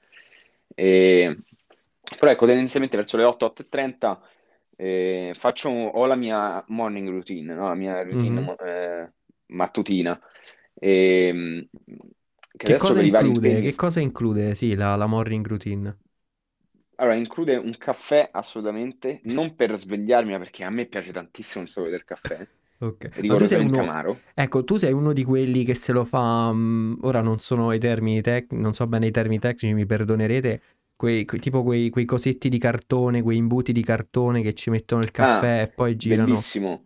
E- 0.76 1.36
però 2.18 2.32
ecco, 2.32 2.46
tendenzialmente 2.46 2.98
verso 2.98 3.18
le 3.18 3.24
8, 3.24 3.46
8.30 3.46 4.22
eh, 4.76 5.34
faccio, 5.36 5.70
ho 5.70 6.06
la 6.06 6.16
mia 6.16 6.64
morning 6.70 7.08
routine, 7.10 7.54
no? 7.54 7.68
La 7.68 7.76
mia 7.76 8.02
routine 8.04 8.40
Mhm. 8.40 8.42
mo- 8.42 8.58
eh, 8.58 9.12
mattutina, 9.48 10.20
e, 10.74 11.68
che 12.58 12.70
Che 12.70 12.78
cosa 12.78 13.02
include? 13.02 13.60
Che 13.62 13.76
cosa 13.76 14.00
include, 14.00 14.56
sì, 14.56 14.74
la, 14.76 14.96
la 14.96 15.08
morning 15.08 15.46
routine? 15.46 15.98
Allora, 16.98 17.16
include 17.16 17.56
un 17.56 17.76
caffè 17.80 18.30
assolutamente, 18.32 19.22
non 19.24 19.56
per 19.56 19.76
svegliarmi, 19.76 20.34
ma 20.34 20.38
perché 20.38 20.64
a 20.64 20.70
me 20.70 20.86
piace 20.86 21.12
tantissimo 21.12 21.64
il 21.64 21.70
sapore 21.72 21.90
del 21.92 22.04
caffè, 22.04 22.48
Ok. 22.82 23.24
Ma 23.26 23.36
tu 23.36 23.46
sei 23.46 23.58
uno, 23.58 23.80
amaro. 23.80 24.24
ecco, 24.34 24.64
tu 24.64 24.78
sei 24.78 24.94
uno 24.94 25.12
di 25.14 25.24
quelli 25.24 25.64
che 25.66 25.76
se 25.76 25.92
lo 25.92 26.06
fa, 26.06 26.52
mm, 26.54 27.00
ora 27.02 27.22
non 27.22 27.40
sono 27.40 27.72
i 27.74 27.80
termini 27.80 28.22
tec, 28.22 28.52
non 28.54 28.74
so 28.74 28.88
bene 28.88 29.08
i 29.08 29.12
termini 29.12 29.40
tecnici, 29.40 29.74
mi 29.74 29.86
perdonerete, 29.86 30.62
quei, 30.96 31.26
quei- 31.26 31.40
tipo 31.42 31.64
quei, 31.64 31.90
quei 31.90 32.06
cosetti 32.06 32.48
di 32.50 32.58
cartone, 32.58 33.22
quei 33.22 33.38
imbuti 33.38 33.72
di 33.74 33.84
cartone 33.84 34.42
che 34.42 34.54
ci 34.54 34.70
mettono 34.70 35.02
il 35.02 35.12
Ah, 35.18 35.52
caffè 35.52 35.64
e 35.64 35.68
poi 35.68 35.96
girano. 35.98 36.48
bellissimo. 36.48 36.84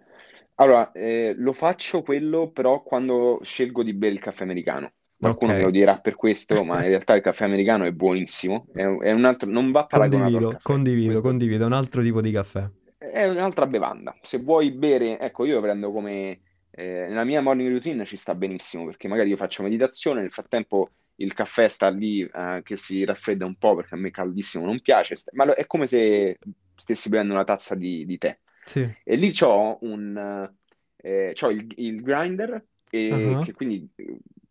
Allora, 0.55 0.91
eh, 0.91 1.34
lo 1.38 1.53
faccio 1.53 2.01
quello 2.03 2.51
però 2.51 2.82
quando 2.84 3.39
scelgo 3.43 3.84
di 3.84 3.93
bere 3.93 4.14
il 4.14 4.20
caffè 4.20 4.43
americano. 4.43 4.93
Qualcuno 5.20 5.53
me 5.53 5.61
lo 5.61 5.70
dirà 5.72 5.99
per 5.99 6.16
questo, 6.16 6.64
ma 6.66 6.82
in 6.84 6.89
realtà 6.89 7.16
il 7.16 7.22
caffè 7.22 7.45
americano 7.45 7.86
è 7.86 7.91
buonissimo, 7.91 8.68
è, 8.74 8.84
un 8.86 9.01
è 9.03 9.11
un 9.11 9.26
altro, 9.26 9.49
non 9.49 9.72
va 9.72 9.86
paragonato 9.88 10.38
al 10.38 10.45
Condivido, 10.45 10.47
caffè. 10.47 10.74
condivido, 10.74 11.03
Questo 11.03 11.22
condivido, 11.22 11.64
è 11.64 11.68
un 11.68 11.74
altro 11.74 12.01
tipo 12.01 12.20
di 12.20 12.32
caffè. 12.32 12.70
È 12.97 13.28
un'altra 13.28 13.68
bevanda. 13.68 14.18
Se 14.22 14.39
vuoi 14.39 14.72
bere, 14.72 15.20
ecco, 15.20 15.45
io 15.45 15.55
lo 15.55 15.61
prendo 15.61 15.91
come... 15.91 16.41
eh, 16.72 17.05
nella 17.09 17.26
mia 17.26 17.41
morning 17.41 17.70
routine 17.70 18.05
ci 18.05 18.16
sta 18.18 18.34
benissimo, 18.34 18.86
perché 18.86 19.07
magari 19.07 19.30
io 19.30 19.36
faccio 19.38 19.61
meditazione, 19.64 20.22
nel 20.22 20.32
frattempo 20.32 20.89
il 21.16 21.34
caffè 21.34 21.68
sta 21.68 21.89
lì 21.89 22.22
eh, 22.22 22.61
che 22.64 22.78
si 22.78 23.03
raffredda 23.03 23.45
un 23.45 23.55
po', 23.57 23.76
perché 23.76 23.95
a 23.95 23.97
me 23.97 24.09
caldissimo 24.09 24.66
non 24.66 24.80
piace, 24.82 25.16
st- 25.18 25.32
ma 25.34 25.43
lo- 25.45 25.53
è 25.53 25.66
come 25.68 25.86
se 25.86 26.38
stessi 26.76 27.09
bevendo 27.09 27.34
una 27.34 27.43
tazza 27.43 27.76
di, 27.76 28.05
di 28.05 28.18
tè. 28.18 28.38
Sì. 28.66 28.93
E 29.03 29.16
lì 29.18 29.32
c'ho 29.34 29.78
un... 29.82 30.49
eh, 30.97 31.32
c'ho 31.36 31.49
il, 31.49 31.68
il 31.78 32.01
grinder, 32.01 32.66
eh, 32.89 33.38
Ah, 33.38 33.41
che 33.41 33.51
quindi 33.53 33.89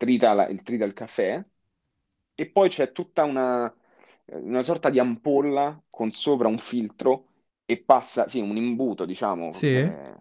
trita, 0.03 0.47
il, 0.49 0.63
trita 0.63 0.85
il 0.85 0.93
caffè, 0.95 1.45
e 2.35 2.51
poi 2.51 2.69
c'è 2.69 2.93
tutta 2.93 3.25
una, 3.25 3.73
una 4.27 4.63
sorta 4.63 4.91
di 4.91 4.99
ampolla 4.99 5.81
con 5.91 6.11
sopra 6.13 6.49
un 6.49 6.59
filtro 6.59 7.29
e 7.65 7.83
passa, 7.83 8.29
sì, 8.29 8.41
un 8.41 8.57
imbuto, 8.57 9.05
diciamo, 9.05 9.59
Sì? 9.59 9.69
eh, 9.71 10.17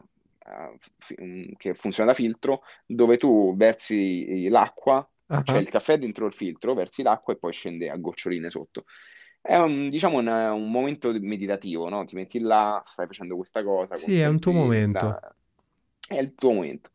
che 1.57 1.73
funziona 1.73 2.11
da 2.11 2.15
filtro, 2.15 2.63
dove 2.85 3.17
tu 3.17 3.55
versi 3.55 4.47
l'acqua, 4.49 5.07
cioè 5.43 5.59
Ah, 5.59 5.61
il 5.61 5.69
caffè 5.69 5.97
dentro 5.97 6.25
il 6.25 6.33
filtro, 6.33 6.73
versi 6.73 7.03
l'acqua 7.03 7.33
e 7.33 7.37
poi 7.37 7.51
scende 7.53 7.89
a 7.89 7.97
goccioline 7.97 8.49
sotto. 8.49 8.85
È 9.41 9.55
un, 9.57 9.89
diciamo, 9.89 10.17
una- 10.19 10.53
un 10.53 10.69
momento 10.71 11.11
meditativo, 11.19 11.89
no? 11.89 12.05
Ti 12.05 12.15
metti 12.15 12.39
là, 12.39 12.81
stai 12.85 13.07
facendo 13.07 13.35
questa 13.35 13.63
cosa, 13.63 13.95
Sì, 13.95 14.19
è 14.19 14.27
un 14.27 14.39
tuo 14.39 14.51
momento. 14.51 15.21
è 16.07 16.17
il 16.17 16.33
tuo 16.35 16.51
momento. 16.53 16.91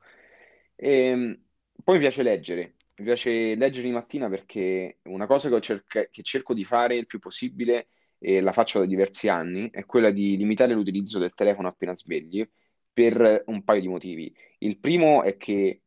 E, 0.74 1.40
poi 1.82 1.94
mi 1.94 2.00
piace 2.00 2.22
leggere, 2.22 2.75
mi 2.98 3.04
piace 3.04 3.54
leggere 3.54 3.86
di 3.88 3.92
mattina 3.92 4.28
perché 4.28 4.98
una 5.04 5.26
cosa 5.26 5.48
che, 5.50 5.60
cerca- 5.60 6.08
che 6.08 6.22
cerco 6.22 6.54
di 6.54 6.64
fare 6.64 6.96
il 6.96 7.06
più 7.06 7.18
possibile, 7.18 7.88
e 8.18 8.40
la 8.40 8.52
faccio 8.52 8.78
da 8.78 8.86
diversi 8.86 9.28
anni, 9.28 9.70
è 9.70 9.84
quella 9.84 10.10
di 10.10 10.36
limitare 10.36 10.72
l'utilizzo 10.74 11.18
del 11.18 11.34
telefono 11.34 11.68
appena 11.68 11.94
svegli 11.96 12.48
per 12.92 13.42
un 13.46 13.62
paio 13.62 13.80
di 13.82 13.88
motivi. 13.88 14.34
Il 14.58 14.78
primo 14.78 15.22
è 15.22 15.36
che 15.36 15.82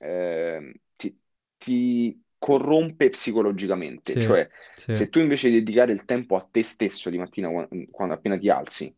ehm, 0.00 0.72
ti, 0.96 1.18
ti 1.56 2.22
corrompe 2.38 3.10
psicologicamente, 3.10 4.16
Sì, 4.16 4.18
cioè 4.18 4.48
sì. 4.74 4.92
se 4.92 5.08
tu 5.08 5.20
invece 5.20 5.48
di 5.50 5.56
dedicare 5.62 5.92
il 5.92 6.04
tempo 6.04 6.36
a 6.36 6.46
te 6.50 6.62
stesso 6.62 7.10
di 7.10 7.18
mattina 7.18 7.48
qua- 7.50 7.68
quando 7.90 8.14
appena 8.14 8.36
ti 8.36 8.48
alzi, 8.48 8.94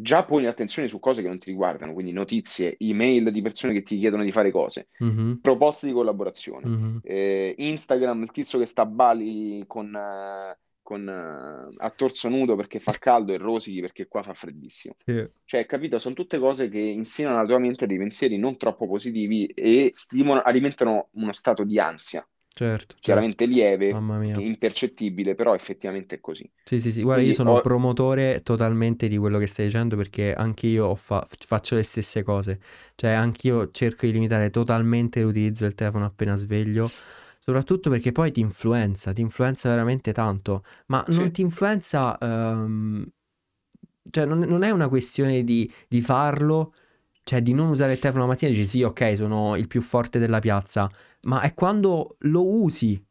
già 0.00 0.24
poni 0.24 0.44
l'attenzione 0.44 0.88
su 0.88 0.98
cose 1.00 1.22
che 1.22 1.28
non 1.28 1.38
ti 1.38 1.50
riguardano, 1.50 1.92
quindi 1.92 2.12
notizie, 2.12 2.76
email 2.78 3.30
di 3.30 3.42
persone 3.42 3.72
che 3.72 3.82
ti 3.82 3.98
chiedono 3.98 4.22
di 4.24 4.32
fare 4.32 4.50
cose, 4.50 4.88
Mhm, 4.98 5.38
proposte 5.40 5.86
di 5.86 5.92
collaborazione, 5.92 6.66
mhm. 6.66 6.98
eh, 7.02 7.54
Instagram, 7.58 8.22
il 8.22 8.30
tizio 8.30 8.58
che 8.58 8.64
sta 8.66 8.82
a 8.82 8.86
Bali 8.86 9.64
con, 9.66 9.94
eh, 9.94 10.58
con, 10.82 11.08
eh, 11.08 11.74
a 11.76 11.90
torso 11.90 12.28
nudo 12.28 12.56
perché 12.56 12.78
fa 12.78 12.92
caldo 12.92 13.32
e 13.32 13.36
rosichi 13.38 13.80
perché 13.80 14.06
qua 14.08 14.22
fa 14.22 14.34
freddissimo. 14.34 14.94
Sì, 14.96 15.26
Cioè, 15.44 15.64
capito? 15.66 15.98
Sono 15.98 16.14
tutte 16.14 16.38
cose 16.38 16.68
che 16.68 16.78
insinuano 16.78 17.38
alla 17.38 17.48
tua 17.48 17.58
mente 17.58 17.86
dei 17.86 17.96
pensieri 17.96 18.36
non 18.36 18.56
troppo 18.58 18.86
positivi 18.86 19.46
e 19.46 19.88
stimolano, 19.92 20.42
alimentano 20.46 21.08
uno 21.12 21.32
stato 21.32 21.64
di 21.64 21.78
ansia, 21.78 22.26
certo, 22.58 22.96
certo. 23.00 23.30
chiaramente 23.30 23.46
lieve, 23.46 23.88
Mamma 23.90 24.18
mia. 24.18 24.42
impercettibile, 24.42 25.34
però 25.34 25.54
effettivamente 25.54 26.16
è 26.16 26.20
così. 26.20 26.50
Sì, 26.62 26.80
sì, 26.80 26.92
sì, 26.92 27.02
guarda, 27.02 27.22
io 27.22 27.32
Quindi 27.32 27.32
sono 27.32 27.56
ho... 27.56 27.60
promotore 27.60 28.42
totalmente 28.42 29.08
di 29.08 29.16
quello 29.16 29.38
che 29.38 29.46
stai 29.46 29.64
dicendo 29.66 29.96
perché 29.96 30.34
anch'io 30.34 30.94
fa- 30.96 31.26
faccio 31.26 31.74
le 31.76 31.82
stesse 31.82 32.22
cose, 32.22 32.60
cioè 32.94 33.12
anch'io 33.12 33.70
cerco 33.70 34.04
di 34.04 34.12
limitare 34.12 34.50
totalmente 34.50 35.22
l'utilizzo 35.22 35.64
del 35.64 35.74
telefono 35.74 36.04
appena 36.04 36.36
sveglio, 36.36 36.92
soprattutto 37.38 37.88
perché 37.88 38.12
poi 38.12 38.30
ti 38.32 38.40
influenza, 38.40 39.14
ti 39.14 39.22
influenza 39.22 39.70
veramente 39.70 40.12
tanto, 40.12 40.62
ma 40.88 41.02
non 41.08 41.30
Sì, 41.30 41.32
ti 41.32 41.40
influenza, 41.40 42.18
ehm, 42.18 43.06
cioè 44.10 44.24
non, 44.24 44.40
non 44.40 44.62
è 44.62 44.70
una 44.70 44.88
questione 44.88 45.44
di, 45.44 45.70
di 45.88 46.00
farlo, 46.00 46.72
cioè 47.28 47.42
di 47.42 47.52
non 47.52 47.68
usare 47.68 47.92
il 47.92 47.98
telefono 47.98 48.24
la 48.24 48.30
mattina 48.30 48.50
e 48.50 48.54
dici 48.54 48.66
sì, 48.66 48.82
ok, 48.82 49.14
sono 49.16 49.54
il 49.56 49.66
più 49.66 49.82
forte 49.82 50.18
della 50.18 50.38
piazza, 50.38 50.90
ma 51.22 51.42
è 51.42 51.52
quando 51.52 52.16
lo 52.20 52.46
usi 52.62 53.02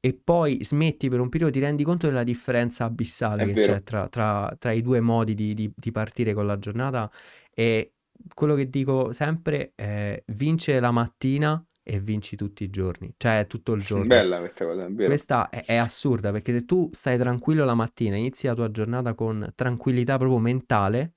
e 0.00 0.14
poi 0.14 0.64
smetti 0.64 1.08
per 1.10 1.20
un 1.20 1.28
periodo, 1.28 1.52
ti 1.52 1.58
rendi 1.60 1.84
conto 1.84 2.06
della 2.06 2.22
differenza 2.24 2.84
abissale 2.84 3.42
È 3.42 3.46
che 3.46 3.52
vero. 3.52 3.72
c'è 3.74 3.82
tra, 3.82 4.08
tra- 4.08 4.54
tra 4.58 4.72
i 4.72 4.80
due 4.80 5.00
modi 5.00 5.34
di, 5.34 5.52
di- 5.54 5.70
di 5.74 5.90
partire 5.90 6.32
con 6.34 6.46
la 6.46 6.58
giornata. 6.58 7.10
E 7.52 7.92
quello 8.34 8.54
che 8.54 8.70
dico 8.70 9.12
sempre 9.12 9.72
è 9.74 10.22
vince 10.28 10.80
la 10.80 10.90
mattina 10.92 11.62
e 11.82 12.00
vinci 12.00 12.36
tutti 12.36 12.64
i 12.64 12.70
giorni, 12.70 13.12
cioè 13.16 13.46
tutto 13.46 13.72
il 13.72 13.82
giorno. 13.82 14.06
Bella 14.06 14.38
questa 14.38 14.64
cosa, 14.64 14.84
è 14.86 14.90
vero. 14.90 15.08
Questa 15.08 15.48
è, 15.50 15.64
è 15.64 15.74
assurda 15.76 16.30
perché 16.32 16.52
se 16.52 16.64
tu 16.64 16.88
stai 16.92 17.18
tranquillo 17.18 17.64
la 17.64 17.74
mattina, 17.74 18.16
inizi 18.16 18.46
la 18.46 18.54
tua 18.54 18.70
giornata 18.70 19.14
con 19.14 19.52
tranquillità 19.54 20.16
proprio 20.16 20.38
mentale, 20.38 21.14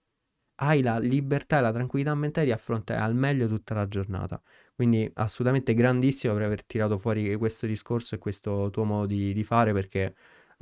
hai 0.62 0.82
la 0.82 0.98
libertà 1.00 1.58
e 1.60 1.62
la 1.62 1.72
tranquillità 1.72 2.14
mentale 2.16 2.46
di 2.48 2.52
affrontare 2.52 3.00
al 3.02 3.16
meglio 3.16 3.48
tutta 3.48 3.74
la 3.74 3.88
giornata. 3.88 4.42
Quindi 4.76 5.10
assolutamente 5.16 5.74
grandissimo 5.74 6.34
per 6.34 6.44
aver 6.44 6.64
tirato 6.66 6.98
fuori 6.98 7.36
questo 7.36 7.66
discorso 7.68 8.16
e 8.16 8.18
questo 8.18 8.70
tuo 8.72 8.84
modo 8.84 9.06
di, 9.08 9.34
di 9.34 9.44
fare 9.44 9.74
perché 9.74 10.16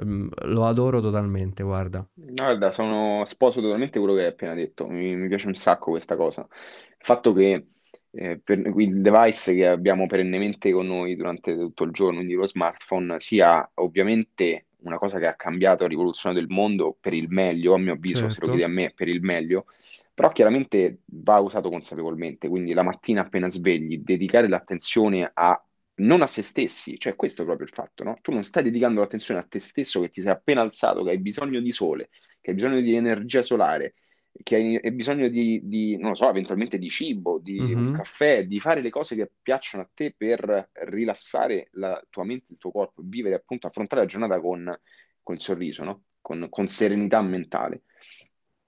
mm, 0.04 0.28
lo 0.46 0.66
adoro 0.66 1.00
totalmente, 1.02 1.64
guarda. 1.64 2.06
Guarda, 2.22 2.70
sono 2.72 3.24
sposo 3.26 3.62
totalmente 3.62 3.98
quello 4.00 4.14
che 4.14 4.22
hai 4.22 4.28
appena 4.28 4.54
detto, 4.54 4.88
mi, 4.88 5.16
mi 5.16 5.28
piace 5.30 5.48
un 5.48 5.56
sacco 5.56 5.92
questa 5.92 6.18
cosa. 6.18 6.42
Il 6.42 6.98
fatto 7.06 7.32
che 7.34 7.68
eh, 8.12 8.40
per- 8.44 8.60
il 8.78 9.02
device 9.02 9.54
che 9.54 9.66
abbiamo 9.68 10.06
perennemente 10.06 10.72
con 10.74 10.88
noi 10.88 11.16
durante 11.16 11.56
tutto 11.56 11.84
il 11.86 11.92
giorno, 11.92 12.18
quindi 12.18 12.34
lo 12.34 12.46
smartphone, 12.46 13.20
sia 13.22 13.70
ovviamente 13.76 14.66
una 14.82 14.98
cosa 14.98 15.20
che 15.20 15.28
ha 15.28 15.36
cambiato, 15.36 15.84
ha 15.84 15.88
rivoluzionato 15.88 16.42
il 16.42 16.50
mondo 16.50 16.98
per 17.00 17.14
il 17.14 17.28
meglio, 17.30 17.74
a 17.74 17.78
mio 17.78 17.94
avviso, 17.94 18.30
se 18.30 18.40
lo 18.42 18.48
chiedi 18.48 18.64
Certo. 18.64 18.66
a 18.66 18.68
me, 18.68 18.92
per 18.96 19.08
il 19.08 19.22
meglio, 19.22 19.66
però 20.14 20.32
chiaramente 20.32 21.02
va 21.06 21.40
usato 21.40 21.70
consapevolmente, 21.70 22.48
quindi 22.48 22.74
la 22.74 22.84
mattina 22.84 23.22
appena 23.22 23.50
svegli, 23.50 24.00
dedicare 24.00 24.48
l'attenzione 24.48 25.30
a... 25.34 25.62
Non 26.02 26.22
a 26.22 26.28
se 26.28 26.44
stessi, 26.44 26.98
cioè 26.98 27.16
questo 27.18 27.42
è 27.42 27.46
proprio 27.46 27.68
il 27.68 27.74
fatto, 27.74 28.06
no? 28.06 28.18
Tu 28.22 28.32
non 28.32 28.46
stai 28.46 28.64
dedicando 28.64 29.02
l'attenzione 29.02 29.42
a 29.42 29.44
te 29.44 29.60
stesso 29.60 30.00
che 30.00 30.10
ti 30.10 30.22
sei 30.22 30.32
appena 30.32 30.62
alzato, 30.62 31.04
che 31.04 31.10
hai 31.10 31.20
bisogno 31.20 31.60
di 31.60 31.74
sole, 31.74 32.08
che 32.40 32.52
hai 32.52 32.56
bisogno 32.56 32.80
di 32.80 32.96
energia 32.96 33.42
solare, 33.42 33.96
che 34.44 34.56
hai, 34.56 34.92
bisogno 34.94 35.28
di, 35.28 35.62
di, 35.64 35.98
non 35.98 36.10
lo 36.10 36.16
so, 36.16 36.30
eventualmente 36.30 36.78
di 36.78 36.90
cibo, 36.90 37.40
di 37.40 37.74
un 37.74 37.90
Mhm, 37.90 37.92
caffè, 37.92 38.46
di 38.46 38.60
fare 38.60 38.82
le 38.82 38.90
cose 38.90 39.16
che 39.16 39.32
piacciono 39.42 39.84
a 39.84 39.90
te 39.94 40.14
per 40.16 40.70
rilassare 40.86 41.70
la 41.74 42.02
tua 42.10 42.24
mente, 42.24 42.54
il 42.54 42.58
tuo 42.58 42.72
corpo, 42.72 43.02
e 43.02 43.04
vivere 43.08 43.36
appunto, 43.36 43.68
affrontare 43.68 44.02
la 44.02 44.08
giornata 44.08 44.40
con, 44.40 44.80
con 45.22 45.36
il 45.36 45.42
sorriso, 45.42 45.84
no? 45.84 46.04
Con, 46.22 46.48
con 46.50 46.68
serenità 46.68 47.22
mentale. 47.22 47.84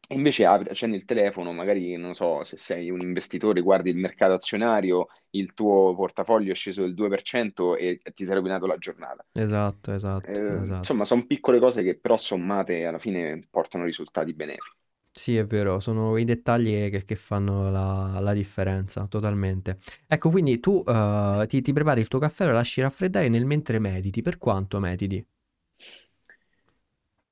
E 0.08 0.16
invece 0.16 0.46
apri, 0.46 0.70
accendi 0.70 0.98
il 0.98 1.06
telefono, 1.06 1.54
magari, 1.54 1.96
non 1.96 2.14
so, 2.14 2.44
se 2.44 2.58
sei 2.58 2.90
un 2.90 3.00
investitore, 3.02 3.62
guardi 3.62 3.90
il 3.90 3.98
mercato 3.98 4.34
azionario, 4.34 5.08
il 5.32 5.54
tuo 5.54 5.96
portafoglio 5.96 6.52
è 6.52 6.56
sceso 6.56 6.82
del 6.82 6.94
2% 6.94 7.78
e 7.78 8.02
ti 8.14 8.26
sei 8.26 8.36
rovinato 8.36 8.66
la 8.68 8.78
giornata. 8.78 9.26
Esatto, 9.34 9.92
esatto, 9.94 10.22
Eh, 10.24 10.68
insomma, 10.78 11.04
esatto. 11.04 11.06
sono 11.06 11.26
piccole 11.26 11.60
cose 11.60 11.84
che 11.84 11.98
però 12.00 12.18
sommate 12.18 12.86
alla 12.86 13.00
fine 13.00 13.48
portano 13.50 13.86
risultati 13.86 14.34
benefici. 14.34 14.78
Sì, 15.14 15.36
è 15.38 15.46
vero, 15.46 15.80
sono 15.82 16.16
i 16.18 16.24
dettagli 16.24 16.90
che, 16.90 17.04
che 17.04 17.16
fanno 17.16 17.70
la, 17.70 18.20
la 18.22 18.34
differenza, 18.34 19.06
totalmente. 19.08 19.78
Ecco, 20.08 20.30
quindi 20.30 20.60
tu 20.60 20.84
eh, 20.88 21.46
ti, 21.48 21.62
ti 21.62 21.74
prepari 21.74 22.00
il 22.00 22.08
tuo 22.08 22.18
caffè, 22.20 22.46
lo 22.46 22.54
lasci 22.54 22.82
raffreddare 22.82 23.28
nel 23.30 23.46
mentre 23.46 23.78
mediti. 23.80 24.22
Per 24.22 24.38
quanto 24.38 24.80
mediti? 24.80 25.24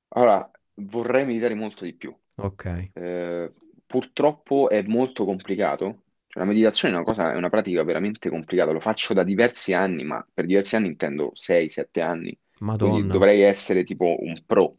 Allora, 0.08 0.50
vorrei 0.74 1.24
meditare 1.26 1.54
molto 1.54 1.84
di 1.84 1.94
più. 1.94 2.14
Ok, 2.36 2.66
Eh, 2.92 3.52
purtroppo 3.86 4.68
è 4.68 4.82
molto 4.82 5.24
complicato. 5.24 6.04
Cioè, 6.26 6.42
la 6.42 6.48
meditazione 6.48 6.94
è 6.94 6.96
una 6.96 7.06
cosa, 7.06 7.32
è 7.32 7.36
una 7.36 7.48
pratica 7.50 7.82
veramente 7.84 8.28
complicata. 8.30 8.72
Lo 8.72 8.80
faccio 8.80 9.14
da 9.14 9.22
diversi 9.24 9.72
anni, 9.72 10.04
ma 10.04 10.24
per 10.32 10.46
diversi 10.46 10.76
anni 10.76 10.88
intendo 10.88 11.30
6-7 11.34 12.00
anni. 12.00 12.36
Quindi 12.78 13.08
Madonna, 13.08 13.08
dovrei 13.08 13.42
essere 13.42 13.82
tipo 13.84 14.16
un 14.20 14.42
pro. 14.46 14.78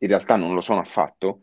In 0.00 0.08
realtà 0.08 0.36
non 0.36 0.54
lo 0.54 0.60
sono 0.60 0.80
affatto. 0.80 1.42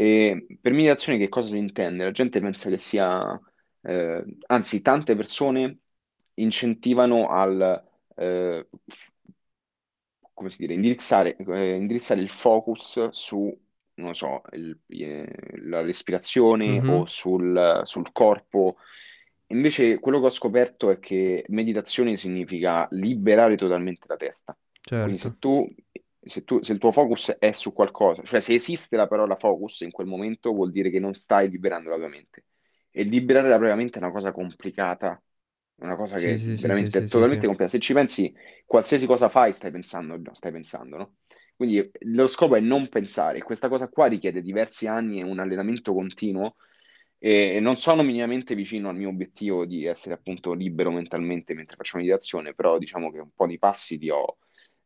E 0.00 0.46
per 0.60 0.72
meditazione 0.72 1.18
che 1.18 1.28
cosa 1.28 1.48
si 1.48 1.56
intende? 1.58 2.04
La 2.04 2.10
gente 2.12 2.40
pensa 2.40 2.68
che 2.70 2.78
sia, 2.78 3.40
eh, 3.82 4.24
anzi, 4.46 4.80
tante 4.82 5.16
persone 5.16 5.78
incentivano 6.34 7.28
al, 7.30 7.84
eh, 8.16 8.68
come 10.34 10.50
si 10.50 10.58
dire, 10.58 10.74
indirizzare, 10.74 11.36
eh, 11.36 11.74
indirizzare 11.74 12.20
il 12.20 12.30
focus 12.30 13.08
su, 13.10 13.56
non 13.94 14.14
so, 14.14 14.42
il- 14.52 14.78
eh, 14.88 15.26
la 15.64 15.80
respirazione 15.82 16.82
o 16.86 17.04
Mhm, 17.04 17.06
sul, 17.06 17.80
sul 17.84 18.12
corpo. 18.12 18.76
Invece 19.48 19.98
quello 19.98 20.20
che 20.20 20.26
ho 20.26 20.30
scoperto 20.30 20.90
è 20.90 20.98
che 21.00 21.44
meditazione 21.48 22.16
significa 22.16 22.86
liberare 22.92 23.56
totalmente 23.56 24.06
la 24.08 24.16
testa. 24.16 24.56
Quindi 25.00 25.18
certo. 25.20 25.20
se 25.20 25.38
tu, 25.38 25.66
se 26.28 26.44
tu, 26.44 26.62
se 26.62 26.72
il 26.72 26.78
tuo 26.78 26.92
focus 26.92 27.30
è 27.38 27.52
su 27.52 27.72
qualcosa, 27.72 28.22
cioè 28.22 28.40
se 28.40 28.54
esiste 28.54 28.96
la 28.96 29.06
parola 29.08 29.36
focus 29.36 29.80
in 29.80 29.90
quel 29.90 30.06
momento 30.06 30.52
vuol 30.52 30.70
dire 30.70 30.90
che 30.90 31.00
non 31.00 31.14
stai 31.14 31.48
liberando 31.50 31.90
la 31.90 31.96
tua 31.96 32.08
mente. 32.08 32.44
E 32.90 33.02
liberare 33.02 33.48
la 33.48 33.56
propria 33.56 33.76
mente 33.76 33.98
è 33.98 34.02
una 34.02 34.12
cosa 34.12 34.32
complicata, 34.32 35.20
è 35.76 35.84
una 35.84 35.96
cosa 35.96 36.16
che 36.16 36.36
sì, 36.38 36.56
sì, 36.56 36.62
veramente 36.62 36.98
è 36.98 37.00
sì, 37.00 37.06
sì. 37.06 37.12
totalmente 37.12 37.46
complicata. 37.46 37.70
Se 37.76 37.78
ci 37.80 37.92
pensi, 37.92 38.34
qualsiasi 38.66 39.06
cosa 39.06 39.28
fai, 39.28 39.52
stai 39.52 39.70
pensando, 39.70 40.20
stai 40.34 40.52
pensando, 40.52 40.96
no? 40.96 41.14
Quindi 41.56 41.90
lo 42.00 42.26
scopo 42.26 42.56
è 42.56 42.60
non 42.60 42.88
pensare. 42.88 43.42
Questa 43.42 43.68
cosa 43.68 43.88
qua 43.88 44.06
richiede 44.06 44.42
diversi 44.42 44.86
anni 44.86 45.20
e 45.20 45.24
un 45.24 45.38
allenamento 45.38 45.92
continuo 45.92 46.56
e 47.18 47.58
non 47.60 47.76
sono 47.76 48.02
minimamente 48.02 48.54
vicino 48.54 48.88
al 48.88 48.96
mio 48.96 49.08
obiettivo 49.08 49.66
di 49.66 49.84
essere 49.84 50.14
appunto 50.14 50.52
libero 50.52 50.92
mentalmente 50.92 51.52
mentre 51.54 51.76
faccio 51.76 51.96
meditazione, 51.96 52.54
però 52.54 52.78
diciamo 52.78 53.10
che 53.10 53.18
un 53.18 53.30
po' 53.34 53.46
di 53.46 53.58
passi 53.58 53.98
li 53.98 54.08
ho, 54.08 54.38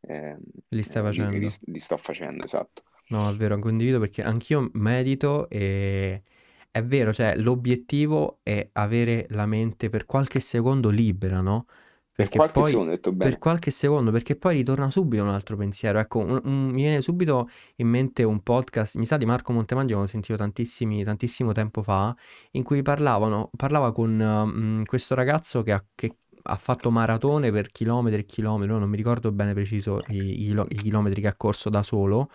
ehm, 0.07 0.39
Li 0.75 0.83
stai 0.83 1.01
eh, 1.01 1.07
li, 1.07 1.25
li- 1.39 1.39
facendo? 1.39 1.53
li 1.73 1.79
sto 1.79 1.97
facendo, 1.97 2.43
esatto. 2.45 2.83
No, 3.07 3.29
è 3.29 3.35
vero, 3.35 3.59
condivido 3.59 3.99
perché 3.99 4.23
anch'io 4.23 4.69
medito 4.73 5.47
e 5.49 6.23
è 6.71 6.83
vero, 6.83 7.13
cioè 7.13 7.35
l'obiettivo 7.35 8.39
è 8.41 8.69
avere 8.73 9.27
la 9.29 9.45
mente 9.45 9.89
per 9.89 10.05
qualche 10.05 10.39
secondo 10.39 10.89
libera, 10.89 11.41
no? 11.41 11.67
Per 12.15 12.31
Perché 12.31 12.31
qualche 12.31 12.63
poi, 12.63 12.63
secondo 12.63 12.89
ho 12.91 12.95
detto 12.95 13.11
per 13.19 13.37
bene. 13.37 13.37
qualche 13.37 13.69
secondo, 13.69 14.09
perché 14.11 14.35
poi 14.35 14.55
ritorna 14.55 14.89
subito 14.89 15.21
un 15.21 15.29
altro 15.29 15.55
pensiero. 15.57 15.99
Ecco, 15.99 16.19
un- 16.19 16.41
un- 16.43 16.69
mi 16.71 16.81
viene 16.81 17.01
subito 17.01 17.49
in 17.75 17.87
mente 17.87 18.23
un 18.23 18.41
podcast, 18.41 18.95
mi 18.95 19.05
sa 19.05 19.17
di 19.17 19.25
Marco 19.25 19.53
Montemagno, 19.53 19.99
l'ho 19.99 20.05
sentito 20.07 20.35
tantissimi, 20.37 21.03
tantissimo 21.03 21.51
tempo 21.51 21.83
fa, 21.83 22.15
in 22.51 22.63
cui 22.63 22.81
parlavano, 22.81 23.51
parlava 23.55 23.91
con 23.91 24.11
mm, 24.47 24.83
questo 24.85 25.13
ragazzo 25.13 25.61
che 25.61 25.71
ha, 25.73 25.85
che 25.93 26.17
ha 26.43 26.55
fatto 26.57 26.91
maratone 26.91 27.51
per 27.51 27.69
chilometri 27.71 28.21
e 28.21 28.25
chilometri, 28.25 28.73
non 28.77 28.89
mi 28.89 28.97
ricordo 28.97 29.31
bene 29.31 29.53
preciso 29.53 30.01
i, 30.07 30.49
i 30.49 30.49
i 30.51 30.77
chilometri 30.77 31.21
che 31.21 31.27
ha 31.27 31.35
corso 31.35 31.69
da 31.69 31.83
solo 31.83 32.29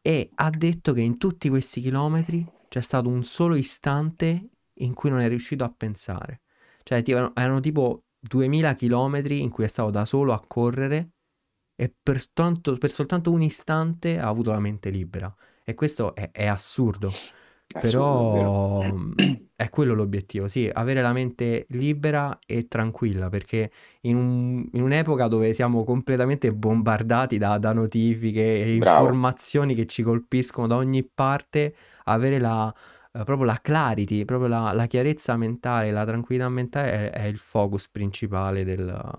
e 0.00 0.30
ha 0.34 0.50
detto 0.50 0.92
che 0.92 1.00
in 1.00 1.18
tutti 1.18 1.48
questi 1.48 1.80
chilometri 1.80 2.46
c'è 2.68 2.80
stato 2.80 3.08
un 3.08 3.24
solo 3.24 3.56
istante 3.56 4.50
in 4.80 4.94
cui 4.94 5.10
non 5.10 5.20
è 5.20 5.28
riuscito 5.28 5.64
a 5.64 5.72
pensare. 5.74 6.42
Cioè, 6.82 7.02
erano, 7.06 7.32
erano 7.34 7.60
tipo 7.60 8.04
2000 8.20 8.74
chilometri 8.74 9.40
in 9.42 9.50
cui 9.50 9.64
è 9.64 9.68
stato 9.68 9.90
da 9.90 10.04
solo 10.04 10.32
a 10.32 10.42
correre 10.46 11.10
e 11.74 11.94
per, 12.02 12.28
tanto- 12.30 12.76
per 12.76 12.90
soltanto 12.90 13.30
un 13.30 13.42
istante 13.42 14.18
ha 14.18 14.28
avuto 14.28 14.50
la 14.50 14.60
mente 14.60 14.90
libera. 14.90 15.34
E 15.64 15.74
questo 15.74 16.14
è, 16.14 16.30
è 16.30 16.46
assurdo. 16.46 17.10
Però 17.76 18.90
mh, 18.90 19.12
è 19.54 19.68
quello 19.70 19.94
l'obiettivo, 19.94 20.48
sì, 20.48 20.68
avere 20.72 21.00
la 21.02 21.12
mente 21.12 21.66
libera 21.70 22.38
e 22.46 22.66
tranquilla, 22.68 23.28
perché 23.28 23.70
in 24.02 24.16
un- 24.16 24.68
in 24.72 24.82
un'epoca 24.82 25.28
dove 25.28 25.52
siamo 25.52 25.84
completamente 25.84 26.52
bombardati 26.52 27.38
da, 27.38 27.58
da 27.58 27.72
notifiche 27.72 28.40
e 28.62 28.74
Bravo, 28.74 29.12
informazioni 29.12 29.74
che 29.74 29.86
ci 29.86 30.02
colpiscono 30.02 30.66
da 30.66 30.76
ogni 30.76 31.04
parte, 31.04 31.74
avere 32.04 32.38
la, 32.38 32.72
eh, 33.12 33.22
proprio 33.24 33.44
la 33.46 33.58
clarity, 33.60 34.24
proprio 34.24 34.48
la, 34.48 34.72
la 34.72 34.86
chiarezza 34.86 35.36
mentale, 35.36 35.90
la 35.90 36.04
tranquillità 36.04 36.48
mentale 36.48 37.10
è, 37.10 37.22
è 37.22 37.24
il 37.26 37.38
focus 37.38 37.88
principale 37.88 38.64
del- 38.64 39.12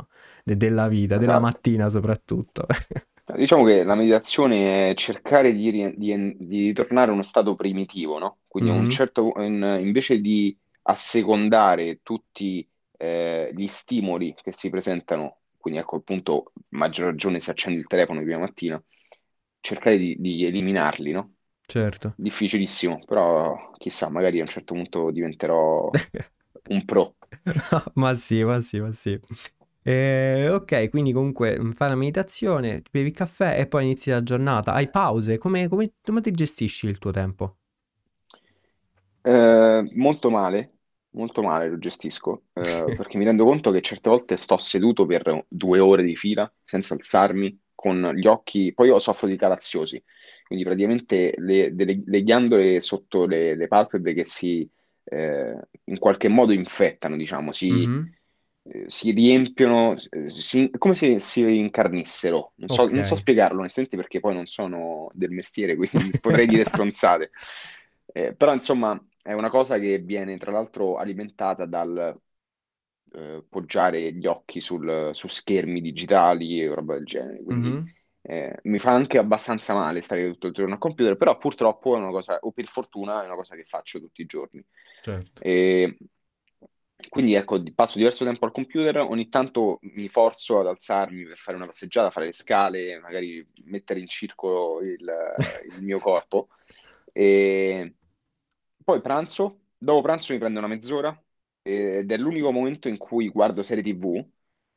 de- 0.43 0.57
della 0.57 0.87
vita, 0.87 1.17
della 1.17 1.39
esatto. 1.39 1.39
mattina 1.39 1.89
soprattutto. 1.89 2.65
Diciamo 3.36 3.63
che 3.65 3.84
la 3.84 3.95
meditazione 3.95 4.89
è 4.91 4.93
cercare 4.95 5.53
di, 5.53 5.69
ri- 5.69 5.93
di- 5.97 6.36
di 6.39 6.65
ritornare 6.67 7.11
a 7.11 7.13
uno 7.13 7.23
stato 7.23 7.55
primitivo, 7.55 8.17
no? 8.17 8.39
Quindi 8.47 8.69
a 8.71 8.73
un 8.73 8.88
Mhm, 8.88 8.89
certo, 8.89 9.34
in- 9.38 9.77
invece 9.82 10.19
di 10.19 10.57
assecondare 10.84 11.99
tutti 12.01 12.67
eh, 12.97 13.51
gli 13.55 13.67
stimoli 13.67 14.34
che 14.34 14.51
si 14.53 14.69
presentano, 14.69 15.41
quindi 15.57 15.80
ecco 15.80 15.97
appunto, 15.97 16.51
maggior 16.69 17.07
ragione 17.07 17.39
se 17.39 17.51
accendi 17.51 17.77
il 17.80 17.88
telefono 17.88 18.19
di 18.19 18.25
prima 18.25 18.39
mattina, 18.41 18.82
cercare 19.59 19.97
di, 19.97 20.15
di 20.19 20.45
eliminarli, 20.45 21.11
no? 21.11 21.34
certo. 21.67 22.15
Difficilissimo, 22.15 23.03
però 23.05 23.71
chissà, 23.77 24.09
magari 24.09 24.39
a 24.39 24.41
un 24.43 24.47
certo 24.49 24.73
punto 24.73 25.11
diventerò 25.11 25.93
un 26.69 26.86
pro. 26.86 27.15
Ma 27.95 28.15
sì, 28.15 28.43
ma 28.43 28.61
sì, 28.61 28.80
ma 28.80 28.91
sì. 28.91 29.19
Eh, 29.91 30.47
ok, 30.49 30.89
quindi 30.89 31.11
comunque 31.11 31.59
mm, 31.59 31.71
fai 31.71 31.89
la 31.89 31.95
meditazione, 31.95 32.83
bevi 32.91 33.07
il 33.09 33.13
caffè 33.15 33.59
e 33.59 33.67
poi 33.67 33.83
inizi 33.85 34.09
la 34.11 34.21
giornata. 34.23 34.73
Hai 34.73 34.89
pause? 34.89 35.37
Come, 35.39 35.67
come, 35.67 35.93
come 36.01 36.21
ti 36.21 36.31
gestisci 36.31 36.87
il 36.87 36.99
tuo 36.99 37.11
tempo? 37.11 37.57
Eh, 39.21 39.89
molto 39.95 40.29
male, 40.29 40.77
molto 41.11 41.41
male 41.41 41.69
lo 41.69 41.77
gestisco, 41.77 42.45
eh, 42.53 42.91
perché 42.95 43.17
mi 43.17 43.25
rendo 43.25 43.43
conto 43.43 43.71
che 43.71 43.81
certe 43.81 44.09
volte 44.09 44.37
sto 44.37 44.57
seduto 44.57 45.05
per 45.05 45.45
due 45.47 45.79
ore 45.79 46.03
di 46.03 46.15
fila 46.15 46.51
senza 46.63 46.93
alzarmi, 46.93 47.59
con 47.75 48.11
gli 48.15 48.27
occhi, 48.27 48.73
poi 48.73 48.87
io 48.87 48.99
soffro 48.99 49.27
di 49.27 49.37
calazziosi, 49.37 50.01
quindi 50.45 50.65
praticamente 50.65 51.33
le, 51.37 51.73
delle- 51.75 52.01
le 52.05 52.23
ghiandole 52.23 52.81
sotto 52.81 53.25
le, 53.25 53.55
le 53.55 53.67
palpebre 53.67 54.13
che 54.13 54.25
si 54.25 54.69
eh, 55.05 55.57
in 55.85 55.97
qualche 55.99 56.27
modo 56.29 56.51
infettano, 56.53 57.15
diciamo, 57.15 57.51
si, 57.51 57.89
Mhm. 57.89 58.13
Eh, 58.72 58.86
si 58.88 59.11
riempiono, 59.11 59.95
eh, 60.09 60.30
si- 60.30 60.70
come 60.78 60.95
se 60.95 61.20
si 61.20 61.41
incarnissero. 61.57 62.53
Non 62.57 62.70
so, 62.70 62.88
Ok. 62.88 62.91
non 62.91 63.03
so 63.03 63.15
spiegarlo 63.15 63.59
onestamente 63.59 63.97
perché 63.97 64.20
poi 64.20 64.34
non 64.36 64.45
sono 64.47 65.07
del 65.13 65.32
mestiere, 65.32 65.76
quindi 65.76 66.15
potrei 66.20 66.47
dire 66.47 66.63
stronzate. 66.65 67.32
Eh, 68.11 68.34
però 68.36 68.53
insomma 68.53 68.99
è 69.22 69.34
una 69.34 69.49
cosa 69.49 69.78
che 69.80 69.99
viene 69.99 70.38
tra 70.38 70.51
l'altro 70.51 70.97
alimentata 70.97 71.65
dal 71.65 72.20
eh, 73.13 73.43
poggiare 73.49 74.13
gli 74.13 74.26
occhi 74.28 74.61
sul- 74.61 75.09
su 75.13 75.28
schermi 75.28 75.82
digitali 75.82 76.61
e 76.61 76.74
roba 76.74 76.95
del 76.95 77.05
genere. 77.05 77.41
Quindi 77.43 77.82
Mhm. 77.82 77.93
eh, 78.22 78.59
mi 78.63 78.78
fa 78.80 78.91
anche 78.91 79.17
abbastanza 79.17 79.74
male 79.74 80.01
stare 80.01 80.30
tutto 80.32 80.47
il 80.47 80.53
giorno 80.53 80.74
al 80.74 80.80
computer, 80.80 81.15
però 81.17 81.38
purtroppo 81.38 81.95
è 81.95 81.99
una 81.99 82.09
cosa, 82.09 82.38
o 82.41 82.51
per 82.51 82.65
fortuna 82.67 83.24
è 83.24 83.26
una 83.26 83.36
cosa 83.36 83.55
che 83.55 83.63
faccio 83.63 83.99
tutti 83.99 84.22
i 84.22 84.26
giorni. 84.26 84.63
Certo. 85.01 85.41
E 85.41 85.97
quindi 87.07 87.33
ecco, 87.35 87.61
passo 87.73 87.97
diverso 87.97 88.25
tempo 88.25 88.45
al 88.45 88.51
computer, 88.51 88.97
ogni 88.97 89.29
tanto 89.29 89.79
mi 89.83 90.09
forzo 90.09 90.59
ad 90.59 90.67
alzarmi 90.67 91.23
per 91.25 91.37
fare 91.37 91.55
una 91.57 91.65
passeggiata, 91.65 92.09
fare 92.11 92.27
le 92.27 92.33
scale, 92.33 92.99
magari 92.99 93.45
mettere 93.65 93.99
in 93.99 94.07
circolo 94.07 94.81
il, 94.81 95.09
il 95.73 95.81
mio 95.81 95.99
corpo. 95.99 96.49
E 97.11 97.95
poi 98.83 99.01
pranzo, 99.01 99.61
dopo 99.77 100.01
pranzo 100.01 100.33
mi 100.33 100.39
prendo 100.39 100.59
una 100.59 100.67
mezz'ora 100.67 101.17
ed 101.61 102.11
è 102.11 102.17
l'unico 102.17 102.51
momento 102.51 102.87
in 102.87 102.97
cui 102.97 103.29
guardo 103.29 103.61
serie 103.63 103.83
TV 103.83 104.25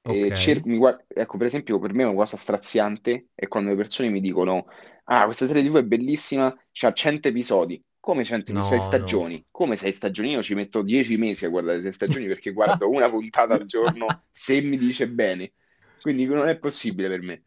Ok. 0.04 0.30
e 0.30 0.32
cer- 0.32 0.60
guard- 0.62 1.04
ecco, 1.08 1.36
per 1.38 1.46
esempio, 1.46 1.78
per 1.78 1.92
me 1.94 2.02
è 2.02 2.06
una 2.06 2.14
cosa 2.16 2.36
straziante 2.36 3.28
è 3.34 3.48
quando 3.48 3.70
le 3.70 3.76
persone 3.76 4.08
mi 4.10 4.20
dicono: 4.20 4.66
Ah, 5.04 5.24
questa 5.24 5.46
serie 5.46 5.62
TV 5.62 5.78
è 5.78 5.82
bellissima, 5.84 6.54
c'ha 6.72 6.92
100 6.92 7.28
episodi. 7.28 7.82
Come 8.02 8.24
100 8.24 8.50
episodi? 8.50 8.66
Sei 8.66 8.80
No, 8.80 8.94
no. 8.96 9.12
stagioni? 9.20 9.46
Come 9.50 9.76
sei 9.76 9.92
stagioni? 9.92 10.30
Io 10.32 10.42
ci 10.42 10.54
metto 10.54 10.82
10 10.82 11.16
mesi 11.16 11.44
a 11.44 11.48
guardare 11.48 11.80
sei 11.82 11.92
stagioni 11.92 12.26
perché 12.26 12.50
guardo 12.52 12.88
una 12.90 13.08
puntata 13.08 13.54
al 13.54 13.64
giorno 13.64 14.22
se 14.30 14.60
mi 14.60 14.76
dice 14.76 15.08
bene. 15.08 15.52
Quindi 16.00 16.24
non 16.26 16.48
è 16.48 16.58
possibile 16.58 17.08
per 17.08 17.20
me. 17.22 17.44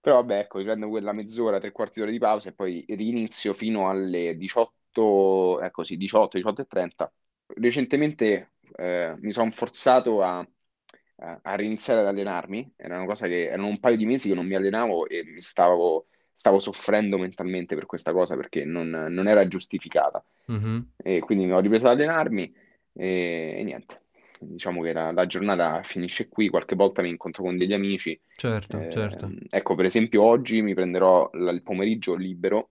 Però 0.00 0.16
vabbè, 0.16 0.38
ecco, 0.40 0.62
prendo 0.62 0.88
quella 0.88 1.12
mezz'ora, 1.12 1.58
tre 1.58 1.72
quarti 1.72 1.98
d'ora 2.00 2.10
di 2.12 2.18
pausa 2.18 2.50
e 2.50 2.52
poi 2.54 2.84
rinizio 2.88 3.52
fino 3.52 3.90
alle 3.90 4.36
18, 4.36 5.60
ecco 5.60 5.82
sì, 5.84 5.96
18, 5.96 6.36
18 6.36 6.62
e 6.62 6.66
30. 6.66 7.12
Recentemente 7.46 8.52
eh, 8.76 9.14
mi 9.20 9.32
sono 9.32 9.50
forzato 9.50 10.22
a, 10.22 10.46
a- 11.16 11.40
a 11.42 11.54
riniziare 11.56 12.00
ad 12.00 12.06
allenarmi, 12.06 12.72
era 12.76 12.96
una 12.96 13.06
cosa 13.06 13.26
che 13.26 13.46
erano 13.48 13.66
un 13.68 13.78
paio 13.80 13.96
di 13.96 14.06
mesi 14.06 14.28
che 14.28 14.34
non 14.34 14.46
mi 14.46 14.54
allenavo 14.54 15.06
e 15.08 15.24
mi 15.24 15.40
stavo, 15.40 16.06
stavo 16.40 16.58
soffrendo 16.58 17.18
mentalmente 17.18 17.74
per 17.74 17.84
questa 17.84 18.12
cosa 18.12 18.34
perché 18.34 18.64
non, 18.64 18.88
non 18.88 19.28
era 19.28 19.46
giustificata. 19.46 20.24
Mhm. 20.48 20.86
E 20.96 21.20
quindi 21.20 21.50
ho 21.52 21.60
ripreso 21.60 21.86
ad 21.86 21.98
allenarmi 21.98 22.50
e, 22.94 23.56
e 23.58 23.62
niente. 23.62 24.00
Diciamo 24.40 24.80
che 24.80 24.94
la, 24.94 25.12
la 25.12 25.26
giornata 25.26 25.82
finisce 25.82 26.28
qui, 26.28 26.48
qualche 26.48 26.74
volta 26.74 27.02
mi 27.02 27.10
incontro 27.10 27.42
con 27.42 27.58
degli 27.58 27.74
amici. 27.74 28.18
Certo, 28.32 28.86
certo. 28.88 29.26
Eh, 29.26 29.46
ecco, 29.50 29.74
per 29.74 29.84
esempio, 29.84 30.22
oggi 30.22 30.62
mi 30.62 30.72
prenderò 30.72 31.28
la- 31.34 31.50
il 31.50 31.62
pomeriggio 31.62 32.14
libero. 32.14 32.70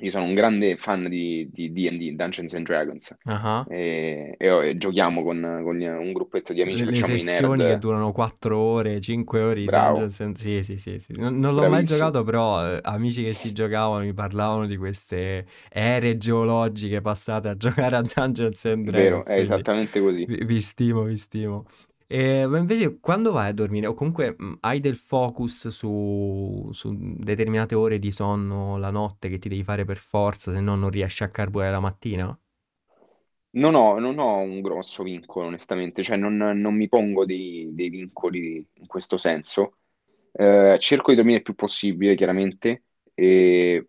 Io 0.00 0.10
sono 0.10 0.24
un 0.24 0.34
grande 0.34 0.76
fan 0.76 1.08
di 1.08 1.48
di 1.52 1.72
D&D, 1.72 2.14
Dungeons 2.14 2.54
and 2.54 2.64
Dragons, 2.66 3.16
Ah. 3.26 3.66
e, 3.68 4.34
e- 4.38 4.68
e 4.70 4.76
giochiamo 4.76 5.22
con, 5.22 5.60
con 5.62 5.80
un 5.80 6.12
gruppetto 6.12 6.52
di 6.52 6.62
amici, 6.62 6.82
Le, 6.82 6.84
le 6.86 6.90
facciamo 6.92 7.14
i 7.14 7.20
sessioni 7.20 7.64
che 7.66 7.78
durano 7.78 8.10
4 8.12 8.58
ore, 8.58 9.00
5 9.00 9.40
ore 9.40 9.60
di 9.60 9.66
Bravo, 9.66 9.98
Dungeons 9.98 10.20
and... 10.20 10.36
Sì, 10.36 10.62
sì, 10.64 10.78
sì, 10.78 10.98
sì. 10.98 11.12
Non, 11.12 11.38
non 11.38 11.54
l'ho 11.54 11.64
mai 11.64 11.84
giocato, 11.84 12.24
però 12.24 12.66
eh, 12.76 12.80
amici 12.82 13.22
che 13.22 13.34
ci 13.34 13.52
giocavano 13.52 14.04
mi 14.04 14.12
parlavano 14.12 14.66
di 14.66 14.76
queste 14.76 15.46
ere 15.70 16.16
geologiche 16.18 17.00
passate 17.00 17.48
a 17.48 17.56
giocare 17.56 17.96
a 17.96 18.02
Dungeons 18.02 18.64
and 18.64 18.84
Vero, 18.84 19.22
Dragons, 19.22 19.26
è 19.26 19.34
quindi 19.34 19.42
esattamente 19.42 20.00
così. 20.00 20.24
vi, 20.24 20.44
vi 20.44 20.60
stimo, 20.60 21.02
vi 21.04 21.16
stimo. 21.18 21.66
E, 22.08 22.46
ma 22.46 22.58
invece 22.58 23.00
quando 23.00 23.32
vai 23.32 23.48
a 23.48 23.52
dormire, 23.52 23.86
o 23.88 23.94
comunque 23.94 24.34
mh, 24.38 24.58
hai 24.60 24.78
del 24.80 24.96
focus 24.96 25.68
su, 25.68 26.68
su 26.72 26.94
determinate 27.18 27.74
ore 27.74 27.98
di 27.98 28.12
sonno 28.12 28.76
la 28.78 28.90
notte 28.90 29.28
che 29.28 29.38
ti 29.38 29.48
devi 29.48 29.64
fare 29.64 29.84
per 29.84 29.96
forza, 29.98 30.52
se 30.52 30.60
no 30.60 30.76
non 30.76 30.90
riesci 30.90 31.24
a 31.24 31.28
carburare 31.28 31.72
la 31.72 31.80
mattina? 31.80 32.38
Non 33.56 33.74
ho, 33.74 33.98
non 33.98 34.18
ho 34.18 34.38
un 34.40 34.60
grosso 34.60 35.02
vincolo, 35.02 35.46
onestamente, 35.46 36.02
cioè 36.02 36.16
non, 36.18 36.36
non 36.36 36.74
mi 36.74 36.88
pongo 36.88 37.24
dei, 37.24 37.70
dei 37.72 37.88
vincoli 37.88 38.56
in 38.74 38.86
questo 38.86 39.16
senso. 39.16 39.78
Eh, 40.32 40.76
cerco 40.78 41.10
di 41.10 41.16
dormire 41.16 41.38
il 41.38 41.42
più 41.42 41.54
possibile, 41.54 42.14
chiaramente, 42.16 42.84
e 43.14 43.88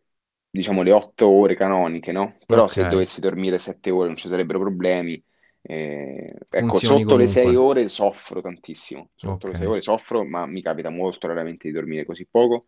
diciamo 0.50 0.84
le 0.84 0.92
otto 0.94 1.28
ore 1.30 1.56
canoniche, 1.56 2.14
no? 2.14 2.38
Però 2.46 2.68
Ok, 2.68 2.70
se 2.70 2.86
dovessi 2.88 3.20
dormire 3.20 3.58
sette 3.58 3.90
ore 3.92 4.08
non 4.08 4.16
ci 4.18 4.30
sarebbero 4.30 4.60
problemi. 4.60 5.22
Eh, 5.70 6.34
ecco, 6.50 6.80
sotto 6.80 7.18
le 7.18 7.28
sei 7.28 7.54
comunque. 7.54 7.56
ore 7.56 7.88
soffro 7.90 8.42
tantissimo. 8.42 9.12
Sotto 9.16 9.48
Ok. 9.48 9.50
le 9.50 9.56
sei 9.56 9.68
ore 9.68 9.82
soffro, 9.82 10.24
ma 10.26 10.46
mi 10.46 10.62
capita 10.62 10.90
molto 10.90 11.28
raramente 11.28 11.68
di 11.68 11.74
dormire 11.74 12.06
così 12.06 12.26
poco. 12.30 12.68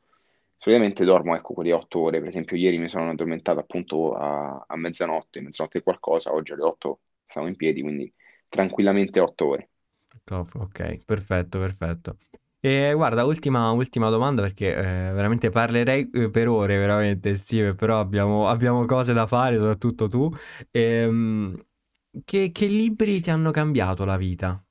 Solitamente 0.57 1.05
dormo, 1.05 1.35
ecco, 1.35 1.53
quelle 1.53 1.71
otto 1.73 1.99
ore. 2.01 2.19
Per 2.19 2.27
esempio, 2.29 2.57
ieri 2.57 2.77
mi 2.77 2.89
sono 2.89 3.09
addormentato 3.11 3.59
appunto 3.59 4.13
a, 4.15 4.65
a 4.67 4.75
mezzanotte, 4.77 5.39
mezzanotte 5.41 5.77
e 5.79 5.83
qualcosa, 5.83 6.33
oggi 6.33 6.51
alle 6.53 6.63
otto 6.63 7.01
stavo 7.25 7.47
in 7.47 7.55
piedi, 7.55 7.81
quindi 7.81 8.13
tranquillamente 8.49 9.19
otto 9.21 9.47
ore. 9.47 9.69
Top, 10.25 10.53
ok, 10.55 10.99
perfetto, 11.05 11.59
perfetto. 11.59 12.17
E 12.59 12.91
guarda, 12.93 13.23
ultima, 13.25 13.71
ultima 13.71 14.09
domanda 14.09 14.41
perché 14.41 14.75
eh, 14.75 14.81
veramente 15.13 15.49
parlerei 15.49 16.09
eh, 16.11 16.29
per 16.29 16.47
ore, 16.49 16.77
veramente, 16.77 17.37
Steve, 17.37 17.73
però 17.73 17.99
abbiamo, 17.99 18.47
abbiamo 18.49 18.85
cose 18.85 19.13
da 19.13 19.25
fare, 19.27 19.57
soprattutto 19.57 20.07
tu. 20.09 20.29
Ehm, 20.71 21.57
che, 22.25 22.51
che 22.51 22.65
libri 22.67 23.21
ti 23.21 23.29
hanno 23.29 23.51
cambiato 23.51 24.05
la 24.05 24.17
vita? 24.17 24.63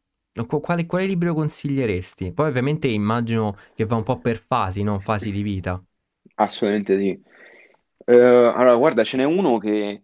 Quale, 0.61 0.87
quale 0.87 1.07
libro 1.07 1.35
consiglieresti? 1.35 2.33
Poi 2.33 2.49
ovviamente 2.49 2.87
immagino 2.89 3.57
che 3.75 3.85
va 3.87 3.97
un 3.97 4.05
po' 4.05 4.21
per 4.21 4.39
fasi, 4.47 4.83
no? 4.85 5.01
Fasi 5.01 5.31
di 5.33 5.43
vita. 5.43 5.83
Assolutamente 6.37 6.99
sì. 6.99 7.23
Eh, 8.05 8.15
allora, 8.17 8.77
guarda, 8.77 9.03
ce 9.05 9.17
n'è 9.17 9.25
uno 9.25 9.59
che 9.59 10.03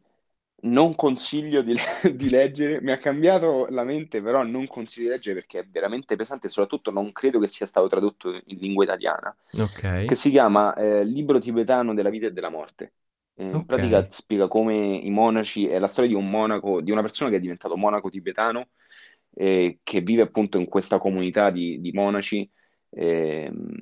non 0.62 0.94
consiglio 0.94 1.62
di, 1.62 1.74
di 2.14 2.28
leggere, 2.28 2.80
mi 2.80 2.90
ha 2.92 2.98
cambiato 2.98 3.66
la 3.68 3.84
mente, 3.84 4.20
però 4.22 4.42
non 4.42 4.66
consiglio 4.66 5.08
di 5.08 5.12
leggere 5.14 5.40
perché 5.40 5.60
è 5.60 5.66
veramente 5.68 6.16
pesante 6.16 6.46
e 6.48 6.50
soprattutto 6.50 6.90
non 6.90 7.12
credo 7.12 7.38
che 7.38 7.48
sia 7.48 7.66
stato 7.66 7.86
tradotto 7.88 8.30
in 8.32 8.58
lingua 8.58 8.84
italiana, 8.84 9.34
che 10.04 10.14
Ok, 10.14 10.16
si 10.16 10.30
chiama 10.30 10.74
eh, 10.74 11.04
Libro 11.04 11.38
tibetano 11.38 11.94
della 11.94 12.10
vita 12.10 12.26
e 12.26 12.32
della 12.32 12.50
morte. 12.50 12.92
Eh, 13.36 13.44
in 13.56 13.64
ok. 13.64 13.66
pratica 13.66 14.06
spiega 14.10 14.48
come 14.48 14.74
i 14.96 15.10
monaci, 15.10 15.66
è 15.66 15.78
la 15.78 15.88
storia 15.88 16.10
di 16.10 16.16
un 16.16 16.28
monaco, 16.30 16.80
di 16.80 16.90
una 16.90 17.02
persona 17.02 17.30
che 17.30 17.36
è 17.36 17.40
diventato 17.40 17.76
monaco 17.76 18.10
tibetano, 18.10 18.70
eh, 19.34 19.80
che 19.82 20.00
vive 20.00 20.22
appunto 20.22 20.58
in 20.58 20.66
questa 20.66 20.98
comunità 20.98 21.50
di, 21.50 21.80
di 21.80 21.92
monaci. 21.92 22.48
ehm, 22.90 23.76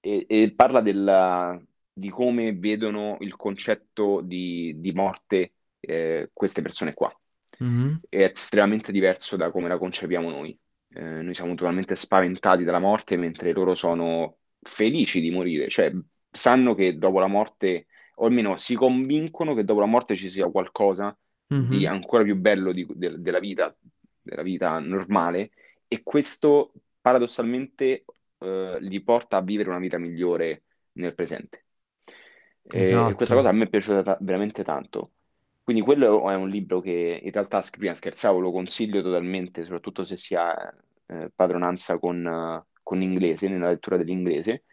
e, 0.00 0.26
e 0.28 0.52
parla 0.54 0.80
della- 0.80 1.60
di 1.92 2.08
come 2.10 2.52
vedono 2.54 3.16
il 3.20 3.36
concetto 3.36 4.20
di, 4.20 4.74
di 4.80 4.92
morte 4.92 5.54
eh, 5.80 6.30
queste 6.32 6.62
persone 6.62 6.92
qua. 6.94 7.14
Mhm, 7.60 8.02
È 8.08 8.22
estremamente 8.22 8.92
diverso 8.92 9.36
da 9.36 9.50
come 9.50 9.68
la 9.68 9.78
concepiamo 9.78 10.30
noi. 10.30 10.58
Eh, 10.90 11.22
noi 11.22 11.34
siamo 11.34 11.54
totalmente 11.54 11.96
spaventati 11.96 12.64
dalla 12.64 12.78
morte, 12.78 13.16
mentre 13.16 13.52
loro 13.52 13.74
sono 13.74 14.38
felici 14.60 15.20
di 15.20 15.30
morire, 15.30 15.68
cioè 15.68 15.92
sanno 16.30 16.74
che 16.74 16.96
dopo 16.98 17.18
la 17.20 17.26
morte, 17.26 17.86
o 18.16 18.26
almeno 18.26 18.56
si 18.56 18.74
convincono 18.74 19.54
che 19.54 19.64
dopo 19.64 19.80
la 19.80 19.86
morte 19.86 20.16
ci 20.16 20.28
sia 20.30 20.48
qualcosa 20.50 21.16
di 21.46 21.86
mhm. 21.86 21.92
ancora 21.92 22.22
più 22.24 22.36
bello 22.36 22.72
di- 22.72 22.86
de- 22.88 23.20
della 23.20 23.38
vita, 23.38 23.74
della 24.20 24.42
vita 24.42 24.78
normale, 24.78 25.50
e 25.88 26.02
questo 26.02 26.72
paradossalmente 27.00 28.04
eh, 28.38 28.76
li 28.80 29.02
porta 29.02 29.36
a 29.38 29.42
vivere 29.42 29.68
una 29.70 29.78
vita 29.78 29.98
migliore 29.98 30.64
nel 30.92 31.14
presente. 31.14 31.64
E, 32.62 33.08
e 33.08 33.14
questa 33.14 33.34
Esatto. 33.34 33.34
cosa 33.34 33.48
a 33.50 33.52
me 33.52 33.64
è 33.64 33.68
piaciuta 33.68 34.02
ta- 34.02 34.18
veramente 34.20 34.64
tanto. 34.64 35.12
Quindi 35.62 35.82
quello 35.82 36.30
è 36.30 36.34
un 36.34 36.48
libro 36.48 36.80
che 36.80 37.20
in 37.22 37.30
realtà, 37.30 37.62
prima 37.70 37.94
scherzavo, 37.94 38.38
lo 38.38 38.52
consiglio 38.52 39.02
totalmente, 39.02 39.62
soprattutto 39.62 40.04
se 40.04 40.16
si 40.16 40.34
ha 40.34 40.54
eh, 41.06 41.30
padronanza 41.34 41.98
con, 41.98 42.62
con 42.82 42.98
l'inglese, 42.98 43.48
nella 43.48 43.68
lettura 43.68 43.96
dell'inglese. 43.96 44.64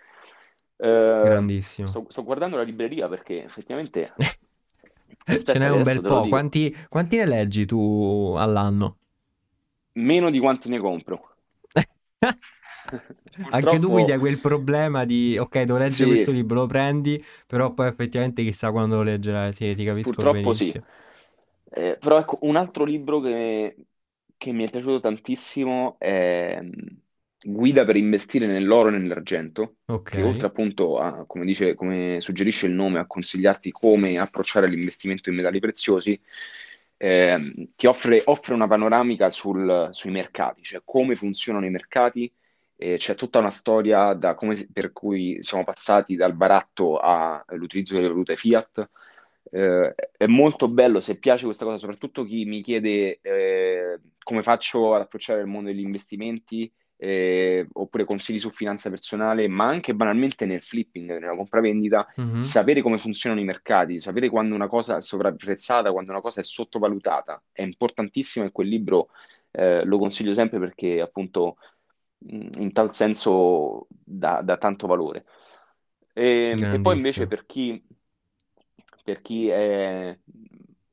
Grandissimo. 1.22 1.88
sto, 1.88 2.06
sto 2.10 2.24
guardando 2.24 2.58
la 2.58 2.64
libreria 2.64 3.08
perché 3.08 3.44
effettivamente, 3.44 4.14
Ce 5.46 5.58
n'è 5.60 5.70
un 5.70 5.84
bel 5.84 6.02
po'. 6.02 6.28
Quanti, 6.28 6.76
quanti 6.90 7.18
ne 7.18 7.26
leggi 7.26 7.66
tu 7.66 8.36
all'anno? 8.38 8.98
meno 9.96 10.30
di 10.30 10.40
quanti 10.40 10.68
ne 10.68 10.80
compro. 10.80 11.38
Anche 13.50 13.80
tu 13.80 13.90
quindi 13.90 14.12
Purtroppo 14.12 14.14
hai 14.14 14.20
quel 14.20 14.40
problema 14.40 15.06
di, 15.06 15.38
ok, 15.38 15.62
devo 15.64 15.78
leggere 15.78 16.08
questo 16.08 16.32
sì, 16.32 16.32
libro, 16.32 16.62
lo 16.62 16.66
prendi, 16.68 17.24
però 17.48 17.74
poi 17.74 17.88
effettivamente 17.88 18.44
chissà 18.44 18.72
quando 18.72 18.98
lo 18.98 19.04
leggerai. 19.04 19.54
Sì, 19.54 19.74
ti 19.76 19.84
capisco 19.86 20.22
purtroppo 20.22 20.54
sì. 20.54 20.70
benissimo. 20.70 20.84
Eh, 21.74 21.98
però 22.00 22.20
ecco, 22.20 22.40
un 22.42 22.56
altro 22.56 22.84
libro 22.84 23.20
che, 23.22 23.88
che 24.38 24.52
mi 24.52 24.66
è 24.66 24.70
piaciuto 24.70 25.00
tantissimo 25.00 25.98
è 26.00 26.60
Guida 27.44 27.86
per 27.86 27.96
investire 27.96 28.46
nell'oro 28.46 28.90
e 28.90 28.92
nell'argento, 28.92 29.78
Ok, 29.88 30.10
che 30.10 30.22
oltre 30.24 30.48
appunto 30.48 30.98
a, 31.00 31.26
come 31.26 31.46
dice, 31.46 31.74
come 31.76 32.18
suggerisce 32.22 32.68
il 32.68 32.74
nome, 32.74 33.00
a 33.00 33.08
consigliarti 33.08 33.72
come 33.72 34.18
approcciare 34.20 34.68
l'investimento 34.68 35.30
in 35.30 35.36
metalli 35.36 35.60
preziosi, 35.60 36.20
ehm, 36.98 37.70
ti 37.76 37.88
offre, 37.88 38.22
offre 38.26 38.54
una 38.54 38.68
panoramica 38.68 39.30
sul- 39.30 39.90
sui 39.92 40.12
mercati, 40.12 40.62
cioè 40.64 40.82
come 40.86 41.16
funzionano 41.16 41.66
i 41.66 41.70
mercati. 41.70 42.32
eh, 42.84 42.98
c'è 42.98 43.14
tutta 43.14 43.38
una 43.38 43.52
storia 43.52 44.14
da 44.14 44.34
come, 44.34 44.56
per 44.74 44.92
cui 44.92 45.38
siamo 45.44 45.64
passati 45.64 46.16
dal 46.16 46.34
baratto 46.34 46.98
all'utilizzo 46.98 47.94
delle 47.94 48.08
valute 48.08 48.36
fiat, 48.36 48.90
eh, 49.52 49.94
è 50.18 50.26
molto 50.28 50.68
bello 50.70 51.00
se 51.00 51.18
piace 51.20 51.46
questa 51.46 51.66
cosa, 51.66 51.78
soprattutto 51.78 52.24
chi 52.24 52.46
mi 52.46 52.62
chiede 52.64 53.20
eh, 53.22 54.00
come 54.24 54.42
faccio 54.42 54.94
ad 54.96 55.02
approcciare 55.02 55.42
il 55.42 55.48
mondo 55.48 55.70
degli 55.70 55.80
investimenti, 55.82 56.72
eh, 57.04 57.68
oppure 57.74 58.06
consigli 58.06 58.40
su 58.40 58.52
finanza 58.52 58.90
personale, 58.90 59.48
ma 59.48 59.68
anche 59.68 59.96
banalmente 59.96 60.46
nel 60.46 60.62
flipping, 60.62 61.18
nella 61.18 61.36
compravendita, 61.36 62.08
Mhm. 62.18 62.38
sapere 62.38 62.82
come 62.82 62.98
funzionano 63.00 63.42
i 63.42 63.44
mercati, 63.46 64.00
sapere 64.00 64.30
quando 64.30 64.54
una 64.56 64.68
cosa 64.68 64.98
è 64.98 65.02
sovrapprezzata, 65.02 65.92
quando 65.92 66.12
una 66.12 66.22
cosa 66.22 66.42
è 66.42 66.44
sottovalutata, 66.44 67.42
è 67.52 67.64
importantissimo 67.64 68.46
e 68.46 68.52
quel 68.52 68.68
libro 68.68 69.10
eh, 69.52 69.84
lo 69.84 69.98
consiglio 69.98 70.34
sempre 70.36 70.60
perché 70.60 71.02
appunto 71.02 71.58
mh, 72.20 72.50
in 72.62 72.72
tal 72.74 72.94
senso 72.94 73.88
dà, 73.90 74.42
dà 74.44 74.58
tanto 74.58 74.88
valore. 74.88 75.26
E, 76.14 76.68
e 76.70 76.80
poi 76.80 76.96
invece 76.96 77.28
per 77.28 77.46
chi, 77.46 77.84
per 79.04 79.22
chi 79.22 79.48
è 79.50 80.18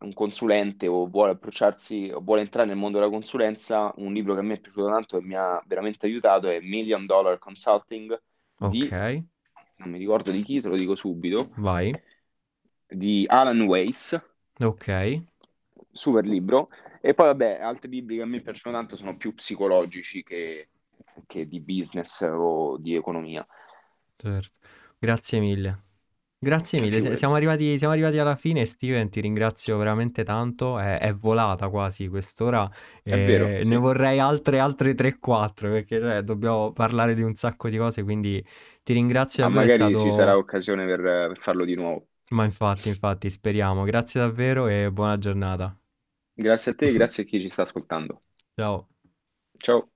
un 0.00 0.12
consulente 0.12 0.86
o 0.86 1.06
vuole 1.08 1.32
approcciarsi 1.32 2.10
o 2.14 2.20
vuole 2.20 2.42
entrare 2.42 2.68
nel 2.68 2.76
mondo 2.76 2.98
della 2.98 3.10
consulenza, 3.10 3.92
un 3.96 4.12
libro 4.12 4.34
che 4.34 4.40
a 4.40 4.42
me 4.42 4.54
è 4.54 4.60
piaciuto 4.60 4.86
tanto 4.88 5.18
e 5.18 5.22
mi 5.22 5.34
ha 5.34 5.62
veramente 5.66 6.06
aiutato 6.06 6.48
è 6.48 6.60
Million 6.60 7.06
Dollar 7.06 7.38
Consulting 7.38 8.20
Ok, 8.60 8.92
di, 8.92 8.94
non 9.76 9.90
mi 9.90 9.98
ricordo 9.98 10.30
di 10.30 10.42
chi, 10.42 10.60
te 10.60 10.68
lo 10.68 10.76
dico 10.76 10.94
subito, 10.94 11.50
vai. 11.56 12.00
di 13.00 13.24
Alan 13.28 13.60
Weiss, 13.68 14.14
Ok, 14.60 14.88
super 15.92 16.24
libro. 16.26 16.68
E 17.00 17.14
poi 17.14 17.26
vabbè, 17.26 17.60
altri 17.60 17.88
libri 17.90 18.16
che 18.16 18.22
a 18.22 18.26
me 18.26 18.40
piacciono 18.40 18.76
tanto 18.76 18.96
sono 18.96 19.16
più 19.16 19.34
psicologici 19.34 20.22
che, 20.22 20.68
che 21.26 21.46
di 21.46 21.60
business 21.60 22.20
o 22.22 22.76
di 22.78 22.94
economia. 22.94 23.46
certo. 24.16 24.52
Grazie 24.98 25.40
mille. 25.40 25.82
Grazie 26.40 26.78
mille, 26.78 27.16
siamo 27.16 27.34
arrivati, 27.34 27.76
siamo 27.78 27.92
arrivati 27.94 28.16
alla 28.18 28.36
fine, 28.36 28.64
Steven, 28.64 29.10
ti 29.10 29.20
ringrazio 29.20 29.76
veramente 29.76 30.22
tanto, 30.22 30.78
è, 30.78 30.98
è 31.00 31.12
volata 31.12 31.68
quasi 31.68 32.06
quest'ora, 32.06 32.70
È 33.02 33.18
vero, 33.18 33.56
e 33.56 33.62
ne 33.64 33.74
sì. 33.74 33.76
vorrei 33.76 34.20
altre, 34.20 34.60
altre 34.60 34.94
3-4 34.94 35.68
perché 35.72 35.98
cioè, 35.98 36.22
dobbiamo 36.22 36.72
parlare 36.72 37.14
di 37.14 37.22
un 37.22 37.34
sacco 37.34 37.68
di 37.68 37.76
cose, 37.76 38.04
quindi 38.04 38.44
ti 38.84 38.92
ringrazio 38.92 39.42
Ma 39.42 39.48
davvero, 39.48 39.72
è 39.74 39.78
magari 39.78 39.96
ci 39.96 40.12
sarà 40.12 40.36
stato... 40.36 40.36
occasione 40.36 40.84
per 40.84 41.00
per 41.00 41.38
farlo 41.40 41.64
di 41.64 41.74
nuovo. 41.74 42.08
Ma 42.30 42.44
infatti, 42.44 42.88
infatti, 42.88 43.28
speriamo. 43.28 43.84
Grazie 43.84 44.20
davvero 44.20 44.66
e 44.66 44.90
buona 44.90 45.18
giornata. 45.18 45.78
Grazie 46.32 46.72
a 46.72 46.74
te, 46.74 46.90
grazie 46.92 47.24
a 47.24 47.26
chi 47.26 47.38
ci 47.38 47.50
sta 47.50 47.62
ascoltando. 47.62 48.22
Ciao. 48.56 48.88
Ciao. 49.62 49.88